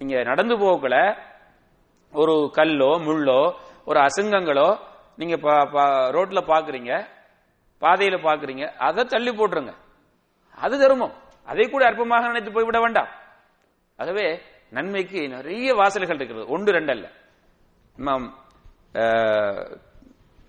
நீங்க 0.02 0.16
நடந்து 0.32 0.56
போகல 0.66 0.96
ஒரு 2.16 2.50
கல்லோ 2.54 2.92
முள்ளோ 3.00 3.54
ஒரு 3.86 4.00
அசுங்கங்களோ 4.00 4.78
நீங்க 5.16 5.36
பா- 5.36 5.68
பா- 5.74 6.10
ரோட்ல 6.16 6.40
பாக்குறீங்க 6.52 6.92
பாதையில 7.82 8.18
பாக்குறீங்க 8.28 8.64
அதை 8.78 9.06
தள்ளி 9.06 9.32
போட்டுருங்க. 9.32 9.74
அது 10.56 10.80
தர்மம். 10.80 11.14
அதை 11.46 11.70
கூட 11.70 11.92
அற்பமாக 11.92 12.22
நினைத்து 12.22 12.52
போய்விட 12.52 12.80
வேண்டாம். 12.80 13.08
ஆகவே 13.98 14.42
நன்மைக்கு 14.70 15.30
நிறைய 15.30 15.74
வாசல்கள் 15.74 16.16
இருக்கிறது 16.16 16.48
ஒன்று 16.48 16.72
ரெண்டு 16.72 16.92
அல்ல 16.92 17.08
இமாம் 17.98 18.26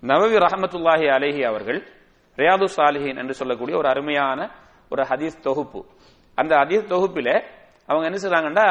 நவவி 0.03 0.37
ரஹமத்துல்லாஹி 0.39 1.07
அலேஹி 1.17 1.43
அவர்கள் 1.45 1.81
ரியாது 2.37 2.67
சாலிஹின் 2.77 3.19
என்று 3.19 3.35
சொல்லக்கூடிய 3.35 3.79
ஒரு 3.79 3.89
அருமையான 3.89 4.51
ஒரு 4.91 5.03
ஹதீஸ் 5.03 5.41
தொகுப்பு. 5.41 5.87
அந்த 6.35 6.57
ஹதீஸ் 6.57 6.91
தொகுப்பில 6.93 7.45
அவங்க 7.87 8.07
என்ன 8.07 8.19
செய்றாங்கன்னா 8.19 8.67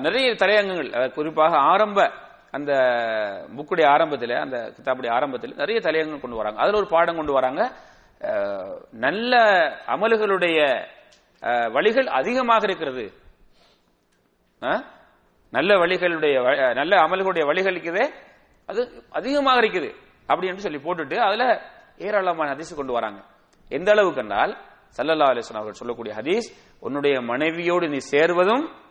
நிறைய 0.00 0.32
தலையங்கங்கள். 0.32 1.12
குறிப்பாக 1.12 1.56
ஆரம்ப 1.56 2.12
அந்த 2.50 2.72
புக்குடைய 3.56 3.86
ஆரம்பத்தில் 3.86 4.34
அந்த 4.34 4.72
கிதாபுடைய 4.76 5.10
ஆரம்பத்தில் 5.10 5.54
நிறைய 5.54 5.80
தலையங்கள் 5.80 6.20
கொண்டு 6.20 6.36
வராங்க. 6.36 6.60
அதில் 6.60 6.74
ஒரு 6.74 6.86
பாடம் 6.86 7.16
கொண்டு 7.16 7.32
வராங்க. 7.32 7.72
நல்ல 8.90 9.36
அமல்களுடைய 9.86 10.86
வழிகள் 11.72 12.06
அதிகமாக 12.06 12.66
இருக்கிறது. 12.66 13.12
நல்ல 15.50 15.74
வழிகளுடைய 15.74 16.40
வ- 16.40 16.74
நல்ல 16.74 16.96
அமல்களுடைய 16.96 17.46
வழிகள் 17.46 17.74
இருக்குது. 17.74 18.10
அது 18.66 19.02
அதிகமாக 19.10 19.60
இருக்குது. 19.60 19.94
அப்படின்னு 20.28 20.56
சொல்லி 20.56 20.78
போட்டுட்டு 20.78 21.16
அதுல 21.16 21.62
ஏராளமான 21.98 22.54
ஹதீஸ் 22.54 22.74
கொண்டு 22.76 22.92
வராங்க. 22.92 23.22
எந்த 23.68 23.90
அளவுக்கு 23.90 24.20
என்றால் 24.20 24.56
சல்லல்லா 24.96 25.24
அலிஸ்லாம் 25.26 25.52
அவர்கள் 25.52 25.72
சொல்லக்கூடிய 25.72 26.14
ஹதீஸ் 26.16 26.56
உன்னுடைய 26.80 27.20
மனைவியோடு 27.20 27.88
நீ 27.88 27.96
சேர்வதும் 27.96 28.82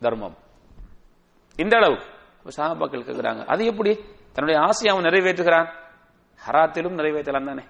தர்மம். 0.00 0.36
இந்த 1.56 1.76
அளவுக்கு 1.76 2.06
சாபாக்கள் 2.56 3.04
கேட்கிறாங்க 3.04 3.44
அது 3.44 3.64
எப்படி? 3.64 4.00
தன்னுடைய 4.32 4.60
ஆசையை 4.60 4.96
அவன் 4.96 5.10
நிறைவேற்றுகிறான். 5.10 5.68
ஹராத்திலும் 6.46 6.94
நிறைவேற்றலாம் 6.94 7.44
தானே. 7.44 7.62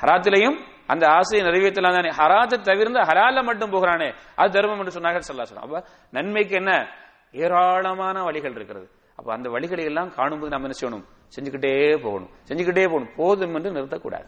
ஹராத்திலையும் 0.00 0.64
அந்த 0.86 1.06
ஆசையை 1.08 1.46
நிறைவேற்றலாம் 1.46 1.92
தானே. 1.92 2.08
ஹராத்தை 2.08 2.60
தவிர்த்து 2.60 3.00
ஹலால 3.00 3.44
மட்டும் 3.44 3.70
போகிறானே. 3.70 4.14
அது 4.36 4.50
தர்மம் 4.50 4.78
என்று 4.78 5.00
சொன்னார்கள் 5.00 5.18
சொல்லா 5.18 5.42
சொன்னா 5.42 5.62
அப்ப 5.62 5.84
நன்மைக்கு 6.10 6.56
என்ன? 6.56 6.88
ஏராளமான 7.32 8.22
வழிகள் 8.22 8.50
இருக்கிறது. 8.50 8.90
அப்ப 9.16 9.32
அந்த 9.32 9.50
வழிகளை 9.50 9.84
எல்லாம் 9.84 10.10
காணும்போது 10.10 10.58
நம்ம 10.58 10.68
என்ன 10.68 10.96
செய்யணும்? 10.96 11.04
செஞ்சுக்கிட்டே 11.38 12.02
போகணும். 12.02 12.30
செஞ்சுக்கிட்டே 12.48 12.84
போகணும். 12.84 13.10
போதும் 13.16 13.54
என்று 13.54 13.72
நிறுத்தக்கூடாது. 13.72 14.26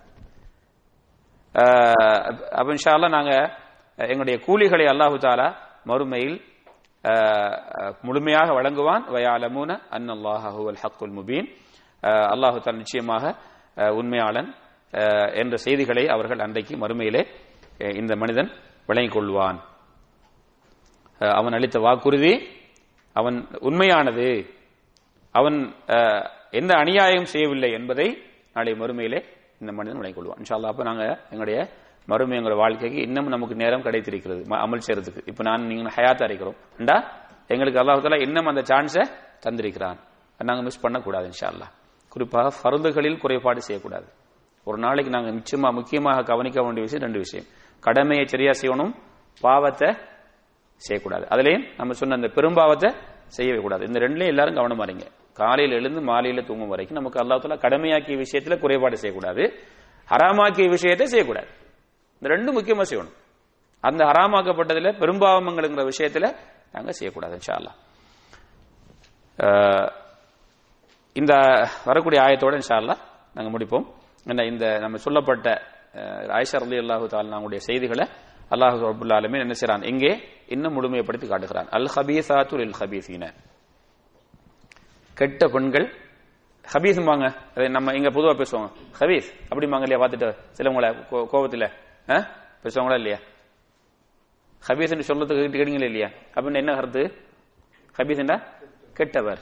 ஆஹ் 1.52 2.48
அப்ப 2.48 2.74
இன்ஷா 2.74 3.08
நாங்க 3.08 3.58
எங்களுடைய 3.96 4.38
கூலிகளை 4.46 4.96
அல்லாஹு 4.96 5.14
தாலா 5.14 5.54
மறுமையில் 5.84 6.44
முழுமையாக 8.06 8.48
வழங்குவான். 8.58 9.04
வயாலமூன 9.14 9.70
அன் 9.96 10.08
அல்லாஹுவல் 10.16 10.80
ஹக்குல் 10.82 11.14
முபீன். 11.18 11.46
அல்லாஹு 12.34 12.58
தாலா 12.64 12.80
நிச்சயமாக 12.82 13.24
உண்மையாளன் 13.98 14.48
என்ற 15.40 15.54
செய்திகளை 15.56 16.04
அவர்கள் 16.14 16.44
அன்றைக்கு 16.46 16.74
மறுமையிலே 16.82 17.22
இந்த 18.00 18.12
மனிதன் 18.16 18.50
விளங்கிக் 18.86 19.16
கொள்வான். 19.16 19.58
அவன் 21.40 21.56
அளித்த 21.56 21.78
வாக்குறுதி 21.86 22.34
அவன் 23.12 23.38
உண்மையானது 23.68 24.28
அவன் 25.38 25.58
எந்த 26.50 26.72
அநியாயம் 26.82 27.30
செய்யவில்லை 27.32 27.70
என்பதை 27.78 28.08
நாளை 28.54 28.72
மறுமையிலே 28.72 29.20
இந்த 29.60 29.70
மனிதன் 29.78 30.00
விளங்கிக் 30.00 30.18
கொள்வான். 30.18 30.40
இன்ஷா 30.42 30.56
அப்போ 30.70 30.82
நாங்கள் 30.82 31.18
எங்களுடைய 31.30 31.58
மறுமை 32.08 32.38
எங்களோட 32.38 32.56
வாழ்க்கைக்கு 32.56 33.00
இன்னும் 33.00 33.26
நமக்கு 33.26 33.54
நேரம் 33.54 33.82
கிடைத்திருக்கிறது. 33.82 34.42
ம- 34.42 34.58
அமல் 34.58 34.80
செய்யறதுக்கு 34.86 35.22
இப்ப 35.24 35.42
நான் 35.42 35.66
நீங்க 35.66 35.90
ஹயாத்தா 35.96 36.24
இருக்கிறோம்? 36.24 36.54
அண்டா 36.78 37.04
எங்களுக்கு 37.46 37.80
அல்லாஹ் 37.80 38.02
தாலா 38.02 38.20
இன்னும் 38.20 38.46
அந்த 38.46 38.60
சான்ஸை 38.60 39.04
தந்திருக்கிறான். 39.46 39.98
நாங்கள் 40.38 40.44
நாங்க 40.44 40.62
மிஸ் 40.62 40.80
பண்ணக்கூடாது 40.80 41.28
இன்ஷா 41.28 41.48
அல்லாஹ் 41.48 41.72
குறிப்பாக 42.08 42.48
பருந்துகளில் 42.62 43.18
குறைபாடு 43.18 43.60
செய்யக்கூடாது. 43.60 44.06
ஒரு 44.64 44.78
நாளைக்கு 44.78 45.10
நாங்க 45.10 45.30
நிச்சயமா 45.30 45.72
முக்கியமாக 45.72 46.22
கவனிக்க 46.22 46.62
வேண்டிய 46.62 46.82
விஷயம் 46.82 47.02
ரெண்டு 47.02 47.18
விஷயம். 47.18 47.46
கடமையை 47.80 48.26
சரியா 48.26 48.50
செய்யணும் 48.50 48.94
பாவத்தை 49.40 49.96
செய்யக்கூடாது. 50.74 51.26
அதுலயும் 51.30 51.68
நம்ம 51.76 51.92
சொன்ன 51.92 52.14
அந்த 52.14 52.28
பெரும்பாவத்தை 52.28 52.92
செய்யவே 53.26 53.60
கூடாது. 53.60 53.86
இந்த 53.86 53.98
ரெண்டுலயும் 53.98 54.26
எல்லாரும் 54.26 54.56
கவனமா 54.56 54.82
இருங்க. 54.82 55.06
காலையில 55.34 55.76
எழுந்து 55.76 56.00
மாலையில 56.00 56.46
தூங்கும் 56.46 56.68
வரைக்கும் 56.68 57.02
நமக்கு 57.02 57.18
அல்லாஹ் 57.18 57.58
கடமையாக்கிய 57.58 58.22
விஷயத்துல 58.22 58.58
குறைபாடு 58.58 58.96
செய்யக்கூடாது. 58.96 59.52
ஹராமாக்கிய 60.10 60.68
விஷயத்தை 60.68 61.06
செய்யக்கூடாது. 61.06 61.46
இந்த 62.20 62.34
ரெண்டும் 62.36 62.54
முக்கியமா 62.54 62.82
செய்யணும். 62.90 63.12
அந்த 63.80 64.04
ஹராமாக்கப்பட்டதுல 64.04 64.92
பெரும்பாவமங்கள்ங்கிற 64.98 65.88
விஷயத்துல 65.88 66.36
நாங்க 66.72 66.92
செய்யக்கூடாது 66.92 67.36
இன்ஷால்லா 67.36 67.70
இந்த 71.12 71.34
வரக்கூடிய 71.84 72.22
ஆயத்தோட 72.22 72.60
இன்ஷால்லா 72.60 72.96
நாங்க 73.34 73.58
முடிப்போம். 73.58 73.94
என்ன 74.24 74.44
இந்த 74.44 74.78
நம்ம 74.78 74.96
சொல்லப்பட்ட 74.96 75.62
ஆயிஷா 75.94 76.62
அலி 76.62 76.78
அல்லாஹு 76.78 77.06
தாலாவுடைய 77.06 77.56
செய்திகளை 77.56 78.08
அல்லாஹு 78.50 78.94
அபுல்லாலுமே 78.94 79.38
என்ன 79.38 79.52
செய்றான்? 79.60 79.84
இங்கே 79.84 80.28
இன்னும் 80.46 80.82
முழுமையப்படுத்தி 80.82 81.28
காட்டுகிறான். 81.28 81.68
அல் 81.68 81.88
ஹபீசாத்து 81.96 82.54
லில் 82.54 82.74
ஹபீசீன 82.80 83.34
கெட்ட 85.14 85.48
பெண்கள் 85.48 85.92
ஹபீஸ்பாங்க 86.72 87.34
அதை 87.50 87.68
நம்ம 87.68 87.92
இங்க 87.92 88.08
பொதுவா 88.08 88.36
பேசுவாங்க. 88.36 88.70
ஹபீஸ் 89.00 89.24
அப்படிம்பாங்க 89.50 89.82
இல்லையா? 89.82 90.06
பார்த்துட்டு 90.06 90.36
சிலவங்களை 90.56 91.06
கோ- 91.10 91.87
பேசுவாங்களா 92.08 92.94
இல்லையா? 92.94 93.18
ஹபீஸ் 94.68 94.92
என்று 94.94 95.14
சொல்றதுக்கு 95.14 95.40
கேட்டு 95.40 95.58
கேட்டீங்களா 95.58 95.84
இல்லையா? 95.84 96.08
அப்படின்னு 96.34 96.54
என்ன 96.54 96.74
கருத்து? 96.74 97.02
ஹபீஸ் 97.98 98.18
என்றா 98.18 98.36
கெட்டவர். 98.98 99.38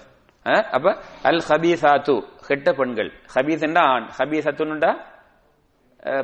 அப்ப 0.77 0.97
அல் 1.23 1.43
ஹபீசாத்து 1.49 2.23
கெட்ட 2.47 2.73
பெண்கள். 2.73 3.13
ஹபீசன்னா 3.35 3.79
ஆண். 3.79 4.09
ஹபீசத்துன்னுண்டா 4.19 4.91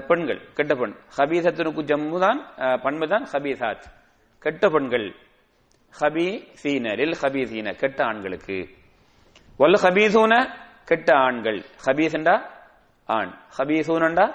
பெண்கள். 0.06 0.52
கெட்ட 0.52 0.74
பெண். 0.74 0.94
ஹபீசத்துனுக்கு 1.16 1.82
ஜம்மு 1.90 2.18
தான் 2.18 2.54
பண்பு 2.82 3.08
தான் 3.08 3.24
ஹபீசாத் 3.32 3.84
கெட்ட 4.38 4.68
பெண்கள். 4.68 5.14
ஹபீசீன 6.00 6.96
லில் 6.96 7.16
ஹபீசீன 7.22 7.74
கெட்ட 7.76 8.04
ஆண்களுக்கு. 8.04 8.68
வல் 9.58 9.78
ஹபீசூன 9.84 10.32
கெட்ட 10.84 11.16
ஆண்கள். 11.16 11.64
ஹபீசண்டா 11.86 12.36
ஆண். 13.06 13.32
ஹபீசூனண்டா 13.58 14.26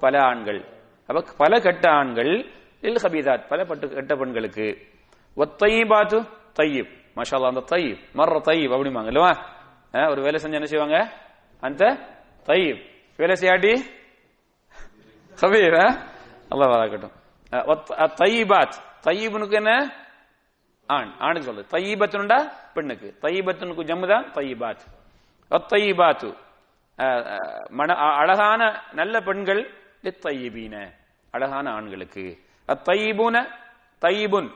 பல 0.00 0.22
ஆண்கள். 0.22 0.60
அப்ப 1.06 1.24
பல 1.36 1.60
கெட்ட 1.60 1.90
ஆண்கள் 1.90 2.50
லில் 2.80 3.02
ஹபீசாத் 3.02 3.48
பல 3.48 3.64
பட்டு 3.64 3.88
கெட்ட 3.88 4.16
பெண்களுக்கு. 4.16 4.86
ஒத்தையிபாத்து 5.36 6.28
தையீப். 6.58 7.02
மஷாலா 7.16 7.46
அந்த 7.46 7.76
தையீப். 7.76 8.00
மர்ற 8.14 8.40
தையீப் 8.40 8.72
அப்படிம்பாங்க 8.72 9.36
இல்லவா 9.92 10.10
ஒரு 10.10 10.22
வேலை 10.22 10.40
செஞ்சு 10.42 10.52
என்ன 10.52 10.64
செய்வாங்க? 10.64 11.12
அந்த 11.60 11.86
தையீப். 12.46 12.90
வேலை 13.16 13.34
செய்யாட்டி? 13.40 13.80
ஹபீப் 15.40 16.00
அல்லா 16.50 16.64
வராக்கட்டும் 16.68 17.12
தையீபாத். 18.22 18.72
தையீபனுக்கு 19.04 19.52
என்ன? 19.52 19.92
ஆண். 20.86 21.14
ஆணுக்கு 21.18 21.52
சொல்லுது 21.52 21.64
தையிபத்துனுண்டா 21.70 22.52
பெண்ணுக்கு. 22.74 23.14
தையிபத்துனுக்கு 23.22 23.84
ஜம்மு 23.84 24.08
தான் 24.08 24.32
தையீபாத். 24.32 24.80
தையீபாத்து. 25.50 26.36
மன 27.70 27.94
அ- 27.94 28.14
அழகான 28.14 28.82
நல்ல 28.92 29.20
பெண்கள் 29.20 29.83
லித்தையீன 30.04 30.92
அழகான 31.30 31.70
ஆண்களுக்கு. 31.70 32.24
அத்தையிபூன 32.68 33.36
தைபுன் 34.00 34.50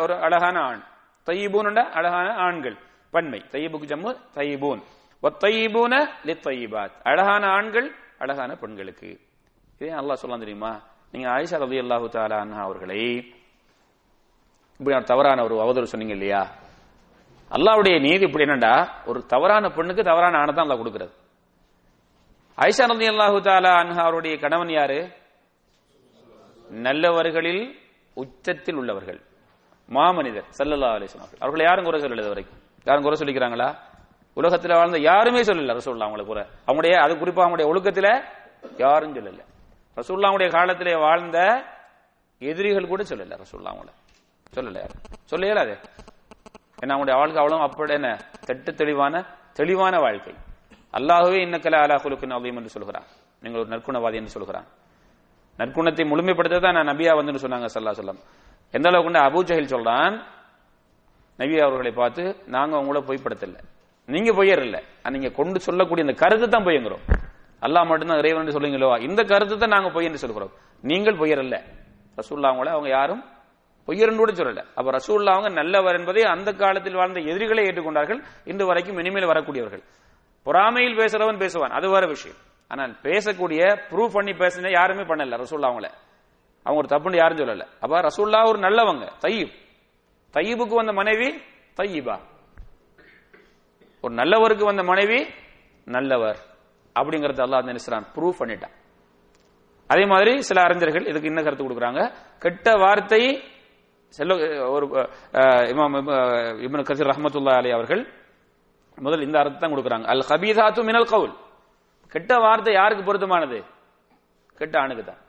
ஒரு 0.00 0.14
அழகான 0.20 0.60
ஆண். 0.60 0.82
தையிபூன்டா 1.26 1.82
அழகான 1.98 2.34
ஆண்கள். 2.34 2.76
பன்மை 3.10 3.42
தையிபுக்கு 3.52 3.90
ஜம்மு 3.92 4.16
தைபூன் 4.34 4.82
ஒத்தையிபூன 5.22 6.08
லித்தைபாத் 6.24 6.94
அழகான 7.02 7.46
ஆண்கள் 7.46 7.94
அழகான 8.18 8.56
பெண்களுக்கு. 8.56 9.20
இதே 9.78 9.92
அல்லாஹ் 9.92 10.20
சொல்லலாம் 10.22 10.44
தெரியுமா? 10.44 10.72
நீங்க 11.12 11.28
ஆயிஷா 11.28 11.60
ரவி 11.64 11.78
அல்லாஹு 11.84 12.08
தாலா 12.12 12.38
அண்ணா 12.38 12.62
அவர்களை 12.62 13.00
இப்படி 14.78 15.04
தவறான 15.04 15.44
ஒரு 15.44 15.54
அவதூறு 15.54 15.82
சொன்னீங்க 15.82 16.14
இல்லையா? 16.14 16.42
அல்லாவுடைய 17.50 18.00
நீதி 18.00 18.24
இப்படி 18.24 18.44
என்னடா 18.44 19.02
ஒரு 19.04 19.26
தவறான 19.26 19.70
பெண்ணுக்கு 19.70 20.02
தவறான 20.02 20.38
ஆணை 20.38 20.54
தான் 20.54 20.68
அல்லாஹ் 20.68 20.76
கொடுக்கிறது. 20.76 21.12
ஐஷா 22.58 22.86
நதி 22.86 23.06
அல்லாஹு 23.08 23.40
தாலா 23.40 23.70
அன்ஹாருடைய 23.82 24.40
கணவன் 24.40 24.70
யாரு? 24.70 25.08
நல்லவர்களில் 26.70 27.76
உச்சத்தில் 28.14 28.74
உள்ளவர்கள். 28.74 29.20
மாமனிதர் 29.88 30.44
சல்லல்லா 30.58 30.90
அலிஸ்லாம் 30.96 31.24
அவர்கள். 31.24 31.40
அவர்களை 31.40 31.64
யாரும் 31.64 31.84
குறை 31.84 32.00
சொல்லல 32.02 32.28
வரைக்கும் 32.28 32.60
யாரும் 32.84 33.02
குறை 33.02 33.20
சொல்லிக்கிறாங்களா? 33.20 33.76
உலகத்துல 34.36 34.74
வாழ்ந்த 34.74 34.98
யாருமே 34.98 35.40
சொல்லல 35.40 35.76
ரசூல்லா 35.76 36.06
அவங்களை 36.06 36.24
குறை. 36.24 36.44
அவங்களுடைய 36.66 36.94
அது 36.94 37.14
குறிப்பா 37.14 37.44
அவங்களுடைய 37.44 37.66
ஒழுக்கத்துல 37.72 38.24
யாரும் 38.78 39.14
சொல்லல. 39.14 39.42
ரசூல்லா 39.96 40.26
அவங்களுடைய 40.28 40.50
காலத்திலே 40.50 40.96
வாழ்ந்த 40.96 41.64
எதிரிகள் 42.38 42.86
கூட 42.86 43.02
சொல்லல 43.02 43.38
ரசூல்லா 43.44 43.70
அவங்கள. 43.72 43.90
சொல்லல 44.54 44.74
யாரும். 44.74 45.02
சொல்ல 45.24 45.46
இயலாது. 45.46 45.78
ஏன்னா 46.82 46.92
அவங்களுடைய 46.94 47.14
வாழ்க்கை 47.14 47.42
அவ்வளவு 47.42 47.60
அப்படி 47.60 47.92
என்ன? 47.92 48.18
தெட்டு 48.46 48.74
தெளிவான 48.74 49.24
தெளிவான 49.52 49.98
வாழ்க்கை. 49.98 50.34
அல்லாஹுவே 50.98 51.38
இன்னக்கல 51.46 51.76
அலா 51.84 51.96
குலுக்கு 52.04 52.26
அதையும் 52.38 52.58
என்று 52.60 52.72
சொல்கிறான். 52.76 53.06
நீங்கள் 53.42 53.60
ஒரு 53.62 53.70
நற்குணவாதி 53.74 54.16
என்று 54.20 54.32
சொல்கிறான். 54.36 54.66
நற்குணத்தை 55.60 56.04
முழுமைப்படுத்த 56.12 56.60
தான் 56.64 56.76
நான் 56.78 56.90
நபியா 56.92 57.12
வந்து 57.18 57.42
சொன்னாங்க 57.44 57.68
சல்லா 57.74 57.94
சொல்லம் 58.00 58.20
எந்த 58.76 58.86
அளவுக்கு 58.90 59.20
அபூ 59.28 59.40
ஜஹில் 59.48 59.72
சொல்றான் 59.74 60.14
நபி 61.40 61.54
அவர்களை 61.66 61.92
பார்த்து 62.00 62.22
நாங்க 62.54 62.74
உங்களை 62.82 63.00
பொய்ப்படுத்தல. 63.08 63.58
நீங்க 64.08 64.30
பொய்யர் 64.38 64.62
இல்ல 64.66 64.78
நீங்க 65.14 65.28
கொண்டு 65.38 65.58
சொல்லக்கூடிய 65.66 66.06
இந்த 66.06 66.14
கருத்து 66.22 66.46
தான் 66.54 66.66
பொய்யுங்கிறோம். 66.66 67.04
அல்லாஹ் 67.66 67.88
மட்டும்தான் 67.90 68.20
இறைவன் 68.22 68.56
சொல்லுங்களோ 68.56 68.88
இந்த 69.08 69.20
கருத்து 69.32 69.56
தான் 69.62 69.74
நாங்க 69.76 69.90
பொய் 69.96 70.08
என்று 70.08 70.22
சொல்கிறோம். 70.24 70.52
நீங்கள் 70.90 71.18
பொய்யர் 71.20 71.42
இல்ல 71.46 71.56
ரசூல்லா 72.20 72.48
அவங்கள 72.52 72.70
அவங்க 72.76 72.88
யாரும் 72.98 73.22
பொய்யர்னு 73.88 74.20
கூட 74.22 74.32
சொல்லல. 74.40 74.62
அப்ப 74.78 74.88
ரசூல்லா 74.98 75.32
அவங்க 75.36 75.50
நல்லவர் 75.60 75.98
என்பதை 76.00 76.22
அந்த 76.34 76.50
காலத்தில் 76.62 76.98
வாழ்ந்த 77.00 77.20
எதிரிகளை 77.32 77.62
ஏற்றுக்கொண்டார்கள். 77.68 78.20
இன்று 78.50 78.64
வரைக்கும் 78.70 78.98
இனிமேல் 79.02 79.30
வரக்கூடியவர்கள். 79.32 79.82
பொறாமையில் 80.44 80.96
பேசுறவன் 80.96 81.40
பேசுவான். 81.44 81.74
அது 81.78 81.90
வேற 81.90 82.06
விஷயம். 82.06 82.38
ஆனால் 82.68 82.92
பேசக்கூடிய 83.02 83.62
ப்ரூவ் 83.90 84.12
பண்ணி 84.12 84.32
பேசின 84.32 84.70
யாருமே 84.70 85.02
பண்ணல 85.02 85.38
ரசூல்லா 85.42 85.68
அவங்கள. 85.70 85.88
அவங்க 86.64 86.78
ஒரு 86.82 86.88
தப்புன்னு 86.92 87.16
யாரும் 87.16 87.38
சொல்லல. 87.38 87.66
அப்ப 87.80 88.00
ரசூல்லா 88.00 88.48
ஒரு 88.48 88.58
நல்லவங்க 88.58 89.06
தையீப். 89.24 89.52
தையீபுக்கு 90.34 90.74
வந்த 90.74 90.92
மனைவி 90.92 91.28
தையீபா. 91.76 92.16
ஒரு 94.02 94.14
நல்லவருக்கு 94.14 94.64
வந்த 94.64 94.82
மனைவி 94.82 95.26
நல்லவர். 95.84 96.36
அப்படிங்கறது 97.00 97.42
அல்லாஹ் 97.46 97.68
நினைச்சான் 97.70 98.06
ப்ரூவ் 98.14 98.40
பண்ணிட்டான். 98.40 98.74
அதே 99.86 100.04
மாதிரி 100.04 100.40
சில 100.40 100.60
அறிஞர்கள் 100.62 101.06
இதுக்கு 101.06 101.28
என்ன 101.28 101.42
கருத்து 101.42 101.64
கொடுக்குறாங்க. 101.64 102.12
கெட்ட 102.38 102.74
வார்த்தை 102.74 103.42
செல்ல 104.08 104.34
ஒரு 104.70 104.86
இமாம் 105.72 105.94
இப்னு 106.66 106.88
கசீர் 106.88 107.12
ரஹமத்துல்லா 107.12 107.54
அலி 107.56 107.70
அவர்கள் 107.70 108.02
முதல் 109.06 109.24
இந்த 109.26 109.36
அர்த்தம் 109.40 109.62
தான் 109.62 109.72
கொடுக்குறாங்க. 109.74 110.06
அல் 110.12 110.24
ஹபீதாத்து 110.30 110.80
மினல் 110.88 111.10
கவுல். 111.12 111.34
கெட்ட 112.12 112.32
வார்த்தை 112.44 112.72
யாருக்கு 112.80 113.04
பொருத்தமானது? 113.08 113.58
கெட்ட 114.60 114.74
ஆணுக்கு 114.82 115.04
தான். 115.04 115.20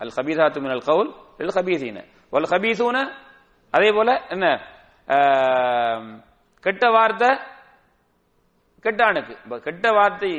அல் 0.00 0.14
ஹபீதாத்து 0.16 0.60
மினல் 0.64 0.84
கவுல் 0.88 1.10
இல் 1.42 1.54
ஹபீசீன 1.56 1.98
வல் 2.34 2.48
ஹபீசூன 2.52 2.96
அதே 3.76 3.90
போல 3.96 4.10
என்ன? 4.34 4.46
கெட்ட 6.64 6.84
வார்த்தை 6.96 7.30
கெட்ட 8.84 9.00
ஆணுக்கு. 9.08 9.34
கெட்ட 9.66 9.86
வார்த்தை 9.98 10.30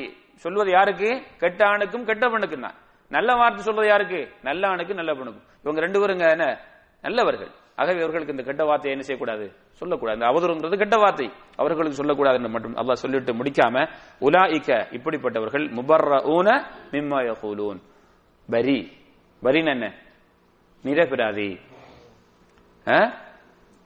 சொல்வது 0.44 0.70
யாருக்கு? 0.78 1.10
கெட்ட 1.44 1.62
ஆணுக்கும் 1.72 2.08
கெட்ட 2.10 2.26
பெண்ணுக்கும் 2.34 2.66
தான். 2.68 2.78
நல்ல 3.12 3.30
வார்த்தை 3.42 3.62
சொல்வது 3.68 3.88
யாருக்கு? 3.88 4.20
நல்ல 4.48 4.68
ஆணுக்கு 4.72 4.94
நல்ல 5.00 5.12
பெண்ணுக்கும். 5.14 5.48
இவங்க 5.64 5.80
ரெண்டு 5.86 6.00
பேருங்க 6.02 6.26
என்ன? 6.36 6.48
நல்லவர்கள். 7.04 7.52
ஆகவே 7.76 7.98
இவர்களுக்கு 7.98 8.34
இந்த 8.34 8.44
கெட்ட 8.44 8.64
வார்த்தையை 8.64 8.92
என்ன 8.92 9.06
செய்யக்கூடாது? 9.06 9.56
சொல்லக்கூடாது. 9.72 10.20
இந்த 10.20 10.32
அவதூறுங்கிறது 10.32 10.78
கெட்ட 10.78 10.98
வார்த்தை. 10.98 11.32
அவர்களுக்கு 11.58 11.98
சொல்லக்கூடாது 11.98 12.38
என்று 12.38 12.50
மட்டும் 12.50 12.76
அல்லாஹ் 12.76 12.94
சொல்லிட்டு 12.94 13.34
முடிக்காம 13.34 13.88
இக்க 14.52 14.88
இப்படிப்பட்டவர்கள் 14.92 15.70
முபர்ர 15.70 16.26
ஊன 16.26 16.66
மிம்மா 16.92 17.36
பரி 18.50 18.92
பரின் 19.42 19.66
என்ன? 19.66 19.94
நிரபிராதி. 20.84 21.60
ஆ? 22.88 23.14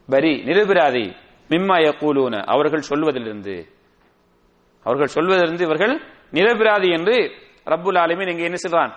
பரி 0.10 0.44
நிரபிராதி. 0.44 1.16
மிம்மா 1.50 1.78
யகூலூன. 1.80 2.44
அவர்கள் 2.46 2.82
சொல்வதிலிருந்து. 2.82 3.70
அவர்கள் 4.84 5.08
சொல்வதிலிருந்து 5.08 5.66
இவர்கள் 5.66 6.02
நிரபிராதி 6.32 6.90
என்று 6.90 7.32
ரப்புல் 7.66 7.98
ஆலமின் 7.98 8.28
இங்கே 8.28 8.44
என்ன 8.44 8.56
செய்தான் 8.56 8.94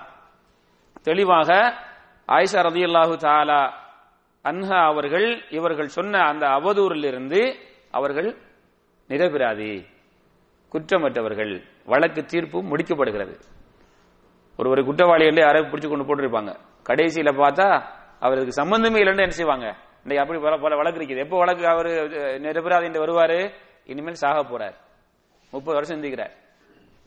தெளிவாக 1.03 1.51
ஆயிஷா 2.29 2.61
ரதியல்லாஹு 2.63 3.17
தாலா 3.17 3.82
அன்ஹா 4.45 4.85
அவர்கள் 4.85 5.45
இவர்கள் 5.51 5.87
சொன்ன 5.87 6.19
அந்த 6.19 6.47
அவதூறிலிருந்து 6.47 7.55
அவர்கள் 7.91 8.37
நிரபிராதி 9.09 9.87
குற்றமற்றவர்கள். 10.73 11.63
வழக்கு 11.87 12.25
தீர்ப்பு 12.25 12.63
முடிக்கப்படுகிறது. 12.63 13.41
ஒரு 14.57 14.71
ஒரு 14.71 14.85
குற்றவாளி 14.85 15.25
வந்து 15.25 15.41
யாரை 15.41 15.63
பிடிச்சு 15.63 15.89
கொண்டு 15.89 16.17
போட்டிருப்பாங்க. 16.17 16.57
கடைசியில 16.89 17.33
பார்த்தா 17.33 17.83
அவருக்கு 18.21 18.53
சம்பந்தமே 18.53 18.99
இல்லைன்னு 18.99 19.17
என்ன 19.17 19.29
செய்வாங்க? 19.29 19.77
இன்னைக்கு 20.03 20.21
அப்படி 20.21 20.41
பல 20.41 20.57
பல 20.57 20.77
வழக்கு 20.77 21.01
இருக்குது. 21.01 21.19
எப்போ 21.19 21.39
வழக்கு 21.39 21.67
அவர் 21.67 21.87
நிரபராதி 22.41 22.85
என்று 22.85 23.07
வருவாரு? 23.07 23.53
இனிமேல் 23.85 24.15
சாக 24.15 24.41
போறார். 24.41 24.75
முப்பது 25.51 25.73
வருஷம் 25.73 26.03
சிந்திக்கிறார். 26.03 26.31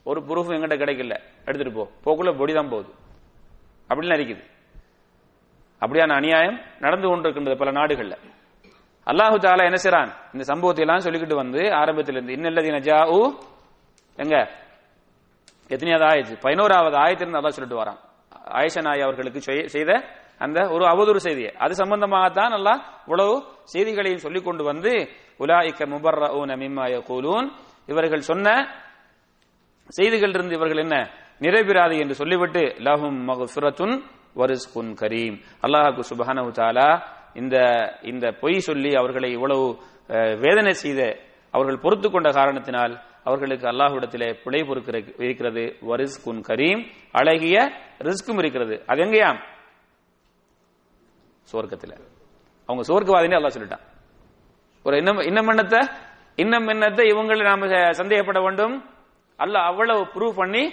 ஒரு 0.04 0.22
ப்ரூஃப் 0.22 0.54
எங்கிட்ட 0.54 0.76
கிடைக்கல. 0.76 1.20
எடுத்துட்டு 1.46 1.72
போ. 1.74 1.90
போக்குள்ள 2.04 2.38
பொடி 2.38 2.54
தான் 2.54 2.70
போகுது. 2.70 2.90
அப்படின்னு 3.90 4.18
இருக்குது 4.18 4.54
அப்படியான 5.80 6.14
அநியாயம் 6.14 6.62
நடந்து 6.80 7.08
கொண்டிருக்கின்றது 7.08 7.58
பல 7.58 7.72
நாடுகள்ல. 7.72 8.18
அல்லாஹு 9.06 9.38
தாலா 9.38 9.64
என்ன 9.64 9.82
செய்றான்? 9.84 10.12
இந்த 10.34 10.44
சம்பவத்தை 10.44 10.86
எல்லாம் 10.86 11.04
சொல்லிக்கிட்டு 11.04 11.36
வந்து 11.36 11.74
ஆரம்பத்திலிருந்து 11.74 12.34
இன்னல்லதீன 12.34 12.80
ஜாஉ 12.80 13.36
எங்க? 14.16 14.50
எத்தனையாவது 15.68 16.06
ஆயிடுச்சு 16.06 16.40
பதினோராவது 16.42 16.98
ஆயத்திலிருந்து 16.98 17.40
அதான் 17.40 17.48
சொல்லிட்டு 17.48 17.84
வரான். 17.84 17.98
ஆயிஷா 18.48 18.82
நாய் 18.82 19.02
அவர்களுக்கு 19.02 19.40
செய்- 19.46 19.66
செய்த 19.66 20.04
அந்த 20.38 20.70
ஒரு 20.70 20.86
அவதூறு 20.86 21.16
செய்தியை. 21.16 21.54
அது 21.58 21.74
சம்பந்தமாகத்தான் 21.74 22.50
நல்லா 22.50 23.00
இவ்வளவு 23.00 23.44
செய்திகளையும் 23.64 24.20
சொல்லிக் 24.20 24.46
கொண்டு 24.46 24.64
வந்து 24.64 25.10
உலாயிக்க 25.40 25.86
முபர்ரஊன 25.86 26.56
மிம்மா 26.56 26.86
யகூலூன் 26.92 27.52
இவர்கள் 27.86 28.20
சொன்ன 28.20 28.68
செய்திகள் 29.88 30.30
இருந்து 30.30 30.56
இவர்கள் 30.56 30.78
என்ன? 30.78 31.10
நிறைவேறாது 31.40 32.00
என்று 32.00 32.16
சொல்லிவிட்டு 32.16 32.60
லஹும் 32.60 33.24
மகுசுரத்துன் 33.28 34.02
வரிஸ்குன் 34.40 34.92
கரீம் 35.02 35.36
அல்லாஹாக்கு 35.66 36.04
சுபஹானு 36.12 36.52
தாலா 36.62 36.90
இந்த 37.42 37.58
இந்த 38.12 38.26
பொய் 38.42 38.66
சொல்லி 38.68 38.92
அவர்களை 39.02 39.30
இவ்வளவு 39.38 39.66
வேதனை 40.44 40.74
செய்த 40.84 41.02
அவர்கள் 41.56 41.84
பொறுத்து 41.84 42.08
கொண்ட 42.10 42.30
காரணத்தினால் 42.40 42.94
அவர்களுக்கு 43.28 43.66
அல்லாஹ்விடத்திலே 43.72 44.28
பிழை 44.44 44.62
பொறுக்கிற 44.70 44.98
இருக்கிறது. 45.26 45.64
வரிஸ்குன் 45.90 46.42
கரீம் 46.50 46.82
அழகிய 47.20 47.58
ரிஸ்கும் 48.08 48.40
இருக்கிறது. 48.42 48.76
அது 48.92 49.00
எங்கேயாம்? 49.06 49.40
சுவர்க்கத்தில் 51.52 51.96
அவங்க 52.70 52.84
சுவர்க்கவாதினே 52.90 53.38
அல்லாஹ் 53.38 53.56
சொல்லிட்டான். 53.56 53.86
ஒரு 54.86 54.96
இன்னம் 55.02 55.26
இன்னம் 55.30 55.50
எண்ணத்தை 55.54 55.82
இன்னும் 56.44 56.70
என்னத்தை? 56.74 57.04
இவங்களை 57.14 57.44
நாம 57.50 57.68
சந்தேகப்பட 58.00 58.40
வேண்டும். 58.46 58.76
அல்ல 59.40 59.56
அவ்வளவு 59.70 60.02
ப்ரூவ் 60.16 60.40
பண்ணி 60.42 60.64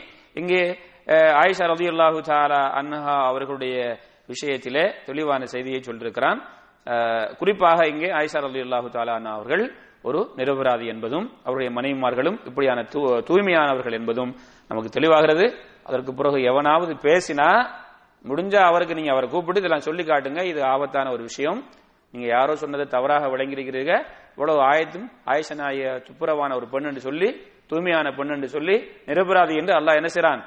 இங்கே 0.40 0.62
ஆயிஷா 1.06 1.38
ஆயிஷா 1.38 1.64
ரலியல்லாஹு 1.70 2.20
தாலா 2.22 2.60
அன்ஹா 2.78 3.14
அவர்களுடைய 3.24 3.76
விஷயத்திலே 4.28 4.94
தெளிவான 5.04 5.44
செய்தியை 5.44 5.82
சொல்லியிருக்கிறான் 5.82 6.40
குறிப்பாக 7.36 7.86
இங்கே 7.86 8.10
ஆயிஷா 8.10 8.40
ரலியல்லாஹு 8.40 8.88
தாலா 8.88 9.12
அண்ணா 9.12 9.32
அவர்கள் 9.32 9.64
ஒரு 10.02 10.20
நிரபராதி 10.36 10.86
என்பதும் 10.86 11.30
அவருடைய 11.44 11.70
மனைவிமார்களும் 11.70 12.38
இப்படியான 12.44 12.82
தூ- 12.84 13.20
தூய்மையானவர்கள் 13.20 13.92
என்பதும் 13.92 14.32
நமக்கு 14.70 15.00
தெளிவாகிறது. 15.00 15.44
அதற்கு 15.84 16.14
பிறகு 16.14 16.42
எவனாவது 16.42 16.94
பேசினா 17.02 17.48
முடிஞ்சா 18.24 18.60
அவருக்கு 18.60 18.94
நீங்க 18.94 19.10
அவரை 19.10 19.28
கூப்பிட்டு 19.28 19.60
இதெல்லாம் 19.60 19.80
சொல்லி 19.80 20.02
காட்டுங்க 20.02 20.42
இது 20.44 20.64
ஆபத்தான 20.64 21.10
ஒரு 21.10 21.22
விஷயம். 21.22 21.60
நீங்க 22.14 22.26
யாரோ 22.28 22.54
சொன்னதை 22.54 22.86
தவறாக 22.86 23.28
விளங்கியிருக்கிறீங்க 23.28 23.94
இவ்வளவு 24.36 24.60
ஆயத்தும் 24.70 25.06
ஆயிஷனாய 25.26 25.78
துப்புரவான 26.06 26.54
ஒரு 26.54 26.66
பெண் 26.66 26.84
என்று 26.84 27.00
சொல்லி 27.00 27.28
தூய்மையான 27.66 28.12
பெண் 28.12 28.28
என்று 28.28 28.48
சொல்லி 28.48 28.76
நிரபராதி 29.06 29.54
என்று 29.56 29.74
அல்லாஹ் 29.74 29.96
என்ன 29.96 30.08
செய்றான்? 30.08 30.42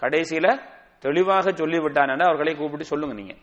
கடைசியில 0.00 0.60
தெளிவாக 0.98 1.50
சொல்லிவிட்டான் 1.50 2.22
அவர்களை 2.22 2.54
கூப்பிட்டு 2.54 2.84
சொல்லுங்க 2.84 3.14
நீங்க. 3.14 3.34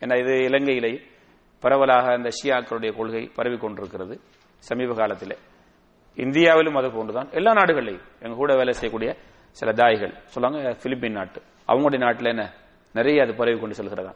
ஏன்னா 0.00 0.18
இது 0.18 0.44
இலங்கையிலே 0.44 1.00
பரவலாக 1.60 2.12
அந்த 2.12 2.28
ஷியாக்களுடைய 2.42 2.96
கொள்கை 2.96 3.30
பரவி 3.34 3.56
கொண்டிருக்கிறது 3.56 4.20
சமீப 4.58 4.94
காலத்தில். 4.94 5.36
இந்தியாவிலும் 6.14 6.74
அது 6.74 6.90
போன்றுதான். 6.90 7.30
எல்லா 7.30 7.52
நாடுகள்லையும் 7.52 8.00
எங்க 8.20 8.36
கூட 8.36 8.54
வேலை 8.54 8.72
செய்யக்கூடிய 8.72 9.16
சில 9.50 9.72
தாய்கள் 9.72 10.14
சொல்லுவாங்க 10.24 10.70
பிலிப்பின் 10.70 11.10
நாட்டு. 11.10 11.42
அவங்களுடைய 11.68 11.98
நாட்டில் 11.98 12.26
என்ன? 12.26 12.52
நிறைய 12.92 13.22
அது 13.22 13.34
பரவி 13.34 13.58
கொண்டு 13.58 13.74
செல்கிறதா 13.74 14.12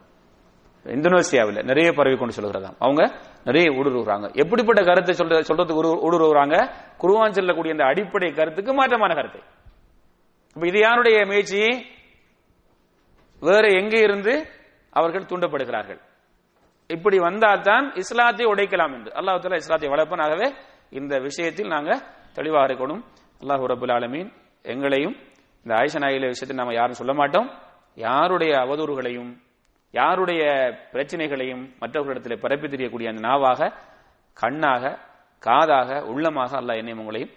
இந்தோனேசியாவில் 0.85 1.65
நிறைய 1.65 1.93
பரவி 1.93 2.17
கொண்டு 2.17 2.35
செல்கிறதாம். 2.35 2.75
அவங்க 2.79 3.13
நிறைய 3.45 3.71
ஊடுருவுறாங்க. 3.71 4.35
எப்படிப்பட்ட 4.35 4.83
கருத்தை 4.83 5.15
சொல்ற 5.19 5.31
சொல்றதுக்கு 5.31 6.09
ஊடுருவுறாங்க? 6.09 6.73
குருவான் 6.99 7.31
செல்லக்கூடிய 7.31 7.73
அந்த 7.73 7.85
அடிப்படை 7.85 8.33
கருத்துக்கு 8.33 8.73
மாற்றமான 8.73 9.15
கருத்தை. 9.15 9.41
இது 10.57 10.79
யாருடைய 10.87 11.19
முயற்சி? 11.31 11.61
வேற 13.43 13.65
எங்கே 13.81 14.01
இருந்து 14.07 14.33
அவர்கள் 14.99 15.29
தூண்டப்படுகிறார்கள்? 15.31 16.01
இப்படி 16.91 17.19
வந்தால்தான் 17.29 17.87
இஸ்லாத்தை 18.03 18.47
உடைக்கலாம் 18.53 18.95
என்று. 18.97 19.11
அல்லாஹ் 19.19 19.39
தாலா 19.45 19.61
இஸ்லாத்தை 19.63 19.89
வளர்ப்பனாகவே 19.95 20.49
இந்த 20.99 21.15
விஷயத்தில் 21.27 21.73
நாங்க 21.75 21.91
தெளிவாக 22.39 22.67
இருக்கணும். 22.69 23.03
அல்லாஹ் 23.43 23.65
ரபுல் 23.73 23.95
ஆலமீன் 23.97 24.31
எங்களையும் 24.65 25.17
இந்த 25.67 25.73
ஆயிஷா 25.81 26.01
நாயில 26.05 26.29
விஷயத்தை 26.33 26.57
நாம 26.61 26.75
யாரும் 26.81 27.01
சொல்ல 27.01 27.15
மாட்டோம். 27.21 27.49
யாருடைய 28.07 28.53
அவதூறுகளையும் 28.65 29.31
யாருடைய 29.95 30.43
பிரச்சனைகளையும் 30.93 31.65
மற்றவர்களிடத்தில் 31.81 32.43
பரப்பி 32.45 32.69
தெரியக்கூடிய 32.75 33.09
அந்த 33.13 33.23
நாவாக 33.29 33.71
கண்ணாக 34.37 34.93
காதாக 35.43 35.91
உள்ளமாக 36.11 36.53
அல்லாஹ் 36.61 36.81
என்னையும் 36.81 37.03
உங்களையும் 37.03 37.33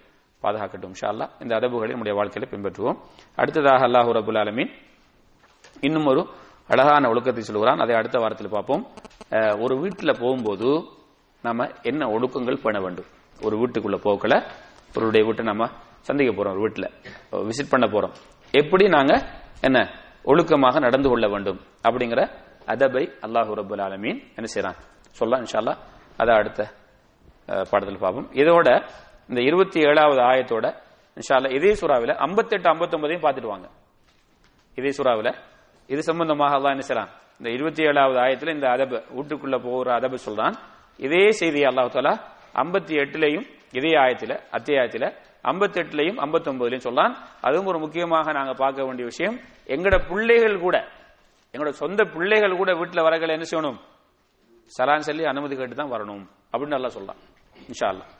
பாதுகாக்கட்டும் 0.46 0.92
இன்ஷா 0.94 1.10
இந்த 1.44 1.52
அதபுகளை 1.58 1.92
நம்முடைய 1.94 2.16
வாழ்க்கையில 2.18 2.48
பின்பற்றுவோம். 2.54 2.98
அடுத்ததாக 3.40 3.84
அல்லாஹூ 3.88 4.10
ரபுல் 4.18 4.40
ஆலமீன் 4.42 4.72
இன்னும் 5.86 6.08
ஒரு 6.12 6.22
அழகான 6.72 7.08
ஒழுக்கத்தை 7.12 7.42
சொல்கிறான் 7.48 7.80
அதை 7.82 7.94
அடுத்த 7.98 8.16
வாரத்தில் 8.22 8.54
பார்ப்போம். 8.54 8.82
ஒரு 9.64 9.74
வீட்டில் 9.82 10.18
போகும்போது 10.22 10.70
நம்ம 11.44 11.66
என்ன 11.90 12.02
ஒழுக்கங்கள் 12.14 12.62
பண்ண 12.64 12.78
வேண்டும்? 12.84 13.08
ஒரு 13.46 13.54
வீட்டுக்குள்ள 13.60 13.96
போக்கல 14.06 14.34
ஒருடைய 14.96 15.22
வீட்டை 15.26 15.44
நம்ம 15.50 15.64
சந்திக்க 16.08 16.30
போறோம் 16.32 16.54
ஒரு 16.56 16.62
வீட்டில். 16.64 16.88
விசிட் 17.48 17.72
பண்ண 17.74 17.86
போறோம். 17.94 18.14
எப்படி 18.60 18.84
நாங்க 18.96 19.14
என்ன 19.68 19.78
ஒழுக்கமாக 20.30 20.80
நடந்து 20.86 21.08
கொள்ள 21.12 21.26
வேண்டும் 21.34 21.58
அப்படிங்கிற 21.88 22.20
அதபை 22.72 23.04
அல்லாஹு 23.26 23.56
ரபுல் 23.60 23.82
ஆலமீன் 23.86 24.18
என்ன 24.38 24.46
செய்யறான் 24.54 24.78
சொல்லலாம் 25.18 25.42
இன்ஷா 25.44 25.60
அதை 26.22 26.32
அடுத்த 26.40 26.60
பாடத்தில் 27.70 28.04
பார்ப்போம். 28.04 28.28
இதோட 28.42 28.68
இந்த 29.30 29.40
இருபத்தி 29.48 29.78
ஏழாவது 29.88 30.20
ஆயத்தோட 30.30 30.66
இன்ஷா 31.16 31.34
அல்லாஹ் 31.36 31.54
இதே 31.58 31.72
சூறாவில் 31.80 32.12
ஐம்பத்தெட்டு 32.26 32.68
ஐம்பத்தொன்பதையும் 32.74 33.24
பார்த்துட்டு 33.26 33.52
வாங்க. 33.52 33.68
இதே 34.78 34.90
சுறாவில் 34.98 35.30
இது 35.92 36.00
சம்பந்தமாக 36.08 36.52
அல்லாஹ் 36.58 36.74
என்ன 36.74 36.84
செய்யலாம் 36.88 37.12
இந்த 37.40 37.48
இருபத்தி 37.56 37.82
ஏழாவது 37.90 38.18
ஆயத்தில் 38.24 38.54
இந்த 38.56 38.66
அதப 38.74 38.92
வீட்டுக்குள்ள 39.16 39.56
போகிற 39.66 39.88
அதப 39.98 40.18
சொல்றான். 40.26 40.56
இதே 41.06 41.22
செய்தியை 41.40 41.66
அல்லாஹ் 41.70 41.94
தாலா 41.96 42.12
ஐம்பத்தி 42.62 42.94
எட்டுலையும் 43.02 43.46
இதே 43.78 43.92
ஆயத்தில் 44.02 44.34
அத்தியாயத்தில் 44.58 45.08
ஐம்பத்தி 45.50 45.78
எட்டுலையும் 45.82 46.18
ஐம்பத்தி 46.24 46.48
ஒன்பதுலையும் 46.52 46.86
சொல்றான். 46.88 47.12
அதுவும் 47.46 47.68
ஒரு 47.72 47.78
முக்கியமாக 47.84 48.32
நாங்கள் 48.38 48.60
பார்க்க 48.62 48.86
வேண்டிய 48.88 49.06
விஷயம் 49.12 49.36
எங்களோட 49.74 49.98
பிள்ளைகள் 50.10 50.56
கூட 50.66 50.76
எங்களோட 51.54 51.72
சொந்த 51.82 52.00
பிள்ளைகள் 52.14 52.60
கூட 52.60 52.70
வீட்டில் 52.80 53.06
வரகளை 53.08 53.32
என்ன 53.36 53.46
செய்யணும்? 53.50 53.78
சலான் 54.72 55.06
சொல்லி 55.08 55.24
அனுமதி 55.32 55.54
கேட்டு 55.58 55.76
தான் 55.80 55.92
வரணும் 55.94 56.24
அப்படின்னு 56.52 56.76
நல்லா 56.76 56.92
சொல்லலாம் 56.96 57.20
இன்ஷா 57.70 57.88
அல்லாஹ் 57.92 58.10